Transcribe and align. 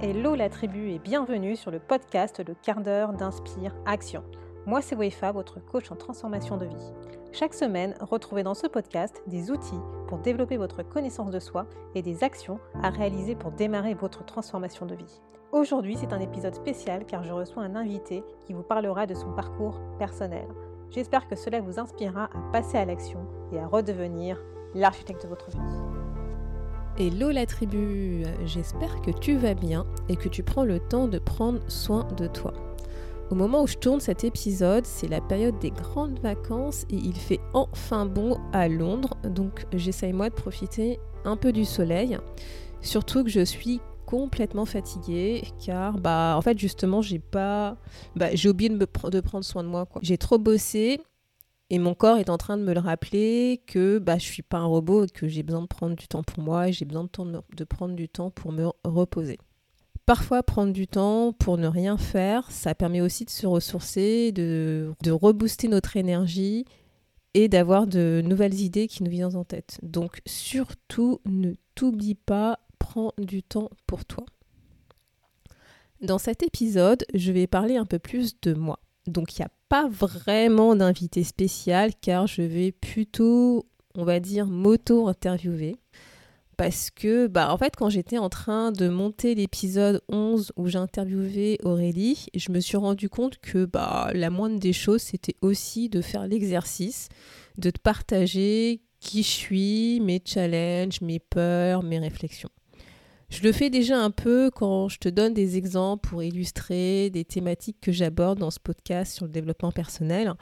Hello 0.00 0.36
la 0.36 0.48
tribu 0.48 0.92
et 0.92 1.00
bienvenue 1.00 1.56
sur 1.56 1.72
le 1.72 1.80
podcast 1.80 2.40
Le 2.46 2.54
quart 2.54 2.82
d'heure 2.82 3.12
d'Inspire 3.14 3.74
Action. 3.84 4.22
Moi 4.64 4.80
c'est 4.80 4.94
Wefa, 4.94 5.32
votre 5.32 5.58
coach 5.58 5.90
en 5.90 5.96
transformation 5.96 6.56
de 6.56 6.66
vie. 6.66 6.92
Chaque 7.32 7.52
semaine, 7.52 7.96
retrouvez 8.00 8.44
dans 8.44 8.54
ce 8.54 8.68
podcast 8.68 9.20
des 9.26 9.50
outils 9.50 9.80
pour 10.06 10.18
développer 10.18 10.56
votre 10.56 10.84
connaissance 10.84 11.32
de 11.32 11.40
soi 11.40 11.66
et 11.96 12.02
des 12.02 12.22
actions 12.22 12.60
à 12.80 12.90
réaliser 12.90 13.34
pour 13.34 13.50
démarrer 13.50 13.94
votre 13.94 14.24
transformation 14.24 14.86
de 14.86 14.94
vie. 14.94 15.20
Aujourd'hui, 15.50 15.96
c'est 15.98 16.12
un 16.12 16.20
épisode 16.20 16.54
spécial 16.54 17.04
car 17.04 17.24
je 17.24 17.32
reçois 17.32 17.64
un 17.64 17.74
invité 17.74 18.22
qui 18.46 18.52
vous 18.52 18.62
parlera 18.62 19.04
de 19.04 19.14
son 19.14 19.32
parcours 19.32 19.80
personnel. 19.98 20.46
J'espère 20.90 21.26
que 21.26 21.34
cela 21.34 21.60
vous 21.60 21.80
inspirera 21.80 22.26
à 22.26 22.52
passer 22.52 22.78
à 22.78 22.84
l'action 22.84 23.26
et 23.52 23.58
à 23.58 23.66
redevenir 23.66 24.40
l'architecte 24.76 25.24
de 25.24 25.28
votre 25.28 25.50
vie. 25.50 25.87
Hello 27.00 27.30
la 27.30 27.46
tribu, 27.46 28.24
j'espère 28.44 29.00
que 29.02 29.12
tu 29.12 29.36
vas 29.36 29.54
bien 29.54 29.86
et 30.08 30.16
que 30.16 30.28
tu 30.28 30.42
prends 30.42 30.64
le 30.64 30.80
temps 30.80 31.06
de 31.06 31.20
prendre 31.20 31.60
soin 31.70 32.08
de 32.16 32.26
toi. 32.26 32.52
Au 33.30 33.36
moment 33.36 33.62
où 33.62 33.68
je 33.68 33.76
tourne 33.76 34.00
cet 34.00 34.24
épisode, 34.24 34.84
c'est 34.84 35.06
la 35.06 35.20
période 35.20 35.56
des 35.60 35.70
grandes 35.70 36.18
vacances 36.18 36.86
et 36.90 36.96
il 36.96 37.14
fait 37.14 37.38
enfin 37.54 38.04
bon 38.04 38.36
à 38.52 38.66
Londres, 38.66 39.16
donc 39.22 39.64
j'essaye 39.72 40.12
moi 40.12 40.28
de 40.28 40.34
profiter 40.34 40.98
un 41.24 41.36
peu 41.36 41.52
du 41.52 41.64
soleil, 41.64 42.18
surtout 42.80 43.22
que 43.22 43.30
je 43.30 43.44
suis 43.44 43.80
complètement 44.04 44.64
fatiguée 44.64 45.44
car 45.64 45.98
bah 45.98 46.34
en 46.36 46.40
fait 46.40 46.58
justement 46.58 47.00
j'ai 47.00 47.20
pas 47.20 47.76
bah, 48.16 48.34
j'ai 48.34 48.48
oublié 48.48 48.70
de, 48.70 48.76
de 48.76 49.20
prendre 49.20 49.44
soin 49.44 49.62
de 49.62 49.68
moi 49.68 49.86
quoi. 49.86 50.00
J'ai 50.02 50.18
trop 50.18 50.38
bossé 50.38 51.00
et 51.70 51.78
mon 51.78 51.94
corps 51.94 52.16
est 52.16 52.30
en 52.30 52.38
train 52.38 52.56
de 52.56 52.62
me 52.62 52.72
le 52.72 52.80
rappeler 52.80 53.62
que 53.66 53.98
bah, 53.98 54.16
je 54.18 54.24
suis 54.24 54.42
pas 54.42 54.58
un 54.58 54.64
robot 54.64 55.04
et 55.04 55.08
que 55.08 55.28
j'ai 55.28 55.42
besoin 55.42 55.62
de 55.62 55.66
prendre 55.66 55.96
du 55.96 56.08
temps 56.08 56.22
pour 56.22 56.42
moi 56.42 56.68
et 56.68 56.72
j'ai 56.72 56.86
besoin 56.86 57.04
de, 57.04 57.64
prendre 57.64 57.94
du 57.94 58.08
temps 58.08 58.30
pour 58.30 58.52
me 58.52 58.68
reposer. 58.84 59.38
Parfois, 60.06 60.42
prendre 60.42 60.72
du 60.72 60.86
temps 60.86 61.34
pour 61.34 61.58
ne 61.58 61.66
rien 61.66 61.98
faire, 61.98 62.50
ça 62.50 62.74
permet 62.74 63.02
aussi 63.02 63.26
de 63.26 63.30
se 63.30 63.46
ressourcer, 63.46 64.32
de, 64.32 64.94
de 65.02 65.10
rebooster 65.10 65.68
notre 65.68 65.98
énergie 65.98 66.64
et 67.34 67.48
d'avoir 67.48 67.86
de 67.86 68.22
nouvelles 68.24 68.58
idées 68.58 68.88
qui 68.88 69.02
nous 69.02 69.10
viennent 69.10 69.36
en 69.36 69.44
tête. 69.44 69.78
Donc, 69.82 70.22
surtout, 70.24 71.20
ne 71.26 71.52
t'oublie 71.74 72.14
pas, 72.14 72.58
prends 72.78 73.12
du 73.18 73.42
temps 73.42 73.68
pour 73.86 74.06
toi. 74.06 74.24
Dans 76.00 76.18
cet 76.18 76.42
épisode, 76.42 77.04
je 77.12 77.30
vais 77.30 77.46
parler 77.46 77.76
un 77.76 77.84
peu 77.84 77.98
plus 77.98 78.40
de 78.40 78.54
moi. 78.54 78.78
Donc, 79.06 79.36
il 79.36 79.42
n'y 79.42 79.44
a 79.44 79.50
pas 79.68 79.88
vraiment 79.88 80.74
d'invité 80.74 81.24
spécial 81.24 81.92
car 82.00 82.26
je 82.26 82.42
vais 82.42 82.72
plutôt, 82.72 83.66
on 83.94 84.04
va 84.04 84.20
dire, 84.20 84.46
m'auto-interviewer. 84.46 85.76
Parce 86.56 86.90
que, 86.90 87.28
bah, 87.28 87.52
en 87.52 87.56
fait, 87.56 87.76
quand 87.76 87.88
j'étais 87.88 88.18
en 88.18 88.28
train 88.28 88.72
de 88.72 88.88
monter 88.88 89.36
l'épisode 89.36 90.02
11 90.08 90.52
où 90.56 90.66
j'interviewais 90.66 91.58
Aurélie, 91.62 92.26
je 92.34 92.50
me 92.50 92.58
suis 92.58 92.76
rendu 92.76 93.08
compte 93.08 93.38
que 93.38 93.64
bah, 93.64 94.10
la 94.12 94.28
moindre 94.28 94.58
des 94.58 94.72
choses, 94.72 95.02
c'était 95.02 95.36
aussi 95.40 95.88
de 95.88 96.00
faire 96.00 96.26
l'exercice, 96.26 97.10
de 97.58 97.70
partager 97.70 98.82
qui 98.98 99.22
je 99.22 99.28
suis, 99.28 100.00
mes 100.00 100.20
challenges, 100.24 101.00
mes 101.00 101.20
peurs, 101.20 101.84
mes 101.84 102.00
réflexions. 102.00 102.50
Je 103.28 103.42
le 103.42 103.52
fais 103.52 103.68
déjà 103.68 103.98
un 103.98 104.10
peu 104.10 104.50
quand 104.50 104.88
je 104.88 104.98
te 104.98 105.08
donne 105.08 105.34
des 105.34 105.56
exemples 105.56 106.08
pour 106.08 106.22
illustrer 106.22 107.10
des 107.10 107.24
thématiques 107.24 107.78
que 107.80 107.92
j'aborde 107.92 108.38
dans 108.38 108.50
ce 108.50 108.58
podcast 108.58 109.14
sur 109.14 109.26
le 109.26 109.32
développement 109.32 109.70
personnel. 109.70 110.32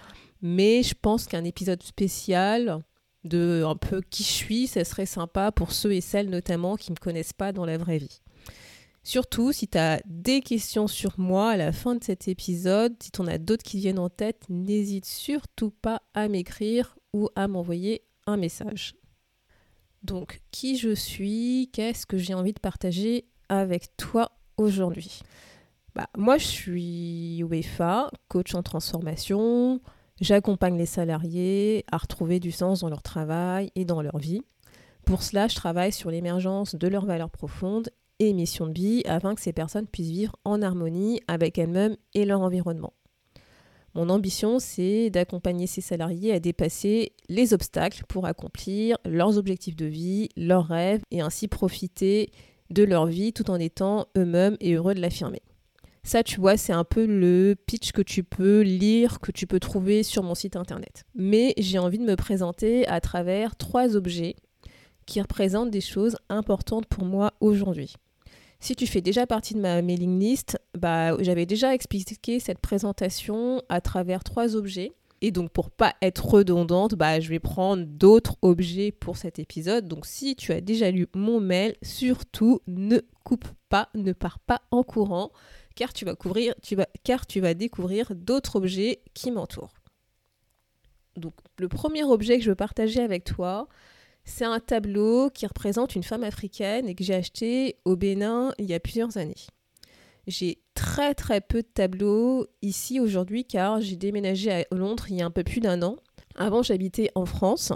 Mais 0.40 0.82
je 0.82 0.94
pense 1.00 1.26
qu'un 1.26 1.44
épisode 1.44 1.82
spécial 1.82 2.82
de 3.24 3.64
un 3.66 3.74
peu 3.74 4.00
qui 4.02 4.22
je 4.22 4.28
suis, 4.28 4.66
ça 4.68 4.84
serait 4.84 5.06
sympa 5.06 5.50
pour 5.50 5.72
ceux 5.72 5.92
et 5.92 6.00
celles 6.00 6.30
notamment 6.30 6.76
qui 6.76 6.92
ne 6.92 6.94
me 6.94 7.00
connaissent 7.00 7.32
pas 7.32 7.52
dans 7.52 7.64
la 7.64 7.76
vraie 7.76 7.98
vie. 7.98 8.20
Surtout, 9.02 9.52
si 9.52 9.68
tu 9.68 9.78
as 9.78 10.00
des 10.06 10.40
questions 10.40 10.86
sur 10.86 11.18
moi 11.18 11.50
à 11.50 11.56
la 11.56 11.72
fin 11.72 11.94
de 11.94 12.02
cet 12.02 12.28
épisode, 12.28 12.94
si 13.00 13.10
tu 13.10 13.20
en 13.20 13.26
as 13.26 13.38
d'autres 13.38 13.62
qui 13.62 13.78
viennent 13.78 13.98
en 13.98 14.10
tête, 14.10 14.44
n'hésite 14.48 15.06
surtout 15.06 15.70
pas 15.70 16.02
à 16.14 16.28
m'écrire 16.28 16.96
ou 17.12 17.28
à 17.36 17.46
m'envoyer 17.46 18.02
un 18.26 18.36
message. 18.36 18.94
Donc, 20.06 20.40
qui 20.52 20.78
je 20.78 20.94
suis, 20.94 21.68
qu'est-ce 21.72 22.06
que 22.06 22.16
j'ai 22.16 22.32
envie 22.32 22.52
de 22.52 22.60
partager 22.60 23.24
avec 23.48 23.96
toi 23.96 24.30
aujourd'hui? 24.56 25.20
Bah, 25.96 26.08
Moi, 26.16 26.38
je 26.38 26.46
suis 26.46 27.38
UEFA, 27.38 28.12
coach 28.28 28.54
en 28.54 28.62
transformation. 28.62 29.80
J'accompagne 30.20 30.78
les 30.78 30.86
salariés 30.86 31.84
à 31.90 31.96
retrouver 31.96 32.38
du 32.38 32.52
sens 32.52 32.80
dans 32.80 32.88
leur 32.88 33.02
travail 33.02 33.72
et 33.74 33.84
dans 33.84 34.00
leur 34.00 34.18
vie. 34.18 34.42
Pour 35.04 35.24
cela, 35.24 35.48
je 35.48 35.56
travaille 35.56 35.92
sur 35.92 36.10
l'émergence 36.12 36.76
de 36.76 36.86
leurs 36.86 37.04
valeurs 37.04 37.30
profondes 37.30 37.90
et 38.20 38.32
mission 38.32 38.68
de 38.68 38.74
vie 38.74 39.02
afin 39.06 39.34
que 39.34 39.40
ces 39.40 39.52
personnes 39.52 39.88
puissent 39.88 40.10
vivre 40.10 40.36
en 40.44 40.62
harmonie 40.62 41.20
avec 41.26 41.58
elles-mêmes 41.58 41.96
et 42.14 42.24
leur 42.24 42.42
environnement. 42.42 42.92
Mon 43.96 44.10
ambition, 44.10 44.58
c'est 44.58 45.08
d'accompagner 45.08 45.66
ces 45.66 45.80
salariés 45.80 46.30
à 46.30 46.38
dépasser 46.38 47.12
les 47.30 47.54
obstacles 47.54 48.04
pour 48.06 48.26
accomplir 48.26 48.98
leurs 49.06 49.38
objectifs 49.38 49.74
de 49.74 49.86
vie, 49.86 50.28
leurs 50.36 50.66
rêves 50.66 51.00
et 51.10 51.22
ainsi 51.22 51.48
profiter 51.48 52.30
de 52.68 52.82
leur 52.82 53.06
vie 53.06 53.32
tout 53.32 53.50
en 53.50 53.58
étant 53.58 54.06
eux-mêmes 54.18 54.58
et 54.60 54.74
heureux 54.74 54.92
de 54.92 55.00
l'affirmer. 55.00 55.40
Ça, 56.02 56.22
tu 56.22 56.40
vois, 56.40 56.58
c'est 56.58 56.74
un 56.74 56.84
peu 56.84 57.06
le 57.06 57.56
pitch 57.66 57.92
que 57.92 58.02
tu 58.02 58.22
peux 58.22 58.60
lire, 58.60 59.18
que 59.18 59.32
tu 59.32 59.46
peux 59.46 59.60
trouver 59.60 60.02
sur 60.02 60.22
mon 60.22 60.34
site 60.34 60.56
internet. 60.56 61.06
Mais 61.14 61.54
j'ai 61.56 61.78
envie 61.78 61.98
de 61.98 62.04
me 62.04 62.16
présenter 62.16 62.86
à 62.88 63.00
travers 63.00 63.56
trois 63.56 63.96
objets 63.96 64.36
qui 65.06 65.22
représentent 65.22 65.70
des 65.70 65.80
choses 65.80 66.18
importantes 66.28 66.84
pour 66.84 67.06
moi 67.06 67.32
aujourd'hui. 67.40 67.94
Si 68.58 68.74
tu 68.74 68.86
fais 68.86 69.00
déjà 69.00 69.26
partie 69.26 69.54
de 69.54 69.60
ma 69.60 69.82
mailing 69.82 70.18
list, 70.18 70.58
bah, 70.76 71.16
j'avais 71.22 71.46
déjà 71.46 71.74
expliqué 71.74 72.40
cette 72.40 72.58
présentation 72.58 73.62
à 73.68 73.80
travers 73.80 74.24
trois 74.24 74.56
objets. 74.56 74.92
Et 75.22 75.30
donc 75.30 75.50
pour 75.50 75.70
pas 75.70 75.94
être 76.02 76.26
redondante, 76.26 76.94
bah, 76.94 77.20
je 77.20 77.28
vais 77.28 77.38
prendre 77.38 77.84
d'autres 77.86 78.36
objets 78.42 78.92
pour 78.92 79.16
cet 79.16 79.38
épisode. 79.38 79.88
Donc 79.88 80.06
si 80.06 80.36
tu 80.36 80.52
as 80.52 80.60
déjà 80.60 80.90
lu 80.90 81.06
mon 81.14 81.40
mail, 81.40 81.74
surtout 81.82 82.60
ne 82.66 82.98
coupe 83.24 83.48
pas, 83.68 83.88
ne 83.94 84.12
pars 84.12 84.38
pas 84.38 84.62
en 84.70 84.82
courant, 84.82 85.32
car 85.74 85.92
tu 85.92 86.04
vas, 86.04 86.14
couvrir, 86.14 86.54
tu 86.62 86.76
vas, 86.76 86.86
car 87.02 87.26
tu 87.26 87.40
vas 87.40 87.54
découvrir 87.54 88.14
d'autres 88.14 88.56
objets 88.56 89.00
qui 89.14 89.30
m'entourent. 89.30 89.74
Donc 91.16 91.34
le 91.58 91.68
premier 91.68 92.04
objet 92.04 92.36
que 92.36 92.44
je 92.44 92.50
veux 92.50 92.56
partager 92.56 93.00
avec 93.00 93.24
toi, 93.24 93.68
c'est 94.26 94.44
un 94.44 94.60
tableau 94.60 95.30
qui 95.30 95.46
représente 95.46 95.94
une 95.94 96.02
femme 96.02 96.24
africaine 96.24 96.88
et 96.88 96.94
que 96.94 97.04
j'ai 97.04 97.14
acheté 97.14 97.76
au 97.84 97.96
Bénin 97.96 98.52
il 98.58 98.66
y 98.66 98.74
a 98.74 98.80
plusieurs 98.80 99.16
années. 99.16 99.46
J'ai 100.26 100.58
très 100.74 101.14
très 101.14 101.40
peu 101.40 101.62
de 101.62 101.68
tableaux 101.68 102.46
ici 102.60 103.00
aujourd'hui 103.00 103.44
car 103.44 103.80
j'ai 103.80 103.96
déménagé 103.96 104.52
à 104.52 104.64
Londres 104.72 105.06
il 105.08 105.16
y 105.16 105.22
a 105.22 105.26
un 105.26 105.30
peu 105.30 105.44
plus 105.44 105.60
d'un 105.60 105.80
an. 105.82 105.96
Avant 106.34 106.62
j'habitais 106.62 107.10
en 107.14 107.24
France, 107.24 107.72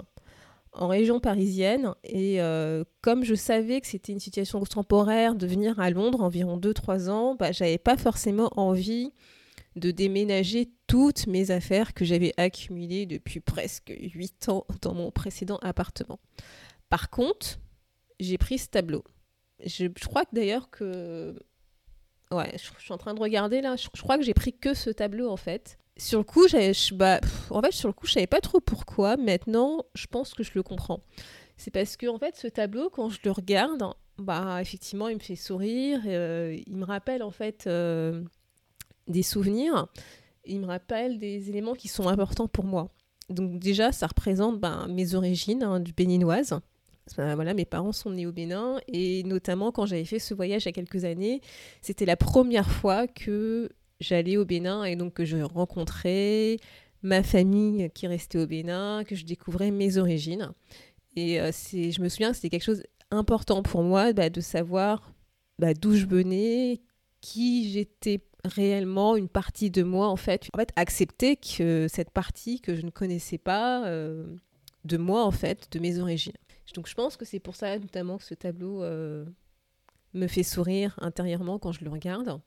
en 0.73 0.87
région 0.87 1.19
parisienne, 1.19 1.93
et 2.03 2.41
euh, 2.41 2.83
comme 3.01 3.23
je 3.23 3.35
savais 3.35 3.81
que 3.81 3.87
c'était 3.87 4.11
une 4.13 4.19
situation 4.19 4.61
temporaire 4.61 5.35
de 5.35 5.47
venir 5.47 5.79
à 5.79 5.89
Londres 5.89 6.21
environ 6.21 6.57
2-3 6.57 7.09
ans, 7.09 7.35
bah, 7.35 7.51
j'avais 7.51 7.77
pas 7.77 7.97
forcément 7.97 8.51
envie 8.55 9.11
de 9.75 9.91
déménager 9.91 10.69
toutes 10.87 11.27
mes 11.27 11.51
affaires 11.51 11.93
que 11.93 12.03
j'avais 12.03 12.33
accumulées 12.37 13.05
depuis 13.05 13.39
presque 13.39 13.93
8 13.97 14.49
ans 14.49 14.65
dans 14.81 14.93
mon 14.93 15.11
précédent 15.11 15.57
appartement. 15.61 16.19
Par 16.89 17.09
contre, 17.09 17.59
j'ai 18.19 18.37
pris 18.37 18.57
ce 18.57 18.67
tableau. 18.67 19.03
Je, 19.65 19.87
crois 20.05 20.25
que 20.25 20.35
d'ailleurs 20.35 20.69
que... 20.69 21.35
Ouais, 22.31 22.51
je, 22.53 22.83
suis 22.83 22.93
en 22.93 22.97
train 22.97 23.13
de 23.13 23.19
regarder 23.19 23.61
là. 23.61 23.75
Je, 23.75 23.87
crois 24.01 24.17
que 24.17 24.23
j'ai 24.23 24.33
pris 24.33 24.53
que 24.53 24.73
ce 24.73 24.89
tableau 24.89 25.29
en 25.29 25.37
fait. 25.37 25.77
Sur 25.97 26.19
le 26.19 26.23
coup, 26.23 26.47
je, 26.47 26.93
bah, 26.93 27.19
en 27.49 27.61
fait, 27.61 27.71
sur 27.71 27.87
le 27.87 27.93
coup, 27.93 28.07
je 28.07 28.13
savais 28.13 28.27
pas 28.27 28.41
trop 28.41 28.59
pourquoi. 28.59 29.17
Maintenant, 29.17 29.85
je 29.93 30.07
pense 30.07 30.33
que 30.33 30.43
je 30.43 30.51
le 30.55 30.63
comprends. 30.63 31.01
C'est 31.57 31.71
parce 31.71 31.95
que 31.95 32.07
en 32.07 32.17
fait, 32.17 32.35
ce 32.35 32.47
tableau, 32.47 32.89
quand 32.89 33.09
je 33.09 33.19
le 33.23 33.31
regarde, 33.31 33.83
bah 34.17 34.59
effectivement, 34.61 35.09
il 35.09 35.15
me 35.15 35.21
fait 35.21 35.35
sourire. 35.35 36.01
Euh, 36.05 36.57
il 36.65 36.75
me 36.75 36.85
rappelle 36.85 37.23
en 37.23 37.31
fait 37.31 37.67
euh, 37.67 38.23
des 39.07 39.23
souvenirs. 39.23 39.87
Il 40.45 40.61
me 40.61 40.65
rappelle 40.65 41.19
des 41.19 41.49
éléments 41.49 41.73
qui 41.73 41.87
sont 41.87 42.07
importants 42.07 42.47
pour 42.47 42.65
moi. 42.65 42.89
Donc 43.29 43.59
déjà, 43.59 43.91
ça 43.91 44.07
représente 44.07 44.59
ben, 44.59 44.87
mes 44.89 45.15
origines 45.15 45.63
hein, 45.63 45.79
du 45.79 45.93
béninoise. 45.93 46.59
voilà, 47.15 47.53
mes 47.53 47.65
parents 47.65 47.91
sont 47.91 48.11
nés 48.11 48.25
au 48.25 48.31
Bénin 48.31 48.79
et 48.87 49.23
notamment 49.23 49.71
quand 49.71 49.85
j'avais 49.85 50.05
fait 50.05 50.19
ce 50.19 50.33
voyage 50.33 50.63
il 50.63 50.65
y 50.67 50.69
a 50.69 50.73
quelques 50.73 51.05
années, 51.05 51.41
c'était 51.81 52.05
la 52.05 52.17
première 52.17 52.69
fois 52.69 53.07
que 53.07 53.69
j'allais 53.99 54.37
au 54.37 54.45
Bénin 54.45 54.83
et 54.83 54.95
donc 54.95 55.13
que 55.13 55.25
je 55.25 55.37
rencontrais 55.37 56.57
ma 57.03 57.23
famille 57.23 57.89
qui 57.93 58.07
restait 58.07 58.39
au 58.39 58.47
Bénin, 58.47 59.03
que 59.03 59.15
je 59.15 59.25
découvrais 59.25 59.71
mes 59.71 59.97
origines. 59.97 60.51
Et 61.15 61.39
euh, 61.41 61.51
je 61.51 62.01
me 62.01 62.09
souviens 62.09 62.29
que 62.31 62.35
c'était 62.35 62.49
quelque 62.49 62.63
chose 62.63 62.83
important 63.09 63.63
pour 63.63 63.83
moi 63.83 64.13
bah, 64.13 64.29
de 64.29 64.41
savoir 64.41 65.13
bah, 65.59 65.73
d'où 65.73 65.95
je 65.95 66.05
venais, 66.05 66.81
qui 67.21 67.71
j'étais 67.71 68.19
réellement 68.45 69.15
une 69.15 69.29
partie 69.29 69.69
de 69.69 69.83
moi 69.83 70.07
en 70.07 70.15
fait 70.15 70.47
en 70.53 70.57
fait 70.57 70.71
accepter 70.75 71.35
que 71.35 71.87
cette 71.89 72.09
partie 72.09 72.59
que 72.59 72.75
je 72.75 72.83
ne 72.83 72.89
connaissais 72.89 73.37
pas 73.37 73.85
euh, 73.85 74.25
de 74.85 74.97
moi 74.97 75.23
en 75.25 75.31
fait 75.31 75.67
de 75.71 75.79
mes 75.79 75.99
origines 75.99 76.33
donc 76.73 76.87
je 76.87 76.93
pense 76.93 77.17
que 77.17 77.25
c'est 77.25 77.39
pour 77.39 77.55
ça 77.55 77.77
notamment 77.77 78.17
que 78.17 78.23
ce 78.23 78.33
tableau 78.33 78.83
euh, 78.83 79.25
me 80.13 80.27
fait 80.27 80.43
sourire 80.43 80.97
intérieurement 81.01 81.59
quand 81.59 81.71
je 81.71 81.83
le 81.83 81.89
regarde. 81.89 82.39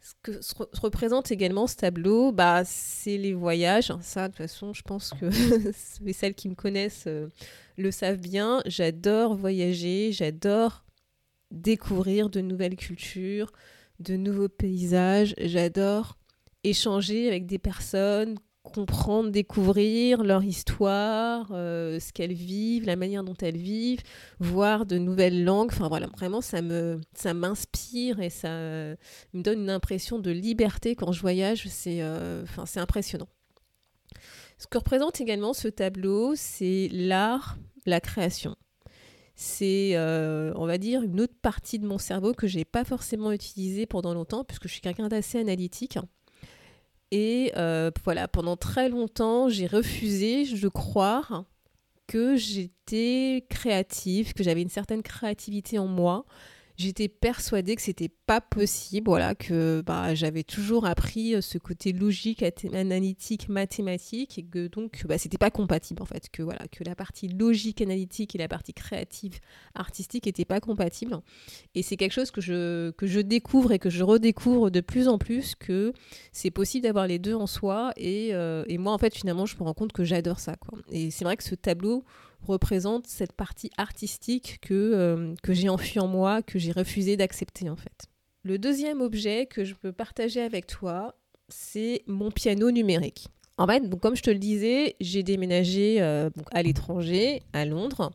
Ce 0.00 0.14
que 0.22 0.40
se 0.40 0.54
représente 0.80 1.32
également 1.32 1.66
ce 1.66 1.74
tableau, 1.74 2.30
bah, 2.30 2.62
c'est 2.64 3.16
les 3.16 3.34
voyages. 3.34 3.92
Ça, 4.00 4.28
de 4.28 4.32
toute 4.32 4.38
façon, 4.38 4.72
je 4.72 4.82
pense 4.82 5.12
que 5.20 5.28
celles 6.12 6.34
qui 6.34 6.48
me 6.48 6.54
connaissent 6.54 7.08
euh, 7.08 7.28
le 7.76 7.90
savent 7.90 8.20
bien. 8.20 8.62
J'adore 8.64 9.34
voyager, 9.34 10.12
j'adore 10.12 10.84
découvrir 11.50 12.30
de 12.30 12.40
nouvelles 12.40 12.76
cultures, 12.76 13.50
de 14.00 14.16
nouveaux 14.16 14.48
paysages. 14.48 15.34
J'adore 15.38 16.16
échanger 16.64 17.28
avec 17.28 17.46
des 17.46 17.58
personnes, 17.58 18.36
comprendre, 18.62 19.30
découvrir 19.30 20.22
leur 20.22 20.44
histoire, 20.44 21.48
euh, 21.52 21.98
ce 22.00 22.12
qu'elles 22.12 22.32
vivent, 22.32 22.84
la 22.84 22.96
manière 22.96 23.24
dont 23.24 23.36
elles 23.40 23.56
vivent, 23.56 24.02
voir 24.40 24.86
de 24.86 24.98
nouvelles 24.98 25.44
langues. 25.44 25.70
Enfin 25.72 25.88
voilà, 25.88 26.06
vraiment 26.08 26.40
ça 26.40 26.62
me 26.62 27.00
ça 27.14 27.34
m'inspire 27.34 28.20
et 28.20 28.30
ça 28.30 28.48
me 28.48 28.96
donne 29.34 29.62
une 29.62 29.70
impression 29.70 30.18
de 30.18 30.30
liberté 30.30 30.94
quand 30.94 31.12
je 31.12 31.20
voyage. 31.20 31.66
C'est 31.68 32.02
euh, 32.02 32.44
c'est 32.66 32.80
impressionnant. 32.80 33.28
Ce 34.58 34.66
que 34.66 34.78
représente 34.78 35.20
également 35.20 35.52
ce 35.52 35.68
tableau, 35.68 36.34
c'est 36.34 36.88
l'art, 36.90 37.58
la 37.86 38.00
création. 38.00 38.56
C'est, 39.40 39.92
euh, 39.94 40.52
on 40.56 40.66
va 40.66 40.78
dire, 40.78 41.00
une 41.04 41.20
autre 41.20 41.36
partie 41.40 41.78
de 41.78 41.86
mon 41.86 41.98
cerveau 41.98 42.34
que 42.34 42.48
j'ai 42.48 42.64
pas 42.64 42.82
forcément 42.84 43.30
utilisée 43.30 43.86
pendant 43.86 44.12
longtemps, 44.12 44.42
puisque 44.42 44.66
je 44.66 44.72
suis 44.72 44.80
quelqu'un 44.80 45.06
d'assez 45.06 45.38
analytique. 45.38 45.96
Et 47.12 47.52
euh, 47.56 47.92
voilà, 48.02 48.26
pendant 48.26 48.56
très 48.56 48.88
longtemps, 48.88 49.48
j'ai 49.48 49.68
refusé 49.68 50.44
de 50.44 50.68
croire 50.68 51.44
que 52.08 52.34
j'étais 52.34 53.46
créative, 53.48 54.34
que 54.34 54.42
j'avais 54.42 54.62
une 54.62 54.68
certaine 54.68 55.04
créativité 55.04 55.78
en 55.78 55.86
moi 55.86 56.24
j'étais 56.78 57.08
persuadée 57.08 57.74
que 57.74 57.82
c'était 57.82 58.08
pas 58.08 58.40
possible, 58.40 59.06
voilà, 59.08 59.34
que 59.34 59.82
bah, 59.84 60.14
j'avais 60.14 60.44
toujours 60.44 60.86
appris 60.86 61.34
euh, 61.34 61.40
ce 61.40 61.58
côté 61.58 61.92
logique, 61.92 62.44
analytique, 62.72 63.48
mathématique, 63.48 64.38
et 64.38 64.44
que 64.44 64.68
donc 64.68 65.04
bah, 65.06 65.18
c'était 65.18 65.38
pas 65.38 65.50
compatible 65.50 66.00
en 66.00 66.06
fait, 66.06 66.30
que 66.30 66.42
voilà, 66.42 66.68
que 66.70 66.84
la 66.84 66.94
partie 66.94 67.26
logique, 67.28 67.82
analytique 67.82 68.34
et 68.36 68.38
la 68.38 68.46
partie 68.46 68.72
créative, 68.72 69.40
artistique 69.74 70.26
n'étaient 70.26 70.44
pas 70.44 70.60
compatibles. 70.60 71.18
Et 71.74 71.82
c'est 71.82 71.96
quelque 71.96 72.12
chose 72.12 72.30
que 72.30 72.40
je, 72.40 72.92
que 72.92 73.08
je 73.08 73.20
découvre 73.20 73.72
et 73.72 73.80
que 73.80 73.90
je 73.90 74.04
redécouvre 74.04 74.70
de 74.70 74.80
plus 74.80 75.08
en 75.08 75.18
plus, 75.18 75.56
que 75.56 75.92
c'est 76.30 76.52
possible 76.52 76.84
d'avoir 76.84 77.08
les 77.08 77.18
deux 77.18 77.34
en 77.34 77.48
soi, 77.48 77.92
et, 77.96 78.34
euh, 78.34 78.64
et, 78.68 78.78
moi 78.78 78.92
en 78.92 78.98
fait 78.98 79.14
finalement 79.14 79.46
je 79.46 79.56
me 79.56 79.64
rends 79.64 79.74
compte 79.74 79.92
que 79.92 80.04
j'adore 80.04 80.38
ça. 80.38 80.54
Et 80.92 81.10
c'est 81.10 81.24
vrai 81.24 81.36
que 81.36 81.42
ce 81.42 81.56
tableau 81.56 82.04
représente 82.46 83.06
cette 83.06 83.32
partie 83.32 83.70
artistique 83.76 84.58
que, 84.62 84.74
euh, 84.74 85.34
que 85.42 85.52
j'ai 85.52 85.68
enfui 85.68 86.00
en 86.00 86.06
moi, 86.06 86.42
que 86.42 86.58
j'ai 86.58 86.72
refusé 86.72 87.16
d'accepter 87.16 87.68
en 87.68 87.76
fait. 87.76 88.06
Le 88.42 88.58
deuxième 88.58 89.00
objet 89.00 89.46
que 89.46 89.64
je 89.64 89.74
peux 89.74 89.92
partager 89.92 90.40
avec 90.40 90.66
toi, 90.66 91.14
c'est 91.48 92.02
mon 92.06 92.30
piano 92.30 92.70
numérique. 92.70 93.28
En 93.58 93.66
fait, 93.66 93.80
donc, 93.88 94.00
comme 94.00 94.14
je 94.14 94.22
te 94.22 94.30
le 94.30 94.38
disais, 94.38 94.94
j'ai 95.00 95.24
déménagé 95.24 96.00
euh, 96.00 96.30
à 96.52 96.62
l'étranger, 96.62 97.42
à 97.52 97.64
Londres, 97.64 98.12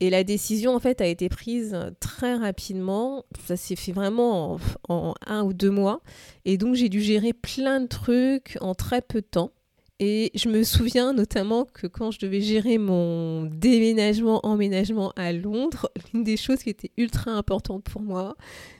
et 0.00 0.10
la 0.10 0.24
décision 0.24 0.74
en 0.74 0.80
fait 0.80 1.00
a 1.00 1.06
été 1.06 1.30
prise 1.30 1.76
très 2.00 2.34
rapidement. 2.34 3.24
Ça 3.46 3.56
s'est 3.56 3.76
fait 3.76 3.92
vraiment 3.92 4.58
en 4.88 5.14
un 5.26 5.42
ou 5.42 5.54
deux 5.54 5.70
mois, 5.70 6.02
et 6.44 6.58
donc 6.58 6.74
j'ai 6.74 6.90
dû 6.90 7.00
gérer 7.00 7.32
plein 7.32 7.80
de 7.80 7.86
trucs 7.86 8.58
en 8.60 8.74
très 8.74 9.00
peu 9.00 9.22
de 9.22 9.26
temps. 9.26 9.52
Et 10.00 10.32
je 10.34 10.48
me 10.48 10.64
souviens 10.64 11.12
notamment 11.12 11.66
que 11.66 11.86
quand 11.86 12.10
je 12.10 12.18
devais 12.18 12.40
gérer 12.40 12.78
mon 12.78 13.44
déménagement, 13.44 14.44
emménagement 14.44 15.12
à 15.14 15.32
Londres, 15.32 15.88
l'une 16.12 16.24
des 16.24 16.36
choses 16.36 16.64
qui 16.64 16.70
était 16.70 16.90
ultra 16.96 17.30
importante 17.30 17.84
pour 17.84 18.02
moi, 18.02 18.36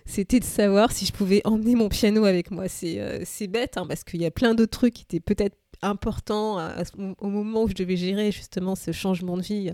c'était 0.07 0.41
de 0.41 0.45
savoir 0.45 0.91
si 0.91 1.07
je 1.07 1.13
pouvais 1.13 1.41
emmener 1.45 1.77
mon 1.77 1.89
piano 1.89 2.25
avec 2.25 2.51
moi. 2.51 2.67
C'est 2.69 2.99
euh, 2.99 3.47
bête, 3.49 3.77
hein, 3.77 3.87
parce 3.87 4.03
qu'il 4.03 4.21
y 4.21 4.27
a 4.27 4.33
plein 4.33 4.55
d'autres 4.55 4.77
trucs 4.77 4.95
qui 4.95 5.03
étaient 5.03 5.21
peut-être 5.21 5.57
importants 5.83 6.59
au 7.19 7.29
moment 7.29 7.65
où 7.65 7.69
je 7.69 7.75
devais 7.75 7.97
gérer 7.97 8.33
justement 8.33 8.75
ce 8.75 8.91
changement 8.91 9.37
de 9.37 9.43
vie 9.43 9.71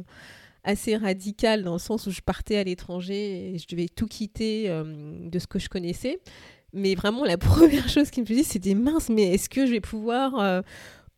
assez 0.65 0.97
radical 0.97 1.63
dans 1.63 1.75
le 1.75 1.79
sens 1.79 2.07
où 2.07 2.11
je 2.11 2.21
partais 2.21 2.57
à 2.57 2.65
l'étranger 2.65 3.55
et 3.55 3.59
je 3.59 3.67
devais 3.67 3.89
tout 3.89 4.07
quitter 4.07 4.69
euh, 4.69 4.85
de 5.29 5.39
ce 5.39 5.47
que 5.47 5.59
je 5.59 5.69
connaissais. 5.69 6.19
Mais 6.73 6.95
vraiment, 6.95 7.25
la 7.25 7.39
première 7.39 7.89
chose 7.89 8.11
qui 8.11 8.21
me 8.21 8.27
dit, 8.27 8.45
c'était 8.45 8.75
mince, 8.75 9.09
mais 9.09 9.35
est-ce 9.35 9.49
que 9.49 9.67
je 9.67 9.73
vais 9.73 9.81
pouvoir... 9.81 10.39
Euh, 10.39 10.61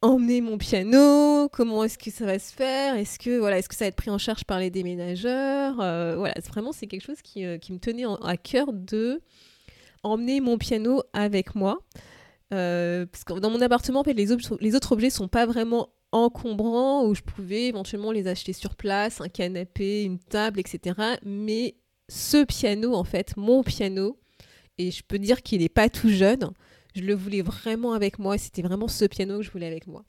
emmener 0.02 0.40
mon 0.40 0.58
piano 0.58 1.49
Comment 1.49 1.84
est-ce 1.84 1.96
que 1.96 2.10
ça 2.10 2.26
va 2.26 2.38
se 2.38 2.52
faire 2.52 2.96
Est-ce 2.96 3.19
que 3.19 3.38
voilà, 3.38 3.58
est-ce 3.58 3.69
que 3.69 3.75
ça 3.75 3.84
va 3.84 3.88
être 3.88 3.96
pris 3.96 4.10
en 4.10 4.19
charge 4.19 4.44
par 4.44 4.58
les 4.58 4.70
déménageurs 4.70 5.81
euh, 5.81 6.16
Voilà, 6.16 6.34
vraiment 6.49 6.72
c'est 6.72 6.87
quelque 6.87 7.04
chose 7.04 7.22
qui, 7.22 7.44
euh, 7.44 7.58
me 7.70 7.78
tenait 7.78 8.04
à 8.22 8.37
cœur 8.37 8.72
de 8.72 9.22
emmener 10.02 10.40
mon 10.40 10.58
piano 10.58 11.02
avec 11.12 11.54
moi. 11.54 11.78
Euh, 12.52 13.06
dans 13.40 13.50
mon 13.50 13.60
appartement, 13.62 14.02
les, 14.04 14.32
autres 14.32 14.93
objets 14.93 15.10
sont 15.10 15.28
pas 15.28 15.46
vraiment 15.46 15.88
encombrants 16.10 17.06
où 17.06 17.14
je 17.14 17.22
pouvais 17.22 17.69
éventuellement 17.69 18.12
les 18.12 18.26
acheter 18.26 18.52
sur 18.52 18.75
place, 18.75 19.20
un 19.20 19.28
canapé, 19.28 20.02
une 20.02 20.19
table, 20.19 20.60
etc. 20.60 21.16
Mais 21.25 21.76
ce 22.08 22.44
piano, 22.44 22.94
en 22.94 23.04
fait, 23.04 23.34
mon 23.38 23.62
piano, 23.62 24.19
et 24.76 24.90
je 24.90 25.02
peux 25.02 25.19
dire 25.19 25.43
qu'il 25.43 25.60
n'est 25.62 25.70
pas 25.70 25.88
tout 25.88 26.10
jeune, 26.10 26.50
je 26.94 27.03
le 27.03 27.15
voulais 27.15 27.43
vraiment 27.43 27.93
avec 27.93 28.19
moi. 28.19 28.39
C'était 28.39 28.62
vraiment 28.62 28.89
ce 28.89 29.05
piano 29.05 29.39
que 29.39 29.43
je 29.44 29.50
voulais 29.50 29.67
avec 29.67 29.87
moi. 29.87 30.05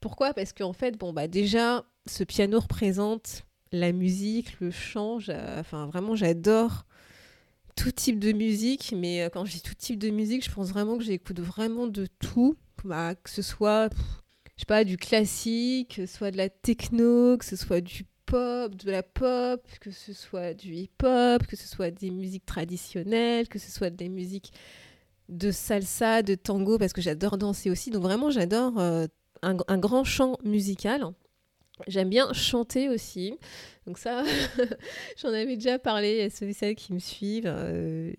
Pourquoi? 0.00 0.34
Parce 0.34 0.52
qu'en 0.52 0.72
fait, 0.72 0.98
bon, 0.98 1.12
bah 1.12 1.28
déjà, 1.28 1.84
ce 2.06 2.24
piano 2.24 2.60
représente 2.60 3.44
la 3.70 3.92
musique, 3.92 4.60
le 4.60 4.70
chant. 4.70 5.18
Enfin, 5.58 5.86
vraiment, 5.86 6.16
j'adore 6.16 6.84
tout 7.76 7.90
type 7.90 8.18
de 8.18 8.32
musique. 8.32 8.94
Mais 8.96 9.22
euh, 9.22 9.28
quand 9.28 9.44
je 9.44 9.52
dis 9.52 9.62
tout 9.62 9.74
type 9.74 9.98
de 9.98 10.10
musique, 10.10 10.44
je 10.44 10.50
pense 10.50 10.70
vraiment 10.70 10.98
que 10.98 11.04
j'écoute 11.04 11.40
vraiment 11.40 11.86
de 11.86 12.06
tout. 12.18 12.56
Bah, 12.84 13.14
que 13.14 13.30
ce 13.30 13.42
soit, 13.42 13.90
je 14.56 14.62
sais 14.62 14.66
pas, 14.66 14.82
du 14.82 14.96
classique, 14.96 15.94
que 15.96 16.06
ce 16.06 16.16
soit 16.16 16.32
de 16.32 16.36
la 16.36 16.48
techno, 16.48 17.38
que 17.38 17.44
ce 17.44 17.54
soit 17.54 17.80
du 17.80 18.04
pop, 18.26 18.74
de 18.74 18.90
la 18.90 19.04
pop, 19.04 19.62
que 19.80 19.92
ce 19.92 20.12
soit 20.12 20.52
du 20.54 20.74
hip-hop, 20.74 21.46
que 21.46 21.54
ce 21.54 21.68
soit 21.68 21.90
des 21.92 22.10
musiques 22.10 22.46
traditionnelles, 22.46 23.48
que 23.48 23.58
ce 23.60 23.70
soit 23.70 23.90
des 23.90 24.08
musiques 24.08 24.52
de 25.28 25.50
salsa, 25.50 26.22
de 26.22 26.34
tango, 26.34 26.78
parce 26.78 26.92
que 26.92 27.00
j'adore 27.00 27.38
danser 27.38 27.70
aussi. 27.70 27.90
Donc 27.90 28.02
vraiment, 28.02 28.30
j'adore 28.30 28.78
euh, 28.78 29.06
un, 29.42 29.78
grand 29.78 30.04
chant 30.04 30.36
musical. 30.44 31.04
J'aime 31.88 32.10
bien 32.10 32.32
chanter 32.32 32.88
aussi. 32.88 33.38
Donc 33.86 33.98
ça, 33.98 34.22
j'en 35.16 35.30
avais 35.30 35.56
déjà 35.56 35.78
parlé 35.78 36.22
à 36.22 36.30
ceux 36.30 36.46
et 36.46 36.52
celles 36.52 36.76
qui 36.76 36.92
me 36.92 36.98
suivent. 36.98 37.46
Euh, 37.52 38.12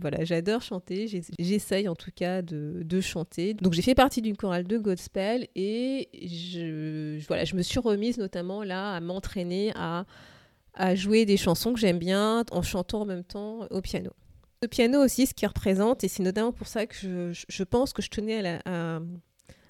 voilà, 0.00 0.24
j'adore 0.24 0.62
chanter. 0.62 1.06
J'essaye 1.38 1.88
en 1.88 1.96
tout 1.96 2.12
cas 2.14 2.40
de, 2.40 3.00
chanter. 3.00 3.54
Donc 3.54 3.72
j'ai 3.72 3.82
fait 3.82 3.94
partie 3.94 4.22
d'une 4.22 4.36
chorale 4.36 4.66
de 4.66 4.78
gospel 4.78 5.48
et 5.54 6.08
je, 6.14 7.18
voilà, 7.26 7.44
je 7.44 7.56
me 7.56 7.62
suis 7.62 7.80
remise 7.80 8.18
notamment 8.18 8.62
là 8.62 8.94
à 8.94 9.00
m'entraîner 9.00 9.72
à 9.74 10.94
jouer 10.94 11.26
des 11.26 11.36
chansons 11.36 11.74
que 11.74 11.80
j'aime 11.80 11.98
bien 11.98 12.44
en 12.52 12.62
chantant 12.62 13.02
en 13.02 13.06
même 13.06 13.24
temps 13.24 13.66
au 13.70 13.80
piano. 13.80 14.12
Le 14.62 14.68
piano 14.68 15.02
aussi, 15.02 15.26
ce 15.26 15.32
qu'il 15.32 15.48
représente, 15.48 16.04
et 16.04 16.08
c'est 16.08 16.22
notamment 16.22 16.52
pour 16.52 16.66
ça 16.66 16.86
que 16.86 17.32
je, 17.32 17.62
pense 17.64 17.94
que 17.94 18.02
je 18.02 18.10
tenais 18.10 18.60
à, 18.66 19.00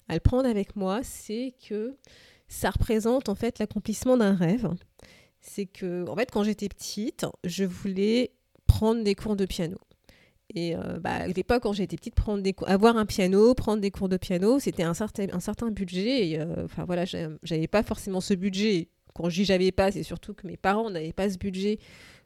le 0.09 0.19
prendre 0.19 0.49
avec 0.49 0.75
moi, 0.75 0.99
c'est 1.01 1.53
que 1.65 1.95
ça 2.49 2.71
représente 2.71 3.29
en 3.29 3.35
fait 3.35 3.57
l'accomplissement 3.59 4.17
d'un 4.17 4.35
rêve. 4.35 4.69
C'est 5.39 5.65
que, 5.65 6.05
en 6.09 6.15
fait, 6.17 6.29
quand 6.29 6.43
j'étais 6.43 6.67
petite, 6.67 7.25
je 7.45 7.63
voulais 7.63 8.31
prendre 8.67 9.01
des 9.01 9.15
cours 9.15 9.37
de 9.37 9.45
piano. 9.45 9.77
Et 10.53 10.75
euh, 10.75 10.99
bah, 10.99 11.13
à 11.13 11.27
l'époque, 11.27 11.63
quand 11.63 11.71
j'étais 11.71 11.95
petite, 11.95 12.15
avoir 12.67 12.97
un 12.97 13.05
piano, 13.05 13.53
prendre 13.53 13.81
des 13.81 13.91
cours 13.91 14.09
de 14.09 14.17
piano, 14.17 14.59
c'était 14.59 14.83
un 14.83 14.93
certain, 14.93 15.27
un 15.31 15.39
certain 15.39 15.71
budget. 15.71 16.27
Et 16.27 16.39
euh, 16.39 16.65
enfin 16.65 16.83
voilà, 16.83 17.05
j'avais 17.05 17.67
pas 17.67 17.83
forcément 17.83 18.19
ce 18.19 18.33
budget. 18.33 18.89
Quand 19.13 19.29
je 19.29 19.35
dis 19.35 19.45
j'avais 19.45 19.71
pas, 19.71 19.91
c'est 19.91 20.03
surtout 20.03 20.33
que 20.33 20.45
mes 20.47 20.57
parents 20.57 20.89
n'avaient 20.89 21.13
pas 21.13 21.29
ce 21.29 21.37
budget 21.37 21.79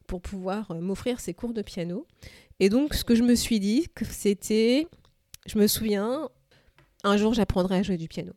pour 0.07 0.22
pouvoir 0.22 0.72
euh, 0.72 0.79
m'offrir 0.79 1.19
ces 1.19 1.34
cours 1.34 1.53
de 1.53 1.62
piano. 1.62 2.05
Et 2.60 2.70
donc, 2.70 2.94
ce 2.94 3.04
que 3.04 3.16
je 3.16 3.24
me 3.24 3.36
suis 3.36 3.60
dit, 3.60 3.88
c'était, 4.10 4.88
je 5.46 5.58
me 5.58 5.68
souviens, 5.68 6.30
un 7.04 7.18
jour 7.18 7.34
j'apprendrai 7.34 7.78
à 7.78 7.84
jouer 7.84 7.98
du 7.98 8.08
piano. 8.08 8.34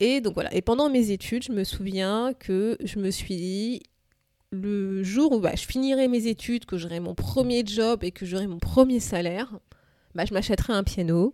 Et 0.00 0.20
donc 0.20 0.34
voilà. 0.34 0.54
Et 0.54 0.62
pendant 0.62 0.90
mes 0.90 1.10
études, 1.10 1.42
je 1.42 1.52
me 1.52 1.64
souviens 1.64 2.32
que 2.38 2.76
je 2.84 2.98
me 2.98 3.10
suis 3.10 3.36
dit, 3.36 3.82
le 4.50 5.02
jour 5.02 5.32
où 5.32 5.40
bah, 5.40 5.54
je 5.54 5.64
finirai 5.64 6.08
mes 6.08 6.26
études, 6.26 6.66
que 6.66 6.76
j'aurai 6.76 7.00
mon 7.00 7.14
premier 7.14 7.64
job 7.64 8.04
et 8.04 8.10
que 8.10 8.26
j'aurai 8.26 8.46
mon 8.46 8.58
premier 8.58 9.00
salaire, 9.00 9.58
bah, 10.14 10.24
je 10.24 10.34
m'achèterai 10.34 10.72
un 10.72 10.84
piano 10.84 11.32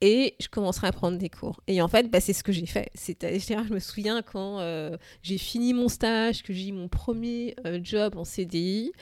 et 0.00 0.34
je 0.40 0.48
commencerai 0.48 0.88
à 0.88 0.92
prendre 0.92 1.18
des 1.18 1.28
cours. 1.28 1.60
Et 1.66 1.80
en 1.82 1.88
fait, 1.88 2.10
bah, 2.10 2.20
c'est 2.20 2.32
ce 2.32 2.44
que 2.44 2.52
j'ai 2.52 2.66
fait. 2.66 2.90
C'est-à-dire, 2.94 3.64
je 3.66 3.72
me 3.72 3.78
souviens 3.78 4.22
quand 4.22 4.60
euh, 4.60 4.96
j'ai 5.22 5.38
fini 5.38 5.72
mon 5.72 5.88
stage, 5.88 6.42
que 6.42 6.52
j'ai 6.52 6.68
eu 6.68 6.72
mon 6.72 6.88
premier 6.88 7.54
euh, 7.66 7.80
job 7.82 8.16
en 8.16 8.24
CDI, 8.24 8.92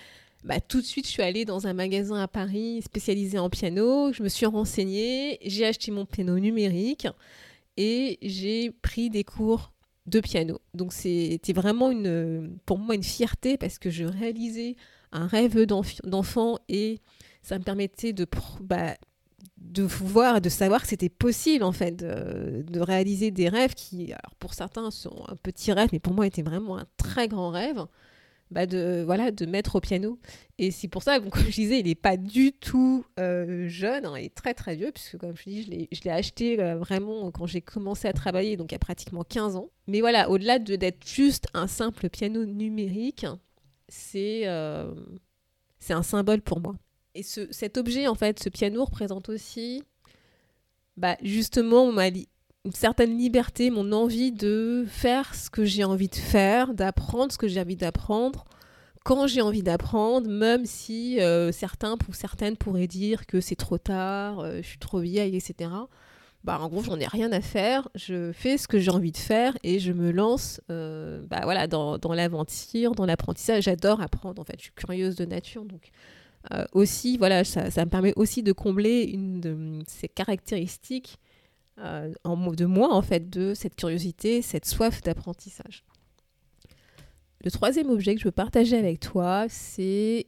bah, 0.45 0.61
tout 0.61 0.81
de 0.81 0.87
suite, 0.87 1.07
je 1.07 1.11
suis 1.11 1.23
allée 1.23 1.45
dans 1.45 1.67
un 1.67 1.73
magasin 1.73 2.17
à 2.17 2.29
Paris 2.29 2.83
spécialisé 2.83 3.39
en 3.39 3.49
piano. 3.49 4.13
Je 4.13 4.23
me 4.23 4.29
suis 4.29 4.47
renseignée, 4.47 5.39
j'ai 5.45 5.67
acheté 5.67 5.91
mon 5.93 6.05
piano 6.05 6.39
numérique 6.39 7.07
et 7.77 8.19
j'ai 8.23 8.71
pris 8.71 9.09
des 9.09 9.25
cours 9.25 9.73
de 10.07 10.21
piano. 10.21 10.61
Donc 10.75 10.93
c'était 10.93 11.53
vraiment 11.53 11.91
une, 11.91 12.59
pour 12.67 12.79
moi 12.79 12.95
une 12.95 13.05
fierté 13.05 13.57
parce 13.57 13.79
que 13.79 13.91
je 13.91 14.05
réalisais 14.05 14.77
un 15.13 15.27
rêve 15.27 15.67
d'enfant 16.05 16.59
et 16.69 16.99
ça 17.43 17.59
me 17.59 17.65
permettait 17.65 18.13
de, 18.13 18.27
bah, 18.61 18.97
de 19.59 19.83
voir, 19.83 20.41
de 20.41 20.49
savoir 20.49 20.83
que 20.83 20.89
c'était 20.89 21.09
possible 21.09 21.65
en 21.65 21.73
fait, 21.73 21.97
de, 21.97 22.81
réaliser 22.81 23.31
des 23.31 23.49
rêves 23.49 23.75
qui, 23.75 24.13
pour 24.39 24.55
certains 24.55 24.91
sont 24.91 25.25
un 25.29 25.37
petit 25.37 25.73
rêve, 25.73 25.91
mais 25.93 26.01
pour 26.01 26.15
moi 26.15 26.27
était 26.27 26.43
vraiment 26.43 26.79
un 26.79 26.87
très 26.97 27.29
grand 27.29 27.51
rêve. 27.51 27.87
Bah 28.53 28.67
de 28.67 29.03
voilà 29.05 29.31
de 29.31 29.47
mettre 29.47 29.77
au 29.77 29.81
piano. 29.81 30.19
Et 30.59 30.71
c'est 30.71 30.89
pour 30.89 31.03
ça 31.03 31.19
comme 31.31 31.43
je 31.45 31.51
disais 31.51 31.81
il 31.81 31.87
n'est 31.87 31.95
pas 31.95 32.17
du 32.17 32.53
tout 32.53 33.05
euh, 33.19 33.67
jeune 33.69 34.07
hein, 34.07 34.15
il 34.19 34.27
est 34.27 34.35
très 34.35 34.55
très 34.55 34.77
vieux 34.77 34.93
puisque 34.93 35.17
comme 35.17 35.35
je 35.37 35.45
dis 35.45 35.89
je 35.91 36.03
l'ai 36.03 36.11
acheté 36.11 36.61
euh, 36.61 36.77
vraiment 36.77 37.31
quand 37.31 37.47
j'ai 37.47 37.63
commencé 37.63 38.07
à 38.07 38.13
travailler 38.13 38.57
donc 38.57 38.71
il 38.71 38.75
y 38.75 38.77
a 38.77 38.79
pratiquement 38.79 39.25
15 39.25 39.57
ans. 39.57 39.71
Mais 39.87 40.01
voilà 40.01 40.31
au-delà 40.31 40.59
de 40.59 40.77
d'être 40.77 41.07
juste 41.07 41.47
un 41.55 41.67
simple 41.67 42.09
piano 42.09 42.45
numérique 42.45 43.27
c'est 43.89 44.47
euh, 44.47 44.95
un 45.91 46.03
symbole 46.03 46.41
pour 46.41 46.61
moi. 46.61 46.75
Et 47.15 47.23
ce, 47.23 47.53
cet 47.53 47.77
objet, 47.77 48.07
en 48.09 48.15
fait, 48.15 48.43
ce 48.43 48.49
piano 48.49 48.85
représente 48.85 49.29
aussi 49.29 49.83
bah, 50.97 51.17
justement 51.23 51.93
ma 51.93 52.11
une 52.65 52.73
certaine 52.73 53.19
liberté, 53.19 53.71
mon 53.71 53.93
envie 53.93 54.31
de 54.31 54.85
faire 54.89 55.35
ce 55.35 55.51
que 55.51 55.65
j'ai 55.65 55.85
envie 55.85 56.09
de 56.09 56.15
faire, 56.15 56.75
d'apprendre 56.75 57.33
ce 57.33 57.39
que 57.39 57.49
j'ai 57.49 57.61
envie 57.61 57.77
d'apprendre, 57.77 58.45
quand 59.05 59.27
j'ai 59.27 59.41
envie 59.41 59.65
d'apprendre, 59.65 60.29
même 60.31 60.65
si 60.65 61.21
euh, 61.21 61.51
certains 61.51 61.97
ou 62.09 62.13
certaines 62.13 62.57
pourraient 62.57 62.87
dire 62.87 63.27
que 63.27 63.41
c'est 63.41 63.57
trop 63.57 63.79
tard, 63.79 64.41
euh, 64.41 64.59
je 64.63 64.69
suis 64.69 64.79
trop 64.79 65.01
vieille, 65.01 65.37
etc. 65.37 65.71
Bah, 66.45 66.59
en 66.61 66.69
gros, 66.69 66.85
j'en 66.85 66.99
ai 67.01 67.07
rien 67.07 67.33
à 67.33 67.41
faire, 67.41 67.89
je 67.97 68.31
fais 68.33 68.59
ce 68.59 68.69
que 68.69 68.79
j'ai 68.79 68.91
envie 68.91 69.13
de 69.13 69.17
faire 69.17 69.57
et 69.65 69.81
je 69.81 69.93
me 69.93 70.13
lance 70.13 70.61
euh, 70.71 71.21
bah, 71.29 71.41
voilà, 71.43 71.67
dans, 71.67 71.99
l'aventure, 72.13 72.95
dans 72.95 73.07
l'apprentissage. 73.07 73.65
J'adore 73.65 74.01
apprendre, 74.01 74.41
en 74.41 74.45
fait, 74.45 74.57
je 74.59 74.65
suis 74.65 74.73
curieuse 74.73 75.17
de 75.17 75.25
nature, 75.25 75.65
donc 75.65 75.91
aussi, 76.73 77.19
voilà, 77.19 77.45
ça, 77.45 77.63
me 77.67 77.89
permet 77.89 78.13
aussi 78.17 78.43
de 78.43 78.51
combler 78.53 79.03
une 79.05 79.41
de 79.41 79.79
ces 79.87 80.09
caractéristiques 80.09 81.21
euh, 81.79 82.13
de 82.25 82.65
moi, 82.67 82.95
en 82.95 83.03
fait, 83.03 83.31
de 83.31 83.55
cette 83.55 83.77
curiosité, 83.77 84.43
cette 84.43 84.67
soif 84.67 85.01
d'apprentissage. 85.03 85.85
Le 87.45 87.51
troisième 87.51 87.91
objet 87.91 88.15
que 88.15 88.21
je 88.21 88.27
veux 88.27 88.31
partager 88.33 88.77
avec 88.77 89.01
toi, 89.01 89.47
c'est 89.49 90.27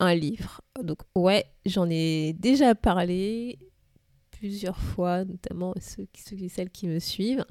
un 0.00 0.14
livre. 0.14 0.60
Donc, 0.82 0.98
ouais, 1.14 1.44
j'en 1.64 1.88
ai 1.88 2.32
déjà 2.32 2.74
parlé 2.74 3.58
plusieurs 4.32 4.78
fois, 4.78 5.24
notamment 5.24 5.74
ceux, 5.80 6.06
ceux 6.16 6.42
et 6.42 6.48
celles 6.48 6.70
qui 6.70 6.88
me 6.88 6.98
suivent. 6.98 7.44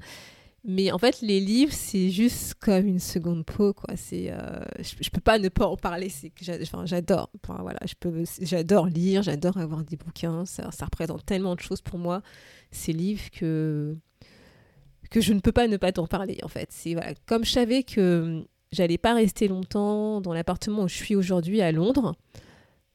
Mais 0.66 0.90
en 0.92 0.98
fait, 0.98 1.20
les 1.20 1.40
livres, 1.40 1.74
c'est 1.74 2.08
juste 2.08 2.54
comme 2.54 2.86
une 2.86 2.98
seconde 2.98 3.44
peau, 3.44 3.74
quoi. 3.74 3.96
C'est, 3.96 4.30
euh, 4.30 4.64
je, 4.78 5.10
peux 5.10 5.20
pas 5.20 5.38
ne 5.38 5.50
pas 5.50 5.66
en 5.66 5.76
parler. 5.76 6.08
C'est 6.08 6.30
que 6.30 6.42
j'adore. 6.42 7.30
Enfin, 7.42 7.58
voilà, 7.60 7.80
je 7.86 7.94
peux, 8.00 8.24
j'adore 8.40 8.86
lire, 8.86 9.22
j'adore 9.22 9.58
avoir 9.58 9.84
des 9.84 9.96
bouquins. 9.96 10.46
Ça, 10.46 10.70
ça 10.70 10.86
représente 10.86 11.26
tellement 11.26 11.54
de 11.54 11.60
choses 11.60 11.82
pour 11.82 11.98
moi, 11.98 12.22
ces 12.70 12.92
livres 12.92 13.30
que 13.30 13.96
que 15.10 15.20
je 15.20 15.32
ne 15.32 15.40
peux 15.40 15.52
pas 15.52 15.68
ne 15.68 15.76
pas 15.76 15.92
t'en 15.92 16.06
parler. 16.06 16.38
En 16.42 16.48
fait, 16.48 16.68
c'est 16.70 16.94
voilà, 16.94 17.12
comme 17.26 17.44
je 17.44 17.50
savais 17.50 17.82
que 17.82 18.42
j'allais 18.72 18.98
pas 18.98 19.14
rester 19.14 19.48
longtemps 19.48 20.20
dans 20.22 20.32
l'appartement 20.32 20.84
où 20.84 20.88
je 20.88 20.96
suis 20.96 21.14
aujourd'hui 21.14 21.60
à 21.60 21.72
Londres 21.72 22.14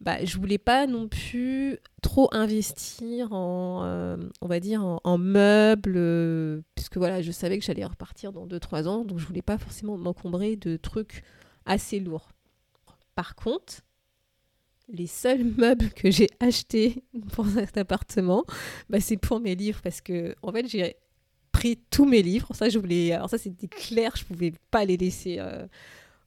bah, 0.01 0.23
je 0.23 0.37
voulais 0.37 0.57
pas 0.57 0.87
non 0.87 1.07
plus 1.07 1.77
trop 2.01 2.29
investir 2.33 3.33
en, 3.33 3.83
euh, 3.83 4.17
on 4.41 4.47
va 4.47 4.59
dire, 4.59 4.81
en, 5.03 5.17
meubles, 5.17 5.95
euh, 5.97 6.61
puisque 6.75 6.97
voilà, 6.97 7.21
je 7.21 7.31
savais 7.31 7.59
que 7.59 7.65
j'allais 7.65 7.83
repartir 7.83 8.31
dans 8.31 8.47
2-3 8.47 8.87
ans, 8.87 9.03
donc 9.03 9.19
je 9.19 9.25
voulais 9.25 9.41
pas 9.41 9.57
forcément 9.57 9.97
m'encombrer 9.97 10.55
de 10.55 10.77
trucs 10.77 11.23
assez 11.65 11.99
lourds. 11.99 12.29
Par 13.15 13.35
contre, 13.35 13.81
les 14.87 15.07
seuls 15.07 15.43
meubles 15.57 15.89
que 15.89 16.09
j'ai 16.11 16.29
achetés 16.39 17.03
pour 17.33 17.47
cet 17.47 17.77
appartement, 17.77 18.45
bah, 18.89 19.01
c'est 19.01 19.17
pour 19.17 19.41
mes 19.41 19.55
livres, 19.55 19.81
parce 19.83 19.99
que 19.99 20.33
en 20.41 20.53
fait, 20.53 20.67
j'ai 20.67 20.95
pris 21.51 21.77
tous 21.89 22.05
mes 22.05 22.21
livres. 22.21 22.53
Ça, 22.53 22.65
alors 23.13 23.29
ça, 23.29 23.37
c'était 23.37 23.67
clair, 23.67 24.13
je 24.15 24.23
pouvais 24.23 24.53
pas 24.71 24.85
les 24.85 24.95
laisser. 24.95 25.37
Euh, 25.39 25.67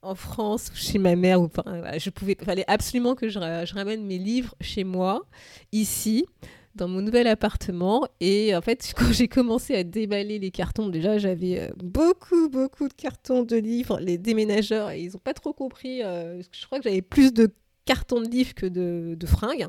en 0.03 0.15
France 0.15 0.71
ou 0.73 0.77
chez 0.77 0.99
ma 0.99 1.17
mère. 1.17 1.41
Ou, 1.41 1.47
enfin, 1.47 1.65
je 1.99 2.11
pouvais, 2.11 2.37
fallait 2.43 2.65
absolument 2.67 3.15
que 3.15 3.29
je, 3.29 3.39
ramène 3.75 4.05
mes 4.05 4.19
livres 4.19 4.55
chez 4.61 4.85
moi, 4.85 5.25
ici, 5.73 6.27
dans 6.75 6.89
mon 6.89 7.01
nouvel 7.01 7.27
appartement. 7.27 8.07
Et 8.21 8.55
en 8.55 8.61
fait, 8.61 8.93
quand 8.97 9.13
j'ai 9.13 9.29
commencé 9.29 9.75
à 9.75 9.85
déballer 9.85 10.39
les 10.39 10.51
cartons, 10.51 10.89
déjà 10.89 11.19
j'avais 11.19 11.61
euh, 11.61 11.69
beaucoup, 11.77 12.49
beaucoup 12.49 12.89
de 12.89 12.95
cartons 12.95 13.43
de 13.43 13.57
livres, 13.57 13.99
les 14.01 14.19
déménageurs, 14.19 14.93
ils 14.93 15.13
n'ont 15.13 15.19
pas 15.19 15.35
trop 15.35 15.53
compris. 15.53 16.03
Euh, 16.03 16.43
je 16.53 16.67
crois 16.67 16.79
que 16.79 16.85
j'avais 16.85 17.03
plus 17.03 17.33
de 17.33 17.49
cartons 17.85 18.21
de 18.21 18.29
livres 18.29 18.55
que 18.55 18.67
de, 18.67 19.27
fringues. 19.27 19.69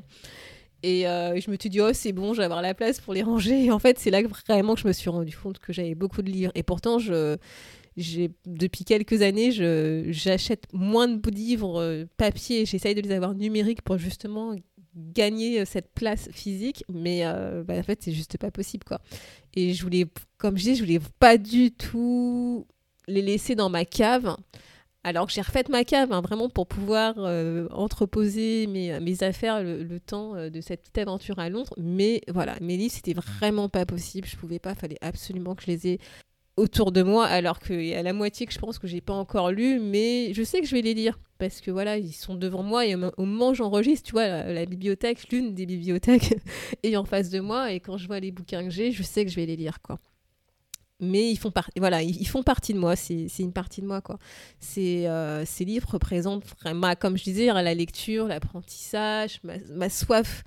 Et 0.85 1.07
euh, 1.07 1.39
je 1.39 1.49
me 1.49 1.55
suis 1.57 1.69
dit, 1.69 1.79
oh, 1.79 1.93
c'est 1.93 2.11
bon, 2.11 2.33
je 2.33 2.39
vais 2.39 2.43
avoir 2.43 2.61
la 2.61 2.73
place 2.73 2.99
pour 2.99 3.13
les 3.13 3.23
ranger. 3.23 3.63
Et 3.63 3.71
en 3.71 3.79
fait, 3.79 3.97
c'est 3.99 4.11
là 4.11 4.21
que 4.21 4.27
vraiment 4.27 4.75
que 4.75 4.81
je 4.81 4.87
me 4.87 4.91
suis 4.91 5.09
rendu 5.09 5.35
compte 5.35 5.59
que 5.59 5.71
j'avais 5.71 5.95
beaucoup 5.95 6.21
de 6.21 6.29
livres. 6.29 6.51
Et 6.55 6.63
pourtant, 6.63 6.99
je, 6.99 7.37
depuis 7.97 8.85
quelques 8.85 9.21
années, 9.21 9.51
j'achète 10.11 10.65
moins 10.73 11.07
de 11.07 11.29
livres 11.29 11.79
euh, 11.79 12.05
papier. 12.17 12.65
J'essaye 12.65 12.95
de 12.95 13.01
les 13.01 13.11
avoir 13.11 13.35
numériques 13.35 13.81
pour 13.83 13.97
justement 13.97 14.55
gagner 14.95 15.61
euh, 15.61 15.65
cette 15.65 15.93
place 15.93 16.29
physique, 16.31 16.83
mais 16.91 17.21
euh, 17.25 17.63
bah, 17.63 17.75
en 17.75 17.83
fait, 17.83 18.01
c'est 18.01 18.11
juste 18.11 18.37
pas 18.37 18.51
possible, 18.51 18.83
quoi. 18.83 18.99
Et 19.53 19.73
je 19.73 19.83
voulais, 19.83 20.05
comme 20.37 20.57
je 20.57 20.63
dis, 20.63 20.75
je 20.75 20.83
voulais 20.83 20.99
pas 21.19 21.37
du 21.37 21.71
tout 21.71 22.65
les 23.07 23.21
laisser 23.21 23.55
dans 23.55 23.69
ma 23.69 23.85
cave. 23.85 24.35
Alors 25.05 25.27
que 25.27 25.33
j'ai 25.33 25.41
refait 25.41 25.65
ma 25.69 25.83
cave, 25.83 26.13
hein, 26.13 26.21
vraiment 26.21 26.47
pour 26.47 26.65
pouvoir 26.65 27.17
entreposer 27.71 28.67
mes, 28.67 29.23
affaires 29.23 29.61
le, 29.61 29.99
temps 29.99 30.49
de 30.49 30.61
cette 30.61 30.79
petite 30.79 30.97
aventure 30.99 31.39
à 31.39 31.49
Londres. 31.49 31.73
Mais 31.77 32.21
voilà, 32.29 32.55
mes 32.61 32.77
livres, 32.77 32.93
c'était 32.93 33.13
vraiment 33.13 33.67
pas 33.67 33.85
possible. 33.85 34.25
Je 34.25 34.37
pouvais 34.37 34.59
pas, 34.59 34.75
fallait 34.75 34.97
absolument 35.01 35.55
que 35.55 35.63
je 35.63 35.67
les 35.67 35.87
ai 35.87 35.99
autour 36.57 36.91
de 36.91 37.01
moi, 37.01 37.25
alors 37.25 37.59
qu'il 37.59 37.83
y 37.83 37.95
a 37.95 38.03
la 38.03 38.13
moitié 38.13 38.45
que 38.45 38.53
je 38.53 38.59
pense 38.59 38.77
que 38.79 38.87
j'ai 38.87 39.01
pas 39.01 39.13
encore 39.13 39.51
lu, 39.51 39.79
mais 39.79 40.33
je 40.33 40.43
sais 40.43 40.61
que 40.61 40.67
je 40.67 40.75
vais 40.75 40.81
les 40.81 40.93
lire 40.93 41.19
parce 41.39 41.61
que 41.61 41.71
voilà, 41.71 41.97
ils 41.97 42.13
sont 42.13 42.35
devant 42.35 42.63
moi 42.63 42.85
et 42.85 42.95
au 42.95 43.25
moment 43.25 43.49
où 43.49 43.53
j'enregistre, 43.53 44.07
tu 44.07 44.11
vois, 44.13 44.27
la, 44.27 44.65
bibliothèque, 44.65 45.29
l'une 45.31 45.53
des 45.53 45.65
bibliothèques 45.65 46.35
est 46.83 46.95
en 46.95 47.05
face 47.05 47.29
de 47.29 47.39
moi 47.39 47.71
et 47.71 47.79
quand 47.79 47.97
je 47.97 48.07
vois 48.07 48.19
les 48.19 48.31
bouquins 48.31 48.63
que 48.63 48.69
j'ai, 48.69 48.91
je 48.91 49.03
sais 49.03 49.25
que 49.25 49.31
je 49.31 49.35
vais 49.35 49.45
les 49.45 49.55
lire, 49.55 49.81
quoi. 49.81 49.99
Mais 50.99 51.29
ils 51.29 51.37
font, 51.37 51.51
partie 51.51 51.79
voilà, 51.79 52.01
ils, 52.01 52.27
font 52.27 52.43
partie 52.43 52.73
de 52.73 52.79
moi, 52.79 52.95
c'est 52.95 53.27
une 53.39 53.51
partie 53.51 53.81
de 53.81 53.87
moi. 53.87 53.99
Quoi. 53.99 54.17
Euh, 54.77 55.43
ces 55.45 55.65
livres 55.65 55.89
représentent 55.91 56.45
vraiment, 56.61 56.93
comme 56.95 57.17
je 57.17 57.23
disais, 57.23 57.47
la 57.47 57.73
lecture, 57.73 58.27
l'apprentissage, 58.27 59.41
ma, 59.43 59.89
soif 59.89 60.43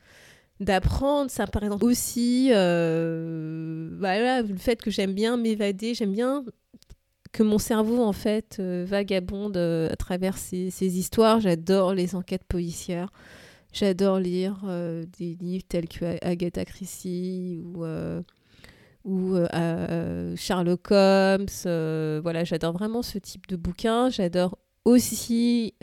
d'apprendre. 0.60 1.30
Ça, 1.30 1.46
par 1.46 1.62
exemple, 1.62 1.84
aussi, 1.84 2.50
euh, 2.52 3.90
voilà, 3.98 4.42
le 4.42 4.56
fait 4.56 4.80
que 4.80 4.90
j'aime 4.90 5.14
bien 5.14 5.36
m'évader, 5.36 5.94
j'aime 5.94 6.12
bien 6.12 6.44
que 7.32 7.42
mon 7.42 7.58
cerveau, 7.58 8.02
en 8.02 8.12
fait, 8.12 8.56
euh, 8.60 8.84
vagabonde 8.88 9.56
euh, 9.56 9.90
à 9.90 9.96
travers 9.96 10.38
ces, 10.38 10.66
histoires. 10.80 11.40
J'adore 11.40 11.94
les 11.94 12.14
enquêtes 12.14 12.44
policières. 12.44 13.12
J'adore 13.72 14.18
lire 14.18 14.64
des 15.18 15.36
livres 15.38 15.64
tels 15.68 15.86
que 15.86 16.16
Agatha 16.24 16.64
Christie 16.64 17.60
ou, 17.62 17.84
ou 19.04 19.36
Sherlock 20.34 20.90
Holmes. 20.90 21.46
voilà, 22.22 22.44
j'adore 22.44 22.72
vraiment 22.72 23.02
ce 23.02 23.18
type 23.18 23.46
de 23.48 23.56
bouquin. 23.56 24.08
J'adore 24.08 24.56
aussi 24.86 25.74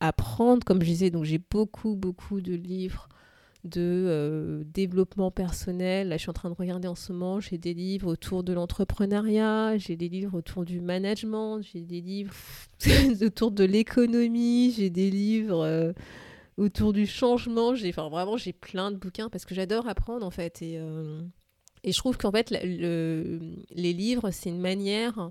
apprendre, 0.00 0.64
comme 0.64 0.80
je 0.82 0.86
disais, 0.86 1.10
donc 1.10 1.22
j'ai 1.22 1.38
beaucoup, 1.38 1.94
beaucoup 1.94 2.40
de 2.40 2.54
livres 2.54 3.08
de 3.64 3.80
euh, 3.80 4.62
développement 4.66 5.30
personnel. 5.30 6.08
Là, 6.08 6.16
je 6.16 6.22
suis 6.22 6.30
en 6.30 6.34
train 6.34 6.50
de 6.50 6.54
regarder 6.54 6.88
en 6.88 6.94
ce 6.94 7.12
moment, 7.12 7.40
j'ai 7.40 7.58
des 7.58 7.74
livres 7.74 8.12
autour 8.12 8.44
de 8.44 8.52
l'entrepreneuriat, 8.52 9.78
j'ai 9.78 9.96
des 9.96 10.08
livres 10.08 10.38
autour 10.38 10.64
du 10.64 10.80
management, 10.80 11.60
j'ai 11.62 11.82
des 11.82 12.00
livres 12.00 12.34
autour 13.22 13.50
de 13.50 13.64
l'économie, 13.64 14.72
j'ai 14.76 14.90
des 14.90 15.10
livres 15.10 15.64
euh, 15.64 15.92
autour 16.56 16.92
du 16.92 17.06
changement. 17.06 17.74
J'ai, 17.74 17.88
enfin, 17.90 18.08
vraiment, 18.08 18.36
j'ai 18.36 18.52
plein 18.52 18.90
de 18.90 18.96
bouquins 18.96 19.28
parce 19.28 19.44
que 19.44 19.54
j'adore 19.54 19.88
apprendre 19.88 20.24
en 20.24 20.30
fait. 20.30 20.62
Et, 20.62 20.78
euh, 20.78 21.20
et 21.84 21.92
je 21.92 21.98
trouve 21.98 22.16
qu'en 22.16 22.32
fait, 22.32 22.50
les 22.50 23.92
livres, 23.92 24.30
c'est 24.30 24.50
une 24.50 24.60
manière 24.60 25.30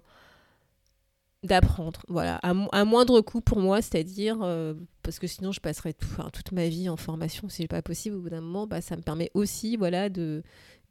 d'apprendre, 1.43 2.01
voilà, 2.07 2.37
à, 2.37 2.85
moindre 2.85 3.21
coût 3.21 3.41
pour 3.41 3.59
moi, 3.59 3.81
c'est-à-dire, 3.81 4.41
euh, 4.41 4.73
parce 5.03 5.19
que 5.19 5.27
sinon 5.27 5.51
je 5.51 5.59
passerais 5.59 5.93
toute 5.93 6.51
ma 6.51 6.67
vie 6.67 6.89
en 6.89 6.97
formation, 6.97 7.47
si 7.47 7.57
c'est 7.63 7.67
pas 7.67 7.81
possible, 7.81 8.15
au 8.15 8.21
bout 8.21 8.29
d'un 8.29 8.41
moment, 8.41 8.67
bah, 8.67 8.81
ça 8.81 8.95
me 8.97 9.01
permet 9.01 9.29
aussi, 9.33 9.77
voilà, 9.77 10.09
de, 10.09 10.43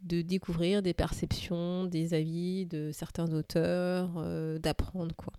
de 0.02 0.22
découvrir 0.22 0.82
des 0.82 0.94
perceptions, 0.94 1.84
des 1.84 2.14
avis 2.14 2.66
de 2.66 2.90
certains 2.92 3.32
auteurs, 3.32 4.14
euh, 4.18 4.58
d'apprendre, 4.58 5.14
quoi. 5.16 5.32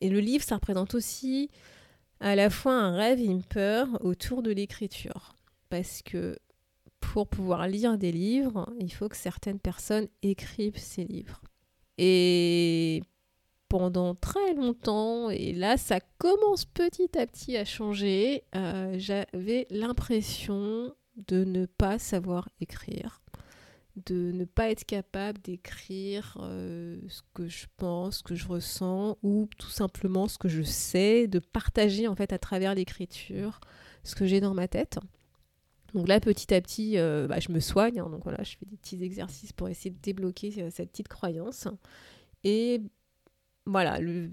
Et 0.00 0.08
le 0.08 0.20
livre, 0.20 0.44
ça 0.44 0.56
représente 0.56 0.94
aussi 0.94 1.50
à 2.20 2.34
la 2.36 2.50
fois 2.50 2.74
un 2.74 2.96
rêve 2.96 3.20
et 3.20 3.24
une 3.24 3.44
peur 3.44 3.88
autour 4.00 4.42
de 4.42 4.50
l'écriture, 4.50 5.34
parce 5.70 6.02
que 6.02 6.36
pour 7.00 7.28
pouvoir 7.28 7.68
lire 7.68 7.96
des 7.96 8.12
livres, 8.12 8.68
il 8.80 8.92
faut 8.92 9.08
que 9.08 9.16
certaines 9.16 9.60
personnes 9.60 10.08
écrivent 10.22 10.78
ces 10.78 11.04
livres. 11.04 11.40
Et 11.96 13.02
pendant 13.68 14.14
très 14.14 14.54
longtemps, 14.54 15.30
et 15.30 15.52
là 15.52 15.76
ça 15.76 16.00
commence 16.18 16.64
petit 16.64 17.18
à 17.18 17.26
petit 17.26 17.56
à 17.56 17.64
changer, 17.64 18.44
euh, 18.54 18.94
j'avais 18.98 19.66
l'impression 19.70 20.94
de 21.28 21.44
ne 21.44 21.66
pas 21.66 21.98
savoir 21.98 22.48
écrire, 22.60 23.20
de 24.06 24.32
ne 24.32 24.44
pas 24.44 24.70
être 24.70 24.84
capable 24.84 25.40
d'écrire 25.40 26.38
euh, 26.40 26.98
ce 27.08 27.22
que 27.34 27.48
je 27.48 27.66
pense, 27.76 28.18
ce 28.18 28.22
que 28.22 28.34
je 28.34 28.46
ressens, 28.46 29.18
ou 29.22 29.48
tout 29.58 29.70
simplement 29.70 30.28
ce 30.28 30.38
que 30.38 30.48
je 30.48 30.62
sais, 30.62 31.26
de 31.26 31.38
partager 31.38 32.08
en 32.08 32.14
fait 32.14 32.32
à 32.32 32.38
travers 32.38 32.74
l'écriture 32.74 33.60
ce 34.04 34.14
que 34.14 34.26
j'ai 34.26 34.40
dans 34.40 34.54
ma 34.54 34.68
tête. 34.68 34.98
Donc 35.94 36.06
là, 36.06 36.20
petit 36.20 36.52
à 36.54 36.60
petit, 36.60 36.98
euh, 36.98 37.26
bah, 37.26 37.40
je 37.40 37.50
me 37.50 37.60
soigne. 37.60 37.98
Hein. 37.98 38.08
donc 38.10 38.22
voilà, 38.22 38.42
je 38.42 38.56
fais 38.56 38.66
des 38.66 38.76
petits 38.76 39.02
exercices 39.02 39.52
pour 39.52 39.68
essayer 39.68 39.90
de 39.90 40.00
débloquer 40.00 40.70
cette 40.70 40.90
petite 40.90 41.08
croyance. 41.08 41.66
Et 42.44 42.82
voilà, 43.68 44.00
le, 44.00 44.30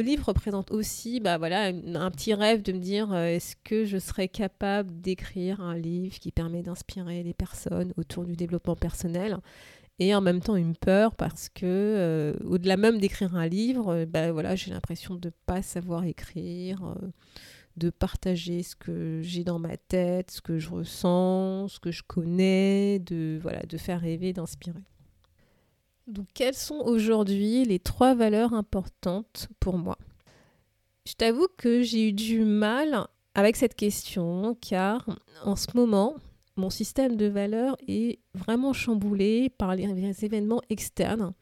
livre 0.00 0.26
représente 0.26 0.70
aussi 0.70 1.20
bah, 1.20 1.38
voilà, 1.38 1.66
un, 1.66 2.10
petit 2.10 2.34
rêve 2.34 2.62
de 2.62 2.72
me 2.72 2.78
dire 2.78 3.12
euh, 3.12 3.26
est-ce 3.26 3.56
que 3.64 3.84
je 3.84 3.98
serais 3.98 4.28
capable 4.28 5.00
d'écrire 5.00 5.60
un 5.60 5.76
livre 5.76 6.18
qui 6.18 6.32
permet 6.32 6.62
d'inspirer 6.62 7.22
les 7.22 7.34
personnes 7.34 7.92
autour 7.96 8.24
du 8.24 8.36
développement 8.36 8.76
personnel 8.76 9.38
et 9.98 10.14
en 10.14 10.20
même 10.20 10.40
temps 10.40 10.56
une 10.56 10.76
peur 10.76 11.14
parce 11.16 11.48
que 11.48 12.36
au-delà 12.44 12.76
même 12.76 12.98
d'écrire 12.98 13.34
un 13.34 13.48
livre, 13.48 14.04
bah, 14.04 14.30
voilà, 14.30 14.54
j'ai 14.54 14.70
l'impression 14.70 15.16
de 15.16 15.28
ne 15.28 15.32
pas 15.46 15.60
savoir 15.60 16.04
écrire 16.04 16.94
de 17.78 17.90
partager 17.90 18.62
ce 18.62 18.76
que 18.76 19.20
j'ai 19.22 19.44
dans 19.44 19.58
ma 19.58 19.76
tête, 19.76 20.30
ce 20.32 20.40
que 20.40 20.58
je 20.58 20.68
ressens, 20.68 21.68
ce 21.68 21.80
que 21.80 21.90
je 21.90 22.02
connais, 22.02 22.98
de, 22.98 23.38
voilà, 23.40 23.60
de 23.60 23.78
faire 23.78 24.00
rêver, 24.00 24.32
d'inspirer. 24.32 24.80
Quelles 26.34 26.54
sont 26.54 26.80
aujourd'hui 26.84 27.64
les 27.64 27.78
trois 27.78 28.14
valeurs 28.14 28.54
importantes 28.54 29.48
pour 29.60 29.78
moi? 29.78 29.98
Je 31.06 31.14
t'avoue 31.14 31.48
que 31.56 31.82
j'ai 31.82 32.08
eu 32.08 32.12
du 32.12 32.40
mal 32.40 33.06
avec 33.34 33.56
cette 33.56 33.74
question 33.74 34.56
car 34.60 35.06
en 35.44 35.56
ce 35.56 35.66
moment, 35.74 36.14
mon 36.56 36.70
système 36.70 37.16
de 37.16 37.26
valeurs 37.26 37.76
est 37.86 38.18
vraiment 38.34 38.72
chamboulé 38.72 39.48
par 39.48 39.74
les 39.74 40.24
événements 40.24 40.62
externes 40.70 41.32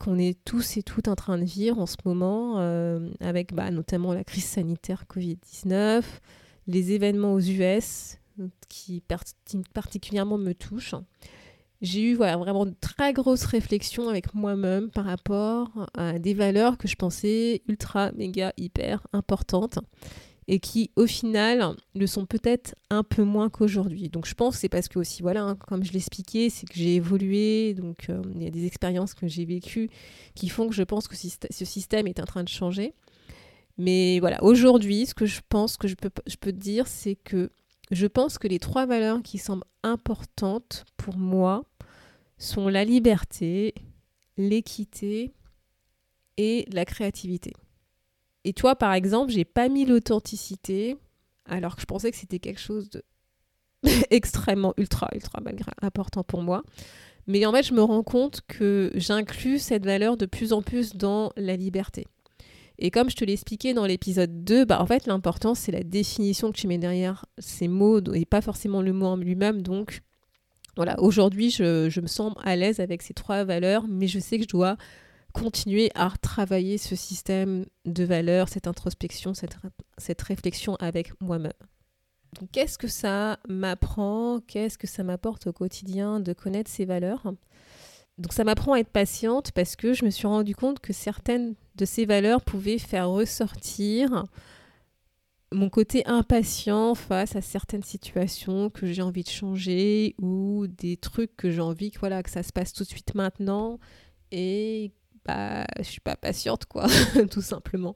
qu'on 0.00 0.18
est 0.18 0.42
tous 0.44 0.76
et 0.76 0.82
toutes 0.82 1.08
en 1.08 1.14
train 1.14 1.38
de 1.38 1.44
vivre 1.44 1.78
en 1.78 1.86
ce 1.86 1.96
moment, 2.04 2.58
euh, 2.58 3.10
avec 3.20 3.54
bah, 3.54 3.70
notamment 3.70 4.14
la 4.14 4.24
crise 4.24 4.44
sanitaire 4.46 5.04
Covid-19, 5.08 6.02
les 6.66 6.92
événements 6.92 7.34
aux 7.34 7.40
US 7.40 8.18
qui 8.68 9.02
particulièrement 9.74 10.38
me 10.38 10.54
touchent. 10.54 10.94
J'ai 11.82 12.02
eu 12.02 12.14
voilà, 12.14 12.36
vraiment 12.36 12.64
de 12.64 12.74
très 12.80 13.12
grosses 13.12 13.44
réflexions 13.44 14.08
avec 14.08 14.34
moi-même 14.34 14.88
par 14.88 15.04
rapport 15.04 15.88
à 15.94 16.20
des 16.20 16.32
valeurs 16.32 16.78
que 16.78 16.86
je 16.86 16.94
pensais 16.94 17.62
ultra, 17.66 18.12
méga, 18.12 18.52
hyper 18.56 19.04
importantes 19.12 19.80
et 20.46 20.60
qui 20.60 20.90
au 20.94 21.06
final 21.06 21.74
le 21.96 22.06
sont 22.06 22.24
peut-être 22.24 22.76
un 22.90 23.02
peu 23.02 23.24
moins 23.24 23.50
qu'aujourd'hui. 23.50 24.08
Donc 24.08 24.26
je 24.26 24.34
pense 24.34 24.54
que 24.54 24.60
c'est 24.60 24.68
parce 24.68 24.86
que 24.86 25.00
aussi 25.00 25.22
voilà, 25.22 25.42
hein, 25.42 25.56
comme 25.56 25.82
je 25.82 25.92
l'expliquais, 25.92 26.50
c'est 26.50 26.66
que 26.66 26.74
j'ai 26.74 26.94
évolué, 26.94 27.74
donc 27.74 28.08
euh, 28.10 28.22
il 28.36 28.44
y 28.44 28.46
a 28.46 28.50
des 28.50 28.64
expériences 28.64 29.14
que 29.14 29.26
j'ai 29.26 29.44
vécues 29.44 29.90
qui 30.36 30.48
font 30.48 30.68
que 30.68 30.74
je 30.74 30.84
pense 30.84 31.08
que 31.08 31.16
ce 31.16 31.64
système 31.64 32.06
est 32.06 32.20
en 32.20 32.26
train 32.26 32.44
de 32.44 32.48
changer. 32.48 32.94
Mais 33.78 34.20
voilà, 34.20 34.42
aujourd'hui, 34.44 35.06
ce 35.06 35.14
que 35.14 35.26
je 35.26 35.40
pense 35.48 35.76
que 35.76 35.88
je 35.88 35.94
peux, 35.94 36.10
je 36.26 36.36
peux 36.36 36.52
te 36.52 36.58
dire, 36.58 36.86
c'est 36.86 37.16
que 37.16 37.50
je 37.92 38.06
pense 38.06 38.38
que 38.38 38.48
les 38.48 38.58
trois 38.58 38.86
valeurs 38.86 39.22
qui 39.22 39.38
semblent 39.38 39.64
importantes 39.82 40.84
pour 40.96 41.16
moi 41.16 41.64
sont 42.38 42.68
la 42.68 42.84
liberté, 42.84 43.74
l'équité 44.36 45.32
et 46.38 46.66
la 46.72 46.84
créativité. 46.84 47.52
Et 48.44 48.54
toi, 48.54 48.74
par 48.76 48.94
exemple, 48.94 49.30
j'ai 49.30 49.44
pas 49.44 49.68
mis 49.68 49.84
l'authenticité, 49.84 50.96
alors 51.44 51.76
que 51.76 51.82
je 51.82 51.86
pensais 51.86 52.10
que 52.10 52.16
c'était 52.16 52.38
quelque 52.38 52.60
chose 52.60 52.88
de 52.90 53.04
extrêmement 54.10 54.74
ultra, 54.78 55.08
ultra 55.14 55.40
important 55.82 56.24
pour 56.24 56.42
moi. 56.42 56.62
Mais 57.26 57.44
en 57.46 57.52
fait, 57.52 57.62
je 57.62 57.74
me 57.74 57.82
rends 57.82 58.02
compte 58.02 58.40
que 58.48 58.90
j'inclus 58.94 59.58
cette 59.58 59.84
valeur 59.84 60.16
de 60.16 60.26
plus 60.26 60.52
en 60.52 60.62
plus 60.62 60.96
dans 60.96 61.30
la 61.36 61.56
liberté. 61.56 62.06
Et 62.84 62.90
comme 62.90 63.08
je 63.08 63.14
te 63.14 63.24
l'ai 63.24 63.34
expliqué 63.34 63.74
dans 63.74 63.86
l'épisode 63.86 64.42
2, 64.42 64.64
bah 64.64 64.82
en 64.82 64.86
fait, 64.86 65.06
l'important, 65.06 65.54
c'est 65.54 65.70
la 65.70 65.84
définition 65.84 66.50
que 66.50 66.56
tu 66.56 66.66
mets 66.66 66.78
derrière 66.78 67.26
ces 67.38 67.68
mots 67.68 68.00
et 68.12 68.24
pas 68.24 68.40
forcément 68.40 68.82
le 68.82 68.92
mot 68.92 69.06
en 69.06 69.16
lui-même. 69.16 69.62
Donc, 69.62 70.00
voilà, 70.74 70.98
aujourd'hui, 70.98 71.50
je, 71.50 71.88
je 71.88 72.00
me 72.00 72.08
sens 72.08 72.34
à 72.42 72.56
l'aise 72.56 72.80
avec 72.80 73.02
ces 73.02 73.14
trois 73.14 73.44
valeurs, 73.44 73.86
mais 73.88 74.08
je 74.08 74.18
sais 74.18 74.36
que 74.36 74.42
je 74.42 74.48
dois 74.48 74.76
continuer 75.32 75.92
à 75.94 76.10
travailler 76.20 76.76
ce 76.76 76.96
système 76.96 77.66
de 77.84 78.02
valeurs, 78.02 78.48
cette 78.48 78.66
introspection, 78.66 79.32
cette, 79.32 79.56
cette 79.96 80.20
réflexion 80.20 80.74
avec 80.80 81.12
moi-même. 81.20 81.52
Qu'est-ce 82.50 82.78
que 82.78 82.88
ça 82.88 83.38
m'apprend? 83.48 84.40
Qu'est-ce 84.40 84.76
que 84.76 84.88
ça 84.88 85.04
m'apporte 85.04 85.46
au 85.46 85.52
quotidien 85.52 86.18
de 86.18 86.32
connaître 86.32 86.68
ces 86.68 86.84
valeurs? 86.84 87.32
Donc 88.18 88.32
ça 88.32 88.44
m'apprend 88.44 88.74
à 88.74 88.80
être 88.80 88.90
patiente 88.90 89.52
parce 89.52 89.76
que 89.76 89.94
je 89.94 90.04
me 90.04 90.10
suis 90.10 90.26
rendu 90.26 90.54
compte 90.54 90.80
que 90.80 90.92
certaines 90.92 91.54
de 91.76 91.84
ces 91.84 92.04
valeurs 92.04 92.42
pouvaient 92.42 92.78
faire 92.78 93.08
ressortir 93.08 94.26
mon 95.52 95.68
côté 95.68 96.02
impatient 96.06 96.94
face 96.94 97.36
à 97.36 97.42
certaines 97.42 97.82
situations 97.82 98.70
que 98.70 98.86
j'ai 98.86 99.02
envie 99.02 99.22
de 99.22 99.28
changer 99.28 100.14
ou 100.18 100.66
des 100.66 100.96
trucs 100.96 101.36
que 101.36 101.50
j'ai 101.50 101.60
envie 101.60 101.90
que 101.90 101.98
voilà 102.00 102.22
que 102.22 102.30
ça 102.30 102.42
se 102.42 102.52
passe 102.52 102.72
tout 102.72 102.84
de 102.84 102.88
suite 102.88 103.14
maintenant 103.14 103.78
et 104.30 104.92
bah, 105.24 105.64
je 105.78 105.84
suis 105.84 106.00
pas 106.00 106.16
patiente, 106.16 106.66
quoi, 106.66 106.86
tout 107.30 107.42
simplement. 107.42 107.94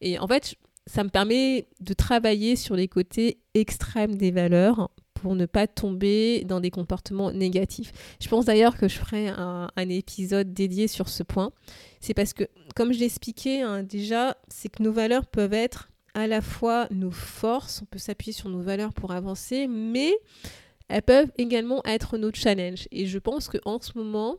Et 0.00 0.18
en 0.18 0.26
fait, 0.26 0.56
ça 0.86 1.04
me 1.04 1.10
permet 1.10 1.68
de 1.80 1.94
travailler 1.94 2.56
sur 2.56 2.74
les 2.74 2.88
côtés 2.88 3.40
extrêmes 3.54 4.16
des 4.16 4.30
valeurs 4.30 4.90
pour 5.20 5.34
ne 5.34 5.46
pas 5.46 5.66
tomber 5.66 6.44
dans 6.44 6.60
des 6.60 6.70
comportements 6.70 7.32
négatifs. 7.32 7.92
Je 8.20 8.28
pense 8.28 8.44
d'ailleurs 8.44 8.76
que 8.76 8.88
je 8.88 8.98
ferai 8.98 9.28
un, 9.28 9.68
épisode 9.76 10.52
dédié 10.52 10.88
sur 10.88 11.08
ce 11.08 11.22
point. 11.22 11.50
C'est 12.00 12.14
parce 12.14 12.32
que, 12.32 12.44
comme 12.74 12.92
je 12.92 12.98
l'expliquais 12.98 13.62
hein, 13.62 13.82
déjà, 13.82 14.36
c'est 14.48 14.68
que 14.68 14.82
nos 14.82 14.92
valeurs 14.92 15.26
peuvent 15.26 15.54
être 15.54 15.88
à 16.14 16.26
la 16.26 16.40
fois 16.40 16.88
nos 16.90 17.10
forces, 17.10 17.80
on 17.82 17.86
peut 17.86 17.98
s'appuyer 17.98 18.32
sur 18.32 18.48
nos 18.48 18.60
valeurs 18.60 18.92
pour 18.92 19.12
avancer, 19.12 19.66
mais 19.68 20.12
elles 20.88 21.02
peuvent 21.02 21.30
également 21.38 21.80
être 21.84 22.18
nos 22.18 22.32
challenges. 22.32 22.88
Et 22.90 23.06
je 23.06 23.18
pense 23.18 23.48
qu'en 23.48 23.80
ce 23.80 23.96
moment, 23.96 24.36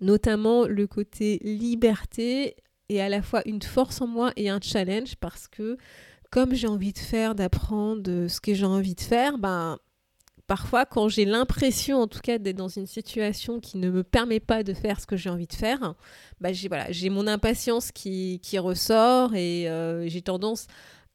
notamment 0.00 0.66
le 0.66 0.86
côté 0.86 1.38
liberté 1.42 2.56
est 2.88 3.00
à 3.00 3.08
la 3.08 3.22
fois 3.22 3.42
une 3.46 3.62
force 3.62 4.00
en 4.00 4.06
moi 4.06 4.32
et 4.36 4.48
un 4.48 4.60
challenge 4.60 5.16
parce 5.16 5.48
que 5.48 5.76
comme 6.30 6.54
j'ai 6.54 6.66
envie 6.66 6.94
de 6.94 6.98
faire, 6.98 7.34
d'apprendre 7.34 8.26
ce 8.26 8.40
que 8.40 8.54
j'ai 8.54 8.64
envie 8.64 8.94
de 8.94 9.00
faire, 9.02 9.38
ben, 9.38 9.78
parfois 10.52 10.84
quand 10.84 11.08
j'ai 11.08 11.24
l'impression 11.24 12.02
en 12.02 12.06
tout 12.06 12.20
cas 12.20 12.36
d'être 12.36 12.58
dans 12.58 12.68
une 12.68 12.86
situation 12.86 13.58
qui 13.58 13.78
ne 13.78 13.88
me 13.88 14.02
permet 14.02 14.38
pas 14.38 14.62
de 14.62 14.74
faire 14.74 15.00
ce 15.00 15.06
que 15.06 15.16
j'ai 15.16 15.30
envie 15.30 15.46
de 15.46 15.54
faire, 15.54 15.94
ben, 16.42 16.52
j'ai 16.52 16.68
voilà, 16.68 16.88
mon 17.10 17.26
impatience 17.26 17.90
qui, 17.90 18.38
qui 18.42 18.58
ressort 18.58 19.34
et 19.34 19.66
euh, 19.70 20.06
j'ai 20.08 20.20
tendance 20.20 20.66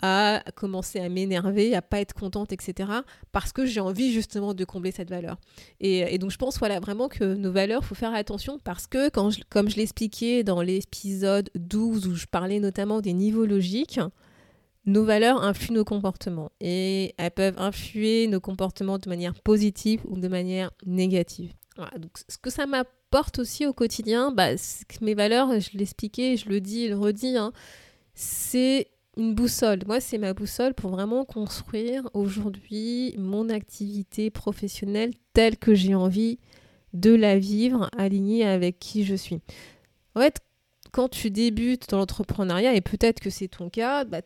à 0.01 0.41
commencer 0.55 0.99
à 0.99 1.07
m'énerver, 1.07 1.75
à 1.75 1.83
pas 1.83 1.99
être 1.99 2.15
contente, 2.15 2.51
etc. 2.51 2.89
Parce 3.31 3.51
que 3.51 3.67
j'ai 3.67 3.79
envie 3.79 4.11
justement 4.11 4.55
de 4.55 4.65
combler 4.65 4.89
cette 4.89 5.11
valeur. 5.11 5.37
Et, 5.81 6.17
donc 6.17 6.31
je 6.31 6.37
pense 6.37 6.57
voilà 6.57 6.79
vraiment 6.79 7.07
que 7.07 7.35
nos 7.35 7.51
valeurs, 7.51 7.85
faut 7.85 7.93
faire 7.93 8.15
attention 8.15 8.57
parce 8.63 8.87
que 8.87 9.09
quand 9.09 9.29
comme 9.49 9.69
je 9.69 9.75
l'expliquais 9.75 10.43
dans 10.43 10.63
l'épisode 10.63 11.51
12 11.53 12.07
où 12.07 12.15
je 12.15 12.25
parlais 12.25 12.59
notamment 12.59 13.01
des 13.01 13.13
niveaux 13.13 13.45
logiques, 13.45 13.99
nos 14.87 15.03
valeurs 15.03 15.43
influent 15.43 15.75
nos 15.75 15.83
comportements 15.83 16.51
et 16.61 17.13
elles 17.17 17.31
peuvent 17.31 17.59
influer 17.59 18.27
nos 18.27 18.39
comportements 18.39 18.97
de 18.97 19.09
manière 19.09 19.35
positive 19.35 20.01
ou 20.05 20.17
de 20.17 20.27
manière 20.29 20.71
négative. 20.85 21.53
donc 21.97 22.17
ce 22.27 22.37
que 22.37 22.49
ça 22.49 22.65
m'apporte 22.65 23.37
aussi 23.39 23.65
au 23.65 23.73
quotidien, 23.73 24.31
bah, 24.31 24.51
mes 25.01 25.13
valeurs, 25.13 25.59
je 25.59 25.77
l'expliquais, 25.77 26.37
je 26.37 26.49
le 26.49 26.61
dis 26.61 26.83
et 26.83 26.89
le 26.89 26.97
redis, 26.97 27.37
hein, 27.37 27.51
c'est 28.15 28.87
une 29.17 29.35
boussole. 29.35 29.79
Moi, 29.87 29.99
c'est 29.99 30.17
ma 30.17 30.33
boussole 30.33 30.73
pour 30.73 30.91
vraiment 30.91 31.25
construire 31.25 32.09
aujourd'hui 32.13 33.13
mon 33.17 33.49
activité 33.49 34.29
professionnelle 34.29 35.11
telle 35.33 35.57
que 35.57 35.75
j'ai 35.75 35.95
envie 35.95 36.39
de 36.93 37.13
la 37.13 37.37
vivre, 37.37 37.89
alignée 37.97 38.45
avec 38.45 38.79
qui 38.79 39.03
je 39.03 39.15
suis. 39.15 39.41
En 40.15 40.21
fait, 40.21 40.39
quand 40.91 41.09
tu 41.09 41.29
débutes 41.29 41.89
dans 41.89 41.97
l'entrepreneuriat, 41.97 42.73
et 42.73 42.81
peut-être 42.81 43.19
que 43.19 43.29
c'est 43.29 43.49
ton 43.49 43.69
cas, 43.69 44.05
bah, 44.05 44.21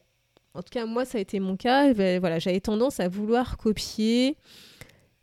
en 0.54 0.62
tout 0.62 0.70
cas, 0.72 0.86
moi, 0.86 1.06
ça 1.06 1.18
a 1.18 1.22
été 1.22 1.40
mon 1.40 1.56
cas, 1.56 1.94
ben, 1.94 2.20
voilà, 2.20 2.40
j'avais 2.40 2.60
tendance 2.60 3.00
à 3.00 3.08
vouloir 3.08 3.58
copier 3.58 4.38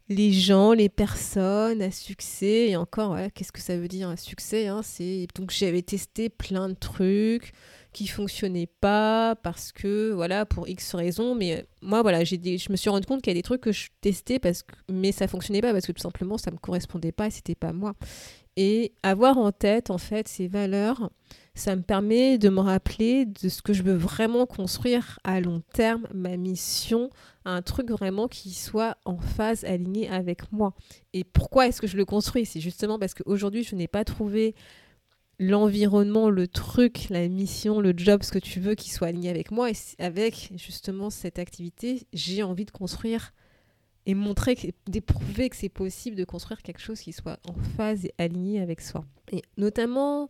les 0.08 0.32
gens, 0.32 0.72
les 0.72 0.88
personnes 0.88 1.82
à 1.82 1.90
succès. 1.90 2.70
Et 2.70 2.76
encore, 2.76 3.16
qu'est-ce 3.34 3.52
que 3.52 3.60
ça 3.60 3.76
veut 3.76 3.88
dire 3.88 4.08
un 4.08 4.16
succès 4.16 4.68
hein, 4.68 4.80
Donc, 5.34 5.50
j'avais 5.50 5.82
testé 5.82 6.28
plein 6.28 6.68
de 6.68 6.74
trucs 6.74 7.52
qui 7.92 8.06
fonctionnait 8.06 8.68
pas 8.80 9.34
parce 9.42 9.72
que 9.72 10.12
voilà 10.12 10.46
pour 10.46 10.68
X 10.68 10.94
raisons. 10.94 11.34
Mais 11.34 11.66
moi 11.82 12.02
voilà 12.02 12.24
je 12.24 12.36
me 12.70 12.76
suis 12.76 12.90
rendu 12.90 13.06
compte 13.06 13.22
qu'il 13.22 13.32
y 13.32 13.36
a 13.36 13.38
des 13.38 13.42
trucs 13.42 13.60
que 13.60 13.72
je 13.72 13.88
testais 14.00 14.40
mais 14.88 15.12
ça 15.12 15.26
fonctionnait 15.26 15.60
pas 15.60 15.72
parce 15.72 15.86
que 15.86 15.92
tout 15.92 16.02
simplement 16.02 16.38
ça 16.38 16.50
me 16.50 16.58
correspondait 16.58 17.12
pas 17.12 17.26
et 17.26 17.30
c'était 17.30 17.54
pas 17.54 17.72
moi. 17.72 17.94
Et 18.56 18.92
avoir 19.02 19.38
en 19.38 19.52
tête 19.52 19.90
en 19.90 19.98
fait 19.98 20.28
ces 20.28 20.48
valeurs 20.48 21.10
ça 21.59 21.77
me 21.77 21.83
permet 21.83 22.38
de 22.38 22.49
me 22.49 22.61
rappeler 22.61 23.27
de 23.27 23.49
ce 23.49 23.62
que 23.62 23.73
je 23.73 23.83
veux 23.83 23.97
vraiment 23.97 24.47
construire 24.47 25.18
à 25.25 25.40
long 25.40 25.62
terme 25.73 26.07
ma 26.14 26.37
mission 26.37 27.11
un 27.44 27.62
truc 27.62 27.90
vraiment 27.90 28.29
qui 28.29 28.53
soit 28.53 28.97
en 29.05 29.18
phase 29.18 29.64
aligné 29.64 30.09
avec 30.09 30.53
moi 30.53 30.75
et 31.12 31.25
pourquoi 31.25 31.66
est-ce 31.66 31.81
que 31.81 31.87
je 31.87 31.97
le 31.97 32.05
construis? 32.05 32.47
C'est 32.47 32.61
justement 32.61 32.99
parce 32.99 33.14
qu'aujourd'hui 33.14 33.64
je 33.64 33.75
n'ai 33.75 33.88
pas 33.88 34.05
trouvé 34.05 34.55
l'environnement, 35.38 36.31
le 36.31 36.49
truc, 36.49 37.09
la 37.11 37.29
mission, 37.29 37.81
le 37.81 37.92
job, 37.97 38.23
ce 38.23 38.33
que 38.33 38.38
tu 38.38 38.61
veux 38.61 38.75
qui 38.75 38.90
soit 38.90 39.09
aligné 39.09 39.31
avec 39.31 39.51
moi. 39.51 39.71
Et 39.71 39.75
avec 39.99 40.53
justement 40.57 41.11
cette 41.11 41.38
activité, 41.38 42.07
j'ai 42.12 42.42
envie 42.42 42.64
de 42.64 42.71
construire 42.71 43.33
et 44.07 44.14
montrer, 44.14 44.57
d'éprouver 44.88 45.49
que 45.51 45.57
c'est 45.57 45.68
possible 45.68 46.16
de 46.16 46.25
construire 46.25 46.62
quelque 46.62 46.81
chose 46.81 47.01
qui 47.01 47.12
soit 47.12 47.38
en 47.49 47.55
phase 47.77 48.07
et 48.07 48.14
aligné 48.18 48.61
avec 48.61 48.81
soi. 48.81 49.05
Et 49.33 49.42
notamment, 49.57 50.29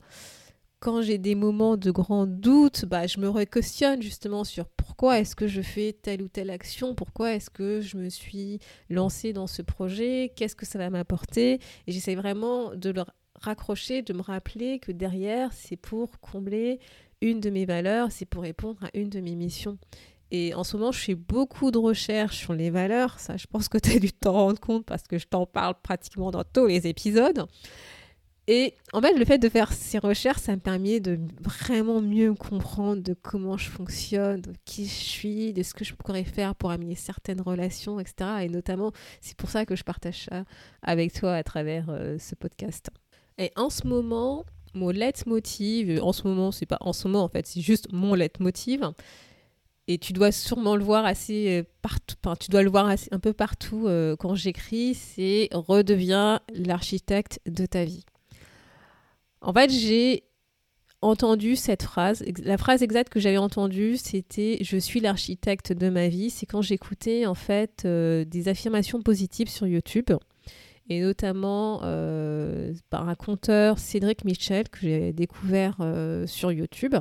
quand 0.81 1.03
j'ai 1.03 1.19
des 1.19 1.35
moments 1.35 1.77
de 1.77 1.91
grand 1.91 2.27
doute, 2.27 2.85
bah, 2.85 3.07
je 3.07 3.19
me 3.19 3.45
questionne 3.45 4.01
justement 4.01 4.45
sur 4.45 4.67
pourquoi 4.67 5.19
est-ce 5.19 5.35
que 5.35 5.47
je 5.47 5.61
fais 5.61 5.93
telle 5.93 6.23
ou 6.23 6.29
telle 6.29 6.51
action, 6.51 6.95
pourquoi 6.95 7.35
est-ce 7.35 7.51
que 7.51 7.81
je 7.81 7.97
me 7.97 8.09
suis 8.09 8.61
lancée 8.89 9.33
dans 9.33 9.47
ce 9.47 9.63
projet, 9.63 10.33
qu'est-ce 10.37 10.57
que 10.57 10.67
ça 10.67 10.79
va 10.79 10.91
m'apporter. 10.91 11.55
Et 11.87 11.93
j'essaie 11.93 12.15
vraiment 12.15 12.75
de 12.75 12.91
leur 12.91 13.13
raccrocher, 13.41 14.03
de 14.03 14.13
me 14.13 14.23
rappeler 14.23 14.79
que 14.79 14.93
derrière, 14.93 15.53
c'est 15.53 15.77
pour 15.77 16.21
combler 16.21 16.79
une 17.21 17.41
de 17.41 17.51
mes 17.51 17.65
valeurs, 17.65 18.13
c'est 18.13 18.27
pour 18.27 18.43
répondre 18.43 18.85
à 18.85 18.91
une 18.95 19.11
de 19.11 19.21
mes 19.21 19.35
missions. 19.35 19.79
Et 20.31 20.55
en 20.55 20.63
ce 20.63 20.77
moment, 20.77 20.93
je 20.93 21.01
fais 21.01 21.15
beaucoup 21.15 21.71
de 21.71 21.79
recherches 21.79 22.37
sur 22.37 22.53
les 22.53 22.71
valeurs. 22.71 23.19
Ça, 23.19 23.37
je 23.37 23.47
pense 23.47 23.69
que 23.69 23.79
tu 23.79 23.97
as 23.97 23.99
dû 23.99 24.13
t'en 24.13 24.33
rendre 24.33 24.61
compte 24.61 24.85
parce 24.85 25.05
que 25.05 25.19
je 25.19 25.27
t'en 25.27 25.47
parle 25.47 25.75
pratiquement 25.83 26.31
dans 26.31 26.45
tous 26.45 26.67
les 26.67 26.87
épisodes. 26.87 27.47
Et 28.51 28.73
en 28.95 29.03
fait, 29.03 29.13
le 29.13 29.27
fait 29.27 29.37
de 29.37 29.51
faire 29.51 29.75
ces 29.75 29.99
recherches, 29.99 30.41
ça 30.41 30.57
me 30.57 30.61
permet 30.61 31.01
de 31.01 31.21
vraiment 31.43 32.01
mieux 32.01 32.33
comprendre 32.33 33.03
de 33.03 33.13
comment 33.13 33.59
je 33.59 33.69
fonctionne, 33.69 34.41
de 34.41 34.53
qui 34.65 34.87
je 34.87 34.91
suis, 34.91 35.53
de 35.53 35.63
ce 35.63 35.75
que 35.75 35.85
je 35.85 35.93
pourrais 35.93 36.25
faire 36.25 36.55
pour 36.55 36.71
amener 36.71 36.95
certaines 36.95 37.43
relations, 37.43 38.01
etc. 38.01 38.31
Et 38.45 38.49
notamment, 38.49 38.93
c'est 39.21 39.37
pour 39.37 39.51
ça 39.51 39.67
que 39.67 39.77
je 39.77 39.85
partage 39.85 40.25
ça 40.31 40.45
avec 40.81 41.13
toi 41.13 41.35
à 41.35 41.43
travers 41.43 41.91
euh, 41.91 42.17
ce 42.19 42.35
podcast. 42.35 42.89
Et 43.37 43.53
en 43.55 43.69
ce 43.69 43.87
moment, 43.87 44.47
mon 44.73 44.89
leitmotiv, 44.89 46.03
en 46.03 46.15
ce 46.15 46.27
moment, 46.27 46.51
c'est 46.51 46.65
pas 46.65 46.79
en 46.81 46.95
ce 46.95 47.07
moment 47.07 47.25
en 47.25 47.29
fait, 47.29 47.47
c'est 47.47 47.61
juste 47.61 47.93
mon 47.93 48.15
leitmotiv. 48.15 48.81
Et 49.89 49.99
tu 49.99 50.15
dois 50.15 50.33
sûrement 50.33 50.77
le 50.77 50.85
voir 50.85 51.05
assez 51.05 51.61
euh, 51.61 51.63
partout, 51.83 52.17
tu 52.41 52.51
dois 52.51 52.63
le 52.63 52.71
voir 52.71 52.87
assez, 52.87 53.09
un 53.11 53.19
peu 53.19 53.35
partout 53.35 53.89
euh, 53.89 54.17
quand 54.17 54.35
j'écris, 54.35 54.95
c'est 54.95 55.51
redeviens 55.53 56.41
l'architecte 56.55 57.41
de 57.47 57.67
ta 57.67 57.85
vie. 57.85 58.07
En 59.41 59.53
fait, 59.53 59.71
j'ai 59.71 60.25
entendu 61.01 61.57
cette 61.57 61.83
phrase. 61.83 62.25
La 62.43 62.59
phrase 62.59 62.83
exacte 62.83 63.13
que 63.13 63.21
j'avais 63.21 63.39
entendue, 63.39 63.97
c'était 63.97 64.59
Je 64.63 64.77
suis 64.77 65.01
l'architecte 65.01 65.73
de 65.73 65.89
ma 65.89 66.09
vie. 66.09 66.31
C'est 66.31 66.47
quand 66.47 66.63
j'écoutais 66.63 67.27
en 67.27 67.35
fait 67.35 67.83
euh, 67.85 68.25
des 68.25 68.49
affirmations 68.49 69.01
positives 69.01 69.49
sur 69.49 69.67
YouTube 69.67 70.11
et 70.91 71.01
notamment 71.01 71.81
euh, 71.85 72.73
par 72.91 73.09
un 73.09 73.15
conteur 73.15 73.79
Cédric 73.79 74.25
Michel 74.25 74.69
que 74.69 74.81
j'ai 74.83 75.13
découvert 75.13 75.77
euh, 75.81 76.27
sur 76.27 76.51
YouTube. 76.51 76.97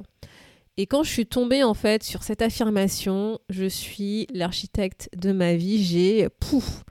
Et 0.75 0.85
quand 0.85 1.03
je 1.03 1.09
suis 1.09 1.25
tombée 1.25 1.63
en 1.63 1.73
fait 1.73 2.03
sur 2.03 2.21
cette 2.21 2.41
affirmation, 2.41 3.39
je 3.49 3.65
suis 3.65 4.27
l'architecte 4.31 5.09
de 5.15 5.31
ma 5.31 5.55
vie, 5.55 5.83
j'ai 5.83 6.27
pouf, 6.39 6.83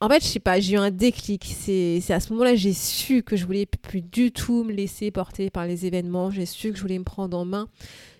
en 0.00 0.08
fait, 0.08 0.22
je 0.22 0.28
sais 0.28 0.40
pas, 0.40 0.60
j'ai 0.60 0.74
eu 0.74 0.78
un 0.78 0.90
déclic. 0.90 1.44
C'est 1.44 2.00
à 2.10 2.20
ce 2.20 2.32
moment-là 2.32 2.54
j'ai 2.54 2.72
su 2.72 3.22
que 3.22 3.36
je 3.36 3.44
voulais 3.44 3.66
plus 3.66 4.02
du 4.02 4.32
tout 4.32 4.64
me 4.64 4.72
laisser 4.72 5.10
porter 5.10 5.50
par 5.50 5.66
les 5.66 5.86
événements. 5.86 6.30
J'ai 6.30 6.46
su 6.46 6.70
que 6.70 6.76
je 6.76 6.82
voulais 6.82 6.98
me 6.98 7.04
prendre 7.04 7.36
en 7.36 7.44
main 7.44 7.68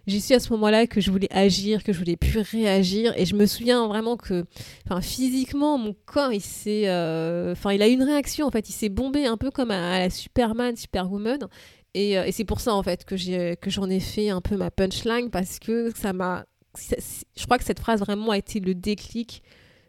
j'ai 0.09 0.21
su 0.21 0.33
à 0.33 0.41
ce 0.41 0.51
moment-là 0.55 0.87
que 0.87 1.01
je 1.01 1.11
voulais 1.11 1.29
agir, 1.31 1.85
que 1.85 1.93
je 1.93 1.99
voulais 1.99 2.17
plus 2.17 2.39
réagir. 2.39 3.13
Et 3.17 3.27
je 3.27 3.37
me 3.37 3.47
souviens 3.47 3.87
vraiment 3.87 4.17
que, 4.17 4.45
enfin, 4.87 5.01
physiquement, 5.03 5.77
mon 5.77 5.95
corps, 6.07 6.33
il 6.33 6.41
s'est, 6.41 6.89
euh, 6.89 7.53
enfin, 7.53 7.73
il 7.73 7.83
a 7.83 7.89
eu 7.89 7.93
une 7.93 8.03
réaction. 8.03 8.47
En 8.47 8.51
fait, 8.51 8.69
il 8.71 8.73
s'est 8.73 8.89
bombé 8.89 9.27
un 9.27 9.37
peu 9.37 9.51
comme 9.51 9.71
à, 9.71 9.99
la 9.99 10.11
Superman, 10.11 10.77
Superwoman. 10.77 11.41
Et, 11.95 12.19
euh, 12.19 12.25
et 12.25 12.33
c'est 12.33 12.45
pour 12.45 12.61
ça 12.61 12.75
en 12.75 12.83
fait 12.83 13.05
que 13.05 13.17
j'ai 13.17 13.57
que 13.57 13.71
j'en 13.71 13.89
ai 13.89 13.99
fait 14.01 14.29
un 14.29 14.43
peu 14.43 14.57
ma 14.57 14.71
punchline 14.71 15.31
parce 15.31 15.59
que 15.59 15.91
ça 15.97 16.13
m'a, 16.13 16.45
je 16.77 17.45
crois 17.45 17.57
que 17.59 17.65
cette 17.65 17.81
phrase 17.81 18.01
vraiment 18.01 18.31
a 18.31 18.39
été 18.39 18.61
le 18.61 18.75
déclic 18.75 19.43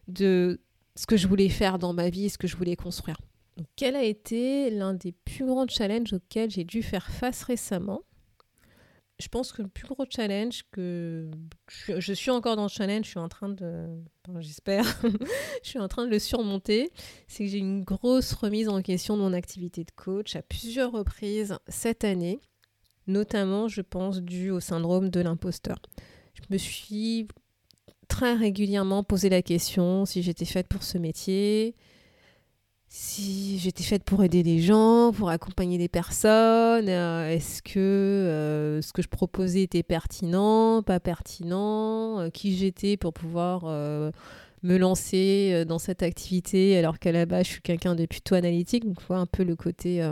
de 0.07 0.61
ce 0.99 1.07
que 1.07 1.15
je 1.15 1.29
voulais 1.29 1.47
faire 1.47 1.79
dans 1.79 1.93
ma 1.93 2.09
vie, 2.09 2.29
ce 2.29 2.37
que 2.37 2.45
je 2.45 2.57
voulais 2.57 2.75
construire. 2.75 3.15
Quel 3.77 3.95
a 3.95 4.03
été 4.03 4.69
l'un 4.69 4.93
des 4.93 5.13
plus 5.13 5.45
grands 5.45 5.65
challenges 5.65 6.11
auxquels 6.11 6.51
j'ai 6.51 6.65
dû 6.65 6.83
faire 6.83 7.09
face 7.09 7.43
récemment? 7.43 8.01
Je 9.17 9.29
pense 9.29 9.53
que 9.53 9.61
le 9.61 9.69
plus 9.69 9.87
gros 9.87 10.03
challenge 10.09 10.63
que 10.71 11.31
je, 11.69 12.13
suis 12.13 12.31
encore 12.31 12.57
dans 12.57 12.63
le 12.63 12.69
challenge, 12.69 13.05
je 13.05 13.11
suis 13.11 13.19
en 13.19 13.29
train 13.29 13.47
de, 13.47 13.87
j'espère, 14.39 14.83
je 15.63 15.69
suis 15.69 15.79
en 15.79 15.87
train 15.87 16.05
de 16.05 16.11
le 16.11 16.19
surmonter, 16.19 16.91
c'est 17.29 17.45
que 17.45 17.49
j'ai 17.49 17.59
une 17.59 17.83
grosse 17.85 18.33
remise 18.33 18.67
en 18.67 18.81
question 18.81 19.15
de 19.15 19.21
mon 19.21 19.31
activité 19.31 19.85
de 19.85 19.91
coach 19.91 20.35
à 20.35 20.41
plusieurs 20.41 20.91
reprises 20.91 21.57
cette 21.69 22.03
année, 22.03 22.41
notamment, 23.07 23.69
je 23.69 23.81
pense, 23.81 24.21
dû 24.21 24.49
au 24.49 24.59
syndrome 24.59 25.07
de 25.07 25.21
l'imposteur. 25.21 25.81
Je 26.33 26.41
me 26.49 26.57
suis 26.57 27.25
très 28.09 28.33
régulièrement 28.33 29.03
posé 29.03 29.29
la 29.29 29.41
question 29.41 30.05
si 30.05 30.21
j'étais 30.21 30.43
faite 30.43 30.67
pour 30.67 30.83
ce 30.83 30.97
métier, 30.97 31.75
si 32.89 33.59
j'étais 33.59 33.83
faite 33.83 34.03
pour 34.03 34.23
aider 34.23 34.41
les 34.41 34.59
gens, 34.59 35.13
pour 35.13 35.29
accompagner 35.29 35.77
des 35.77 35.87
personnes, 35.87 36.89
euh, 36.89 37.29
est-ce 37.29 37.61
que 37.61 37.79
euh, 37.79 38.81
ce 38.81 38.91
que 38.91 39.03
je 39.03 39.07
proposais 39.07 39.61
était 39.61 39.83
pertinent, 39.83 40.81
pas 40.81 40.99
pertinent, 40.99 42.19
euh, 42.19 42.29
qui 42.31 42.57
j'étais 42.57 42.97
pour 42.97 43.13
pouvoir 43.13 43.63
me 44.63 44.77
lancer 44.77 45.63
dans 45.65 45.79
cette 45.79 46.03
activité 46.03 46.77
alors 46.77 46.99
qu'à 46.99 47.13
la 47.13 47.25
base 47.25 47.45
je 47.45 47.51
suis 47.51 47.61
quelqu'un 47.61 47.95
de 47.95 48.05
plutôt 48.05 48.35
analytique, 48.35 48.85
donc 48.85 49.01
vois 49.03 49.19
un 49.19 49.27
peu 49.27 49.43
le 49.43 49.55
côté 49.55 50.03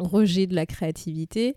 rejet 0.00 0.46
de 0.46 0.54
la 0.54 0.66
créativité. 0.66 1.54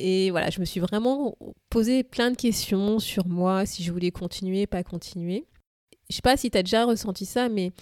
Et 0.00 0.30
voilà, 0.30 0.50
je 0.50 0.60
me 0.60 0.64
suis 0.64 0.80
vraiment 0.80 1.36
posé 1.68 2.02
plein 2.02 2.30
de 2.30 2.36
questions 2.36 2.98
sur 2.98 3.26
moi, 3.28 3.66
si 3.66 3.82
je 3.82 3.92
voulais 3.92 4.10
continuer, 4.10 4.66
pas 4.66 4.82
continuer. 4.82 5.46
Je 6.08 6.16
sais 6.16 6.22
pas 6.22 6.36
si 6.36 6.50
tu 6.50 6.58
as 6.58 6.62
déjà 6.62 6.86
ressenti 6.86 7.26
ça, 7.26 7.48
mais 7.48 7.72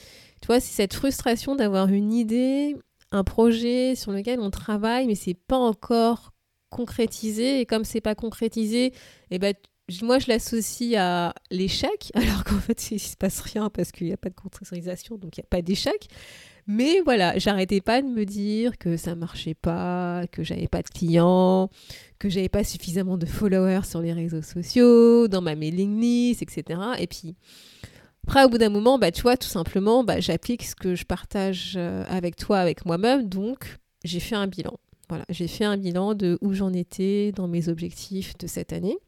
tu 0.43 0.47
vois, 0.47 0.61
c'est 0.61 0.75
cette 0.75 0.95
frustration 0.95 1.55
d'avoir 1.55 1.89
une 1.89 2.13
idée, 2.13 2.77
un 3.13 3.25
projet 3.25 3.95
sur 3.95 4.13
lequel 4.13 4.41
on 4.41 4.51
travaille, 4.51 5.07
mais 5.07 5.15
c'est 5.15 5.35
pas 5.35 5.57
encore 5.57 6.33
concrétisé. 6.71 7.61
Et 7.61 7.67
comme 7.67 7.85
c'est 7.85 8.01
pas 8.01 8.15
concrétisé, 8.15 8.93
eh 9.31 9.39
ben, 9.39 9.55
moi, 10.03 10.19
je 10.19 10.27
l'associe 10.29 10.95
à 10.99 11.35
l'échec, 11.51 12.11
alors 12.15 12.45
qu'en 12.45 12.59
fait, 12.59 12.91
il 12.91 12.99
se 12.99 13.17
passe 13.17 13.41
rien 13.41 13.71
parce 13.71 13.93
qu'il 13.93 14.09
n'y 14.09 14.13
a 14.13 14.19
pas 14.19 14.29
de 14.29 14.35
concrétisation, 14.35 15.17
donc 15.17 15.37
il 15.37 15.41
n'y 15.41 15.45
a 15.47 15.49
pas 15.49 15.63
d'échec. 15.63 16.09
Mais 16.71 17.01
voilà, 17.01 17.39
j'arrêtais 17.39 17.81
pas 17.81 18.03
de 18.03 18.07
me 18.07 18.25
dire 18.25 18.77
que 18.77 18.99
ça 18.99 19.15
marchait 19.15 19.55
pas, 19.55 20.27
que 20.31 20.45
j'avais 20.45 20.69
pas 20.69 20.83
de 20.83 20.89
clients, 20.89 21.71
que 22.19 22.29
j'avais 22.29 22.51
pas 22.51 22.63
suffisamment 22.63 23.17
de 23.17 23.25
followers 23.25 23.87
sur 23.87 24.03
les 24.03 24.13
réseaux 24.13 24.43
sociaux, 24.43 25.29
dans 25.29 25.41
ma 25.41 25.55
mailing 25.55 25.99
list, 25.99 26.43
etc. 26.43 26.79
Et 26.99 27.07
puis, 27.07 27.37
après, 28.27 28.45
au 28.45 28.51
bout 28.51 28.59
d'un 28.59 28.69
moment, 28.69 28.99
bah, 28.99 29.11
tu 29.11 29.23
vois, 29.23 29.39
tout 29.39 29.49
simplement, 29.49 30.05
bah, 30.05 30.21
j'applique 30.21 30.63
ce 30.63 30.77
que 30.77 30.95
je 30.95 31.07
partage 31.07 31.73
euh, 31.79 32.05
avec 32.07 32.37
toi, 32.37 32.59
avec 32.59 32.85
moi-même. 32.85 33.27
Donc, 33.27 33.79
j'ai 34.05 34.21
fait 34.21 34.37
un 34.37 34.47
bilan. 34.47 34.79
Voilà, 35.09 35.25
j'ai 35.31 35.49
fait 35.49 35.65
un 35.65 35.79
bilan 35.79 36.13
de 36.13 36.37
où 36.43 36.53
j'en 36.53 36.75
étais 36.75 37.33
dans 37.33 37.49
mes 37.49 37.71
objectifs 37.71 38.37
de 38.37 38.47
cette 38.47 38.75
année. 38.75 38.99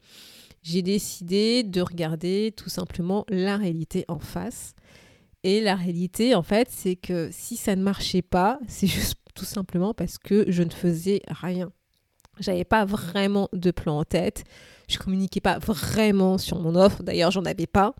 J'ai 0.63 0.81
décidé 0.81 1.61
de 1.61 1.81
regarder 1.81 2.55
tout 2.57 2.69
simplement 2.69 3.23
la 3.29 3.55
réalité 3.57 4.03
en 4.07 4.17
face. 4.17 4.73
Et 5.43 5.61
la 5.61 5.75
réalité, 5.75 6.35
en 6.35 6.43
fait, 6.43 6.67
c'est 6.69 6.95
que 6.95 7.29
si 7.31 7.55
ça 7.55 7.75
ne 7.75 7.83
marchait 7.83 8.21
pas, 8.21 8.59
c'est 8.67 8.87
juste 8.87 9.15
tout 9.33 9.45
simplement 9.45 9.93
parce 9.93 10.17
que 10.17 10.45
je 10.47 10.63
ne 10.63 10.69
faisais 10.69 11.21
rien. 11.27 11.71
J'avais 12.39 12.63
pas 12.63 12.85
vraiment 12.85 13.49
de 13.53 13.71
plan 13.71 13.99
en 13.99 14.03
tête. 14.03 14.43
Je 14.89 14.97
communiquais 14.97 15.41
pas 15.41 15.59
vraiment 15.59 16.37
sur 16.37 16.59
mon 16.59 16.75
offre. 16.75 17.03
D'ailleurs, 17.03 17.31
j'en 17.31 17.45
avais 17.45 17.67
pas. 17.67 17.93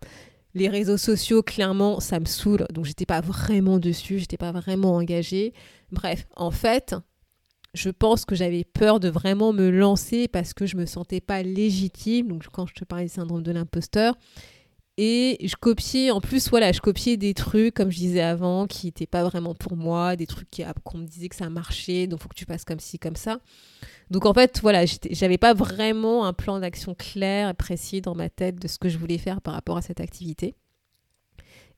Les 0.54 0.68
réseaux 0.68 0.96
sociaux, 0.96 1.42
clairement, 1.42 2.00
ça 2.00 2.20
me 2.20 2.26
saoule. 2.26 2.66
Donc, 2.72 2.84
j'étais 2.84 3.06
pas 3.06 3.20
vraiment 3.20 3.78
dessus, 3.78 4.18
j'étais 4.18 4.36
pas 4.36 4.52
vraiment 4.52 4.94
engagée. 4.94 5.54
Bref, 5.90 6.26
en 6.36 6.50
fait, 6.50 6.94
je 7.74 7.88
pense 7.88 8.26
que 8.26 8.34
j'avais 8.34 8.64
peur 8.64 9.00
de 9.00 9.08
vraiment 9.08 9.52
me 9.52 9.70
lancer 9.70 10.28
parce 10.28 10.52
que 10.52 10.66
je 10.66 10.76
me 10.76 10.84
sentais 10.84 11.20
pas 11.20 11.42
légitime. 11.42 12.28
Donc, 12.28 12.44
quand 12.52 12.66
je 12.66 12.74
te 12.74 12.84
parlais 12.84 13.06
du 13.06 13.12
syndrome 13.12 13.42
de 13.42 13.52
l'imposteur. 13.52 14.14
Et 14.98 15.38
je 15.40 15.56
copiais, 15.56 16.10
en 16.10 16.20
plus, 16.20 16.50
voilà, 16.50 16.70
je 16.70 16.80
copiais 16.80 17.16
des 17.16 17.32
trucs, 17.32 17.74
comme 17.74 17.90
je 17.90 17.96
disais 17.96 18.20
avant, 18.20 18.66
qui 18.66 18.86
n'étaient 18.86 19.06
pas 19.06 19.24
vraiment 19.24 19.54
pour 19.54 19.74
moi, 19.74 20.16
des 20.16 20.26
trucs 20.26 20.48
qu'on 20.84 20.98
me 20.98 21.06
disait 21.06 21.30
que 21.30 21.36
ça 21.36 21.48
marchait, 21.48 22.06
donc 22.06 22.20
faut 22.20 22.28
que 22.28 22.34
tu 22.34 22.44
passes 22.44 22.66
comme 22.66 22.80
ci, 22.80 22.98
comme 22.98 23.16
ça. 23.16 23.40
Donc 24.10 24.26
en 24.26 24.34
fait, 24.34 24.60
voilà, 24.60 24.84
j'avais 25.10 25.38
pas 25.38 25.54
vraiment 25.54 26.26
un 26.26 26.34
plan 26.34 26.60
d'action 26.60 26.94
clair 26.94 27.48
et 27.48 27.54
précis 27.54 28.02
dans 28.02 28.14
ma 28.14 28.28
tête 28.28 28.56
de 28.56 28.68
ce 28.68 28.78
que 28.78 28.90
je 28.90 28.98
voulais 28.98 29.16
faire 29.16 29.40
par 29.40 29.54
rapport 29.54 29.78
à 29.78 29.82
cette 29.82 30.00
activité. 30.00 30.54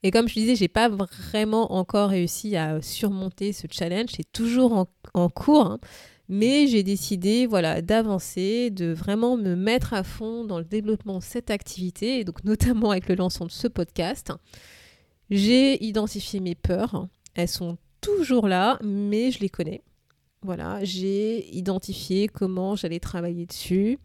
Et 0.03 0.11
comme 0.11 0.29
je 0.29 0.35
disais, 0.35 0.57
j'ai 0.57 0.68
pas 0.68 0.88
vraiment 0.88 1.72
encore 1.72 2.11
réussi 2.11 2.57
à 2.57 2.83
surmonter 2.83 3.53
ce 3.55 3.66
challenge. 3.70 4.11
C'est 4.14 4.31
toujours 4.33 4.87
en, 5.14 5.29
cours, 5.31 5.66
hein. 5.66 5.79
Mais 6.29 6.67
j'ai 6.67 6.83
décidé, 6.83 7.47
voilà, 7.47 7.83
d'avancer, 7.83 8.71
de 8.71 8.93
vraiment 8.93 9.37
me 9.37 9.55
mettre 9.55 9.93
à 9.93 10.03
fond 10.03 10.45
dans 10.45 10.59
le 10.59 10.65
développement 10.65 11.19
de 11.19 11.23
cette 11.23 11.51
activité, 11.51 12.25
donc 12.25 12.45
notamment 12.45 12.91
avec 12.91 13.09
le 13.09 13.15
lancement 13.15 13.47
de 13.47 13.53
ce 13.53 13.69
podcast. 13.69 14.33
J'ai 15.31 15.83
identifié 15.85 16.41
mes 16.41 16.55
peurs. 16.55 17.09
Elles 17.35 17.49
sont 17.49 17.77
toujours 18.01 18.49
là, 18.49 18.79
mais 18.83 19.31
je 19.31 19.41
les 19.41 19.49
connais. 19.49 19.83
Voilà, 20.43 20.85
j'ai 20.85 21.55
identifié 21.57 22.29
comment 22.29 22.77
j'allais 22.77 23.01
travailler 23.01 23.47
dessus, 23.47 23.99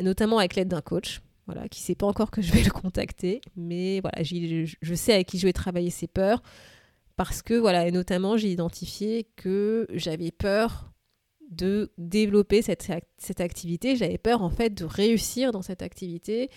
notamment 0.00 0.38
avec 0.38 0.54
l'aide 0.54 0.68
d'un 0.68 0.82
coach, 0.82 1.20
voilà, 1.46 1.66
qui 1.68 1.80
ne 1.80 1.84
sait 1.86 1.94
pas 1.94 2.06
encore 2.06 2.30
que 2.30 2.42
je 2.42 2.52
vais 2.52 2.62
le 2.62 2.70
contacter, 2.70 3.40
mais 3.56 4.00
voilà, 4.00 4.22
je 4.22 4.94
sais 4.94 5.14
avec 5.14 5.28
qui 5.28 5.38
je 5.38 5.46
vais 5.46 5.54
travailler 5.54 5.88
ces 5.88 6.06
peurs, 6.06 6.42
parce 7.16 7.40
que 7.40 7.54
voilà, 7.54 7.88
et 7.88 7.90
notamment 7.90 8.36
j'ai 8.36 8.52
identifié 8.52 9.26
que 9.36 9.86
j'avais 9.90 10.30
peur 10.30 10.92
de 11.48 11.90
développer 11.98 12.62
cette, 12.62 12.90
cette 13.16 13.40
activité, 13.40 13.96
j'avais 13.96 14.18
peur 14.18 14.42
en 14.42 14.50
fait 14.50 14.74
de 14.74 14.84
réussir 14.84 15.50
dans 15.52 15.62
cette 15.62 15.82
activité, 15.82 16.50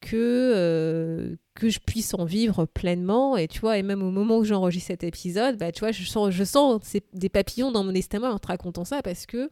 que, 0.00 0.52
euh, 0.56 1.36
que 1.54 1.68
je 1.68 1.78
puisse 1.78 2.14
en 2.14 2.24
vivre 2.24 2.64
pleinement. 2.64 3.36
Et 3.36 3.48
tu 3.48 3.60
vois, 3.60 3.78
et 3.78 3.82
même 3.82 4.02
au 4.02 4.10
moment 4.10 4.38
où 4.38 4.44
j'enregistre 4.44 4.88
cet 4.88 5.04
épisode, 5.04 5.58
bah, 5.58 5.72
tu 5.72 5.84
je 5.92 6.44
sens, 6.44 6.96
des 7.12 7.28
papillons 7.28 7.70
dans 7.70 7.84
mon 7.84 7.94
estomac 7.94 8.32
en 8.32 8.38
te 8.38 8.48
racontant 8.48 8.84
ça 8.84 9.02
parce 9.02 9.26
que 9.26 9.50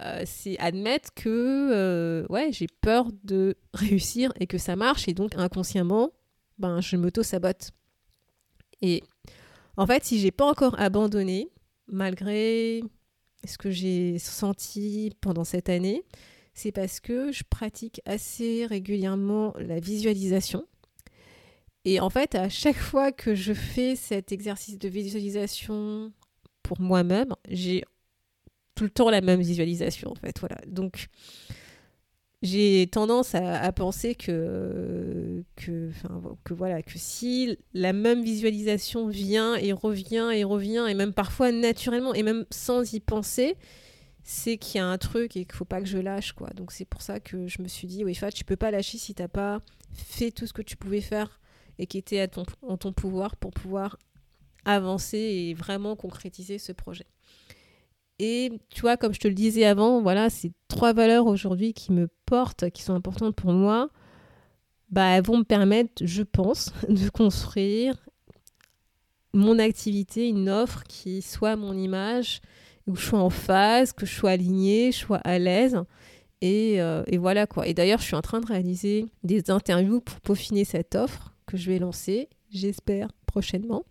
euh, 0.00 0.22
c'est 0.24 0.58
admettre 0.58 1.10
que 1.14 1.28
euh, 1.72 2.50
j'ai 2.50 2.66
peur 2.80 3.08
de 3.24 3.56
réussir 3.74 4.32
et 4.40 4.46
que 4.46 4.58
ça 4.58 4.76
marche. 4.76 5.08
Et 5.08 5.14
donc, 5.14 5.34
inconsciemment, 5.36 6.10
ben, 6.58 6.80
je 6.80 6.96
m'auto-sabote. 6.96 7.70
Et 8.80 9.02
en 9.76 9.86
fait, 9.86 10.04
si 10.04 10.18
j'ai 10.20 10.30
pas 10.30 10.48
encore 10.48 10.78
abandonné, 10.78 11.50
malgré 11.88 12.82
ce 13.46 13.58
que 13.58 13.70
j'ai 13.70 14.18
senti 14.18 15.12
pendant 15.20 15.44
cette 15.44 15.68
année, 15.68 16.04
c'est 16.54 16.72
parce 16.72 17.00
que 17.00 17.32
je 17.32 17.42
pratique 17.48 18.00
assez 18.06 18.66
régulièrement 18.66 19.54
la 19.58 19.80
visualisation. 19.80 20.66
Et 21.84 22.00
en 22.00 22.10
fait, 22.10 22.34
à 22.34 22.48
chaque 22.48 22.76
fois 22.76 23.12
que 23.12 23.34
je 23.34 23.52
fais 23.52 23.96
cet 23.96 24.32
exercice 24.32 24.78
de 24.78 24.88
visualisation 24.88 26.12
pour 26.62 26.80
moi-même, 26.80 27.34
j'ai 27.48 27.84
tout 28.74 28.84
le 28.84 28.90
temps 28.90 29.10
la 29.10 29.20
même 29.20 29.40
visualisation, 29.40 30.10
en 30.10 30.14
fait. 30.14 30.38
Voilà. 30.40 30.56
Donc, 30.66 31.08
j'ai 32.44 32.86
tendance 32.86 33.34
à, 33.34 33.72
penser 33.72 34.14
que, 34.14 35.42
que, 35.56 35.90
que, 36.44 36.54
voilà, 36.54 36.82
que 36.82 36.98
si 36.98 37.58
la 37.72 37.94
même 37.94 38.22
visualisation 38.22 39.08
vient 39.08 39.56
et 39.56 39.72
revient 39.72 40.28
et 40.32 40.44
revient, 40.44 40.84
et 40.88 40.94
même 40.94 41.14
parfois 41.14 41.52
naturellement, 41.52 42.12
et 42.12 42.22
même 42.22 42.44
sans 42.50 42.92
y 42.92 43.00
penser, 43.00 43.56
c'est 44.24 44.58
qu'il 44.58 44.78
y 44.78 44.80
a 44.80 44.86
un 44.86 44.98
truc 44.98 45.36
et 45.36 45.46
qu'il 45.46 45.54
faut 45.54 45.64
pas 45.64 45.80
que 45.80 45.86
je 45.86 45.98
lâche 45.98 46.32
quoi. 46.32 46.50
Donc 46.50 46.70
c'est 46.70 46.84
pour 46.84 47.00
ça 47.00 47.18
que 47.18 47.46
je 47.46 47.62
me 47.62 47.68
suis 47.68 47.86
dit 47.86 48.04
oui 48.04 48.14
Fat, 48.14 48.30
tu 48.30 48.44
peux 48.44 48.56
pas 48.56 48.70
lâcher 48.70 48.98
si 48.98 49.14
t'as 49.14 49.28
pas 49.28 49.60
fait 49.94 50.30
tout 50.30 50.46
ce 50.46 50.52
que 50.52 50.62
tu 50.62 50.76
pouvais 50.76 51.00
faire 51.00 51.40
et 51.78 51.86
qui 51.86 51.96
était 51.96 52.20
à 52.20 52.28
ton, 52.28 52.44
en 52.62 52.76
ton 52.76 52.92
pouvoir 52.92 53.36
pour 53.36 53.52
pouvoir 53.52 53.98
avancer 54.66 55.18
et 55.18 55.54
vraiment 55.54 55.96
concrétiser 55.96 56.58
ce 56.58 56.72
projet. 56.72 57.06
Et 58.18 58.52
tu 58.70 58.82
vois, 58.82 58.96
comme 58.96 59.12
je 59.12 59.20
te 59.20 59.28
le 59.28 59.34
disais 59.34 59.64
avant, 59.64 60.00
voilà, 60.00 60.30
ces 60.30 60.52
trois 60.68 60.92
valeurs 60.92 61.26
aujourd'hui 61.26 61.72
qui 61.72 61.92
me 61.92 62.08
portent, 62.26 62.70
qui 62.70 62.82
sont 62.82 62.94
importantes 62.94 63.34
pour 63.34 63.52
moi, 63.52 63.90
bah, 64.90 65.16
elles 65.16 65.24
vont 65.24 65.38
me 65.38 65.44
permettre, 65.44 66.04
je 66.04 66.22
pense, 66.22 66.72
de 66.88 67.08
construire 67.10 67.96
mon 69.32 69.58
activité, 69.58 70.28
une 70.28 70.48
offre 70.48 70.84
qui 70.84 71.20
soit 71.20 71.56
mon 71.56 71.76
image, 71.76 72.40
où 72.86 72.94
je 72.94 73.04
sois 73.04 73.18
en 73.18 73.30
phase, 73.30 73.92
que 73.92 74.06
je 74.06 74.14
sois 74.14 74.30
alignée, 74.30 74.92
je 74.92 74.98
sois 74.98 75.18
à 75.18 75.38
l'aise. 75.38 75.76
Et, 76.40 76.80
euh, 76.80 77.02
et, 77.06 77.18
voilà 77.18 77.46
quoi. 77.46 77.66
Et 77.66 77.74
d'ailleurs, 77.74 77.98
je 77.98 78.04
suis 78.04 78.14
en 78.14 78.22
train 78.22 78.40
de 78.40 78.46
réaliser 78.46 79.06
des 79.24 79.50
interviews 79.50 80.00
pour 80.00 80.20
peaufiner 80.20 80.64
cette 80.64 80.94
offre 80.94 81.34
que 81.46 81.56
je 81.56 81.70
vais 81.70 81.78
lancer, 81.78 82.28
j'espère, 82.50 83.08
prochainement. 83.26 83.84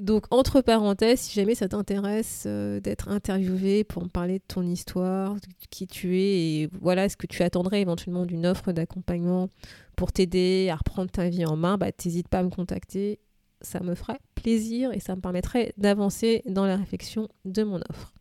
Donc, 0.00 0.24
entre 0.30 0.62
parenthèses, 0.62 1.20
si 1.20 1.34
jamais 1.34 1.54
ça 1.54 1.68
t'intéresse 1.68 2.44
euh, 2.46 2.80
d'être 2.80 3.08
interviewé 3.08 3.84
pour 3.84 4.02
me 4.02 4.08
parler 4.08 4.38
de 4.38 4.44
ton 4.48 4.62
histoire, 4.62 5.34
de 5.34 5.40
qui 5.70 5.86
tu 5.86 6.18
es, 6.18 6.62
et 6.62 6.70
voilà 6.80 7.08
ce 7.08 7.16
que 7.16 7.26
tu 7.26 7.42
attendrais 7.42 7.82
éventuellement 7.82 8.24
d'une 8.24 8.46
offre 8.46 8.72
d'accompagnement 8.72 9.48
pour 9.96 10.12
t'aider 10.12 10.68
à 10.70 10.76
reprendre 10.76 11.10
ta 11.10 11.28
vie 11.28 11.44
en 11.44 11.56
main, 11.56 11.76
bah, 11.76 11.92
t'hésites 11.92 12.28
pas 12.28 12.38
à 12.38 12.42
me 12.42 12.50
contacter. 12.50 13.20
Ça 13.60 13.80
me 13.80 13.94
ferait 13.94 14.18
plaisir 14.34 14.90
et 14.92 15.00
ça 15.00 15.14
me 15.14 15.20
permettrait 15.20 15.74
d'avancer 15.76 16.42
dans 16.46 16.64
la 16.64 16.76
réflexion 16.76 17.28
de 17.44 17.62
mon 17.62 17.80
offre. 17.90 18.14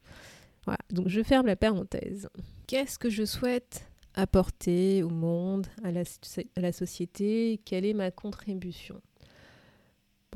Voilà, 0.65 0.79
donc 0.91 1.07
je 1.07 1.23
ferme 1.23 1.47
la 1.47 1.55
parenthèse. 1.55 2.27
Qu'est-ce 2.67 2.99
que 2.99 3.09
je 3.09 3.23
souhaite 3.23 3.89
apporter 4.15 5.01
au 5.01 5.09
monde, 5.09 5.65
à 5.83 5.91
la, 5.91 6.01
à 6.01 6.59
la 6.59 6.71
société? 6.73 7.61
Quelle 7.63 7.85
est 7.85 7.93
ma 7.93 8.11
contribution? 8.11 9.01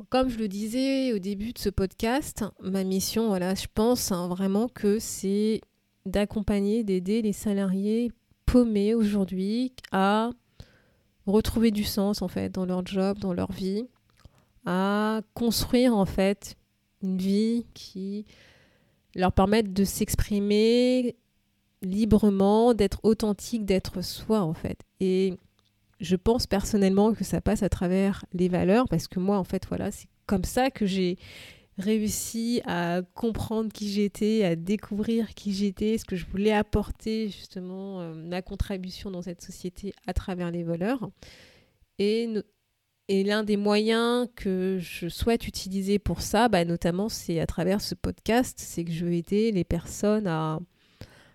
Comme 0.08 0.28
je 0.28 0.38
le 0.38 0.48
disais 0.48 1.12
au 1.12 1.18
début 1.18 1.52
de 1.52 1.58
ce 1.58 1.68
podcast, 1.68 2.44
ma 2.60 2.84
mission, 2.84 3.28
voilà, 3.28 3.54
je 3.54 3.66
pense 3.72 4.12
hein, 4.12 4.28
vraiment 4.28 4.68
que 4.68 4.98
c'est 4.98 5.60
d'accompagner, 6.06 6.84
d'aider 6.84 7.22
les 7.22 7.32
salariés 7.32 8.12
paumés 8.46 8.94
aujourd'hui 8.94 9.72
à 9.92 10.30
retrouver 11.26 11.70
du 11.70 11.84
sens 11.84 12.22
en 12.22 12.28
fait 12.28 12.50
dans 12.50 12.66
leur 12.66 12.84
job, 12.86 13.18
dans 13.18 13.32
leur 13.32 13.52
vie, 13.52 13.88
à 14.66 15.22
construire 15.34 15.96
en 15.96 16.06
fait 16.06 16.56
une 17.02 17.18
vie 17.18 17.66
qui 17.74 18.26
leur 19.14 19.32
permettre 19.32 19.72
de 19.72 19.84
s'exprimer 19.84 21.16
librement, 21.82 22.74
d'être 22.74 23.00
authentique, 23.02 23.64
d'être 23.64 24.02
soi 24.02 24.40
en 24.40 24.54
fait. 24.54 24.78
Je 26.00 26.16
pense 26.16 26.46
personnellement 26.46 27.12
que 27.12 27.24
ça 27.24 27.40
passe 27.40 27.62
à 27.62 27.68
travers 27.68 28.24
les 28.32 28.48
valeurs 28.48 28.88
parce 28.88 29.08
que 29.08 29.20
moi 29.20 29.38
en 29.38 29.44
fait 29.44 29.66
voilà, 29.68 29.90
c'est 29.90 30.08
comme 30.26 30.44
ça 30.44 30.70
que 30.70 30.86
j'ai 30.86 31.18
réussi 31.78 32.60
à 32.66 33.02
comprendre 33.14 33.72
qui 33.72 33.90
j'étais, 33.90 34.44
à 34.44 34.56
découvrir 34.56 35.34
qui 35.34 35.52
j'étais, 35.52 35.98
ce 35.98 36.04
que 36.04 36.16
je 36.16 36.26
voulais 36.26 36.52
apporter 36.52 37.28
justement 37.28 38.00
euh, 38.00 38.14
ma 38.14 38.42
contribution 38.42 39.10
dans 39.10 39.22
cette 39.22 39.42
société 39.42 39.92
à 40.06 40.12
travers 40.12 40.50
les 40.50 40.62
valeurs. 40.62 41.10
Et 41.98 42.28
l'un 43.08 43.42
des 43.42 43.56
moyens 43.56 44.28
que 44.34 44.78
je 44.80 45.08
souhaite 45.08 45.46
utiliser 45.46 45.98
pour 45.98 46.22
ça, 46.22 46.48
bah, 46.48 46.64
notamment, 46.64 47.08
c'est 47.08 47.40
à 47.40 47.46
travers 47.46 47.80
ce 47.80 47.94
podcast, 47.94 48.56
c'est 48.58 48.84
que 48.84 48.92
je 48.92 49.04
veux 49.04 49.12
aider 49.12 49.52
les 49.52 49.64
personnes 49.64 50.26
à, 50.26 50.60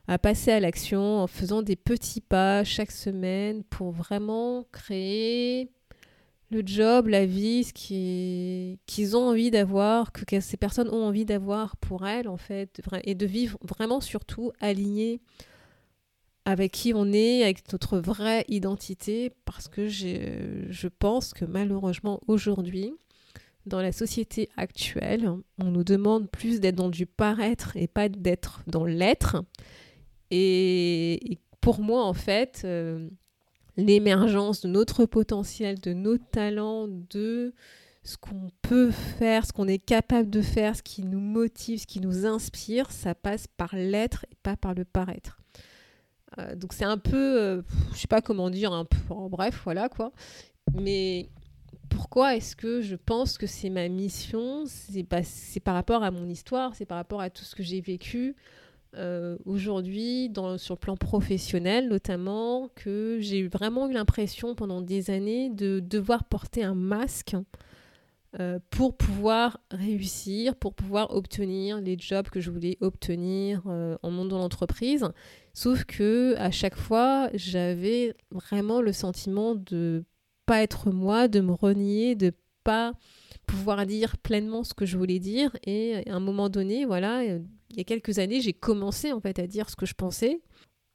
à 0.09 0.17
passer 0.17 0.49
à 0.49 0.59
l'action 0.59 1.19
en 1.19 1.27
faisant 1.27 1.61
des 1.61 1.75
petits 1.75 2.19
pas 2.19 2.63
chaque 2.63 2.89
semaine 2.89 3.63
pour 3.63 3.91
vraiment 3.91 4.65
créer 4.71 5.69
le 6.49 6.63
job, 6.65 7.09
la 7.09 7.27
vie, 7.27 7.63
ce 7.63 7.73
qu'ils 8.87 9.15
ont 9.15 9.29
envie 9.29 9.51
d'avoir, 9.51 10.11
que, 10.11 10.39
ces 10.39 10.57
personnes 10.57 10.89
ont 10.89 11.05
envie 11.05 11.25
d'avoir 11.25 11.77
pour 11.77 12.07
elles, 12.07 12.27
en 12.27 12.37
fait, 12.37 12.81
et 13.03 13.13
de 13.13 13.27
vivre 13.27 13.59
vraiment 13.61 14.01
surtout 14.01 14.51
aligné 14.59 15.21
avec 16.43 16.71
qui 16.71 16.91
on 16.95 17.13
est, 17.13 17.43
avec 17.43 17.71
notre 17.71 17.99
vraie 17.99 18.45
identité, 18.47 19.31
parce 19.45 19.67
que 19.67 19.87
je 19.89 20.87
pense 20.87 21.35
que 21.35 21.45
malheureusement 21.45 22.19
aujourd'hui, 22.25 22.95
dans 23.67 23.79
la 23.79 23.91
société 23.91 24.49
actuelle, 24.57 25.29
on 25.59 25.65
nous 25.65 25.83
demande 25.83 26.31
plus 26.31 26.59
d'être 26.59 26.77
dans 26.77 26.89
du 26.89 27.05
paraître 27.05 27.77
et 27.77 27.87
pas 27.87 28.09
d'être 28.09 28.63
dans 28.65 28.85
l'être. 28.85 29.43
Et, 30.31 31.39
pour 31.61 31.81
moi, 31.81 32.03
en 32.03 32.13
fait, 32.13 32.61
euh, 32.63 33.09
l'émergence 33.75 34.61
de 34.61 34.69
notre 34.69 35.05
potentiel, 35.05 35.79
de 35.79 35.93
nos 35.93 36.17
talents, 36.17 36.87
de 36.87 37.53
ce 38.03 38.17
qu'on 38.17 38.49
peut 38.61 38.91
faire, 38.91 39.45
ce 39.45 39.51
qu'on 39.51 39.67
est 39.67 39.77
capable 39.77 40.29
de 40.29 40.41
faire, 40.41 40.75
ce 40.75 40.83
qui 40.83 41.03
nous 41.03 41.19
motive, 41.19 41.81
ce 41.81 41.87
qui 41.87 41.99
nous 41.99 42.25
inspire, 42.25 42.91
ça 42.91 43.13
passe 43.13 43.47
par 43.47 43.75
l'être 43.75 44.25
et 44.31 44.35
pas 44.41 44.55
par 44.55 44.73
le 44.73 44.85
paraître. 44.85 45.39
Euh, 46.37 46.55
donc 46.55 46.73
c'est 46.73 46.85
un 46.85 46.97
peu, 46.97 47.39
euh, 47.39 47.61
je 47.93 47.99
sais 47.99 48.07
pas 48.07 48.21
comment 48.21 48.49
dire, 48.49 48.71
un 48.71 48.85
peu, 48.85 48.97
bref, 49.29 49.61
voilà 49.63 49.89
quoi. 49.89 50.11
Mais 50.73 51.29
pourquoi 51.89 52.35
est-ce 52.35 52.55
que 52.55 52.81
je 52.81 52.95
pense 52.95 53.37
que 53.37 53.47
c'est 53.47 53.69
ma 53.69 53.87
mission? 53.89 54.63
C'est 54.65 55.59
par 55.59 55.73
rapport 55.73 56.03
à 56.03 56.11
mon 56.11 56.27
histoire, 56.27 56.75
c'est 56.75 56.85
par 56.85 56.97
rapport 56.97 57.21
à 57.21 57.29
tout 57.29 57.43
ce 57.43 57.55
que 57.55 57.63
j'ai 57.63 57.81
vécu. 57.81 58.35
Euh, 58.95 59.37
aujourd'hui, 59.45 60.31
sur 60.57 60.75
le 60.75 60.79
plan 60.79 60.97
professionnel 60.97 61.89
notamment, 61.89 62.69
que 62.75 63.17
j'ai 63.21 63.47
vraiment 63.47 63.87
eu 63.87 63.93
l'impression 63.93 64.55
pendant 64.55 64.81
des 64.81 65.11
années 65.11 65.49
de 65.49 65.79
devoir 65.79 66.23
porter 66.23 66.63
un 66.63 66.73
masque 66.73 67.35
euh, 68.39 68.59
pour 68.69 68.95
pouvoir 68.97 69.59
réussir, 69.71 70.55
pour 70.55 70.73
pouvoir 70.73 71.15
obtenir 71.15 71.81
les 71.81 71.97
jobs 71.97 72.29
que 72.29 72.39
je 72.39 72.51
voulais 72.51 72.77
obtenir 72.81 73.63
euh, 73.67 73.97
en 74.03 74.11
monde 74.11 74.29
de 74.29 74.35
l'entreprise. 74.35 75.07
Sauf 75.53 75.83
que 75.85 76.35
à 76.37 76.51
chaque 76.51 76.75
fois, 76.75 77.29
j'avais 77.33 78.15
vraiment 78.31 78.81
le 78.81 78.93
sentiment 78.93 79.55
de 79.55 80.03
pas 80.45 80.61
être 80.61 80.91
moi, 80.91 81.27
de 81.27 81.41
me 81.41 81.53
renier, 81.53 82.15
de 82.15 82.33
pas 82.63 82.93
pouvoir 83.45 83.85
dire 83.85 84.17
pleinement 84.17 84.63
ce 84.63 84.73
que 84.73 84.85
je 84.85 84.97
voulais 84.97 85.19
dire. 85.19 85.55
Et 85.63 86.07
à 86.07 86.15
un 86.15 86.19
moment 86.19 86.49
donné, 86.49 86.85
voilà, 86.85 87.23
il 87.69 87.77
y 87.77 87.81
a 87.81 87.83
quelques 87.83 88.19
années, 88.19 88.41
j'ai 88.41 88.53
commencé 88.53 89.11
en 89.11 89.19
fait 89.19 89.39
à 89.39 89.47
dire 89.47 89.69
ce 89.69 89.75
que 89.75 89.85
je 89.85 89.93
pensais 89.93 90.41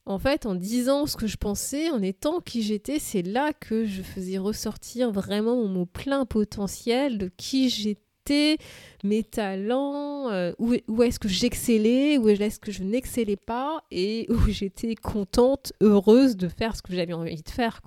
en 0.06 0.18
fait, 0.18 0.44
en 0.46 0.54
disant 0.54 1.06
ce 1.06 1.16
que 1.16 1.26
je 1.26 1.37
pensais, 1.37 1.90
en 1.90 2.02
étant 2.02 2.40
qui 2.40 2.62
j'étais, 2.62 2.98
c'est 2.98 3.22
là 3.22 3.52
que 3.52 3.87
je 3.87 4.02
faisais 4.02 4.38
ressortir 4.38 5.10
vraiment 5.10 5.66
mon 5.66 5.87
plein 5.87 6.26
potentiel 6.26 7.16
de 7.16 7.30
qui 7.37 7.70
j'étais, 7.70 8.58
mes 9.02 9.22
talents, 9.22 10.30
euh, 10.30 10.52
où, 10.58 11.02
est-ce 11.02 11.18
que 11.18 11.28
j'excellais, 11.28 12.18
où 12.18 12.28
est-ce 12.28 12.58
que 12.58 12.72
je 12.72 12.82
n'excellais 12.82 13.37
pas, 13.37 13.82
et 13.90 14.26
où 14.30 14.38
j'étais 14.48 14.94
contente, 14.94 15.72
heureuse 15.80 16.37
de 16.37 16.48
faire 16.48 16.76
ce 16.76 16.82
que 16.82 16.94
j'avais 16.94 17.14
envie 17.14 17.42
de 17.42 17.48
faire. 17.48 17.80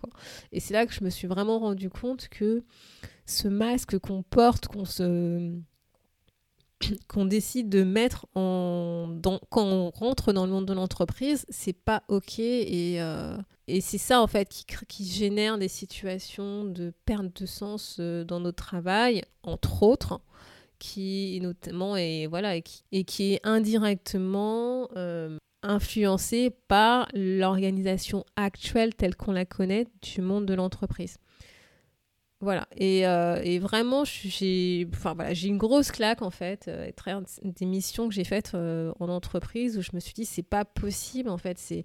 Et 0.51 0.59
c'est 0.59 0.73
là 0.73 0.85
que 0.87 0.93
je 0.93 1.03
me 1.03 1.09
suis 1.11 1.27
vraiment 1.27 1.59
rendu 1.59 1.89
compte 1.89 2.29
que 2.29 2.63
ce 3.27 3.47
masque 3.47 3.99
qu'on 3.99 4.23
porte, 4.23 4.67
qu'on 4.67 4.85
se 4.85 5.51
qu'on 7.07 7.25
décide 7.25 7.69
de 7.69 7.83
mettre 7.83 8.27
en 8.35 9.19
quand 9.49 9.65
on 9.65 9.89
rentre 9.89 10.33
dans 10.33 10.45
le 10.45 10.51
monde 10.51 10.65
de 10.65 10.73
l'entreprise, 10.73 11.45
c'est 11.49 11.73
pas 11.73 12.03
ok 12.07 12.39
et, 12.39 13.01
euh, 13.01 13.37
c'est 13.67 13.97
ça 13.97 14.21
en 14.21 14.27
fait 14.27 14.49
qui, 14.87 15.05
génère 15.05 15.57
des 15.57 15.67
situations 15.67 16.63
de 16.63 16.93
perte 17.05 17.41
de 17.41 17.45
sens 17.45 17.97
euh, 17.99 18.23
dans 18.23 18.39
notre 18.39 18.63
travail, 18.63 19.23
entre 19.43 19.83
autres, 19.83 20.21
qui 20.79 21.39
notamment 21.41 21.97
et 21.97 22.27
voilà 22.27 22.55
et 22.55 22.61
qui, 22.61 23.33
est 23.33 23.39
indirectement 23.43 24.89
euh, 24.95 25.37
influencé 25.63 26.51
par 26.67 27.07
l'organisation 27.13 28.23
actuelle 28.35 28.95
telle 28.95 29.15
qu'on 29.15 29.31
la 29.31 29.45
connaît 29.45 29.87
du 30.01 30.21
monde 30.21 30.45
de 30.45 30.53
l'entreprise. 30.53 31.17
Voilà, 32.39 32.67
et, 32.75 33.07
euh, 33.07 33.41
et 33.43 33.57
vraiment, 33.57 34.03
j'ai 34.05 34.87
enfin, 34.93 35.15
voilà, 35.15 35.33
une 35.33 35.57
grosse 35.57 35.91
claque 35.91 36.21
en 36.21 36.29
fait, 36.29 36.67
euh, 36.67 36.91
des 37.43 37.65
missions 37.65 38.07
que 38.07 38.13
j'ai 38.13 38.23
faites 38.23 38.51
euh, 38.53 38.93
en 38.99 39.09
entreprise 39.09 39.75
où 39.75 39.81
je 39.81 39.89
me 39.93 39.99
suis 39.99 40.13
dit, 40.13 40.23
c'est 40.23 40.43
pas 40.43 40.63
possible 40.63 41.29
en 41.29 41.39
fait, 41.39 41.57
c'est 41.57 41.83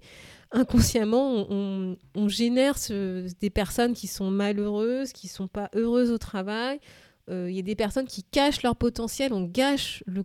inconsciemment, 0.51 1.47
on, 1.49 1.97
génère 2.27 2.75
des 2.87 3.49
personnes 3.49 3.93
qui 3.93 4.05
sont 4.05 4.29
malheureuses, 4.29 5.11
qui 5.11 5.27
sont 5.27 5.47
pas 5.47 5.71
heureuses 5.73 6.11
au 6.11 6.19
travail. 6.19 6.79
Il 7.29 7.51
y 7.51 7.59
a 7.59 7.63
des 7.63 7.75
personnes 7.75 8.05
qui 8.05 8.21
cachent 8.21 8.61
leur 8.61 8.75
potentiel, 8.75 9.33
on 9.33 9.41
gâche 9.41 10.03
le, 10.05 10.23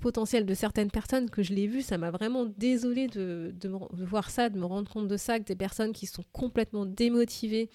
potentiel 0.00 0.46
de 0.46 0.54
certaines 0.54 0.90
personnes 0.90 1.28
que 1.28 1.42
je 1.42 1.52
l'ai 1.52 1.66
vu, 1.66 1.82
ça 1.82 1.98
m'a 1.98 2.10
vraiment 2.10 2.46
désolée 2.46 3.08
de, 3.08 3.52
de, 3.60 3.68
voir 4.04 4.30
ça, 4.30 4.48
de 4.48 4.58
me 4.58 4.64
rendre 4.64 4.90
compte 4.90 5.08
de 5.08 5.16
ça, 5.18 5.38
que 5.38 5.44
des 5.44 5.56
personnes 5.56 5.92
qui 5.92 6.06
sont 6.06 6.24
complètement 6.32 6.86
démotivées 6.86 7.68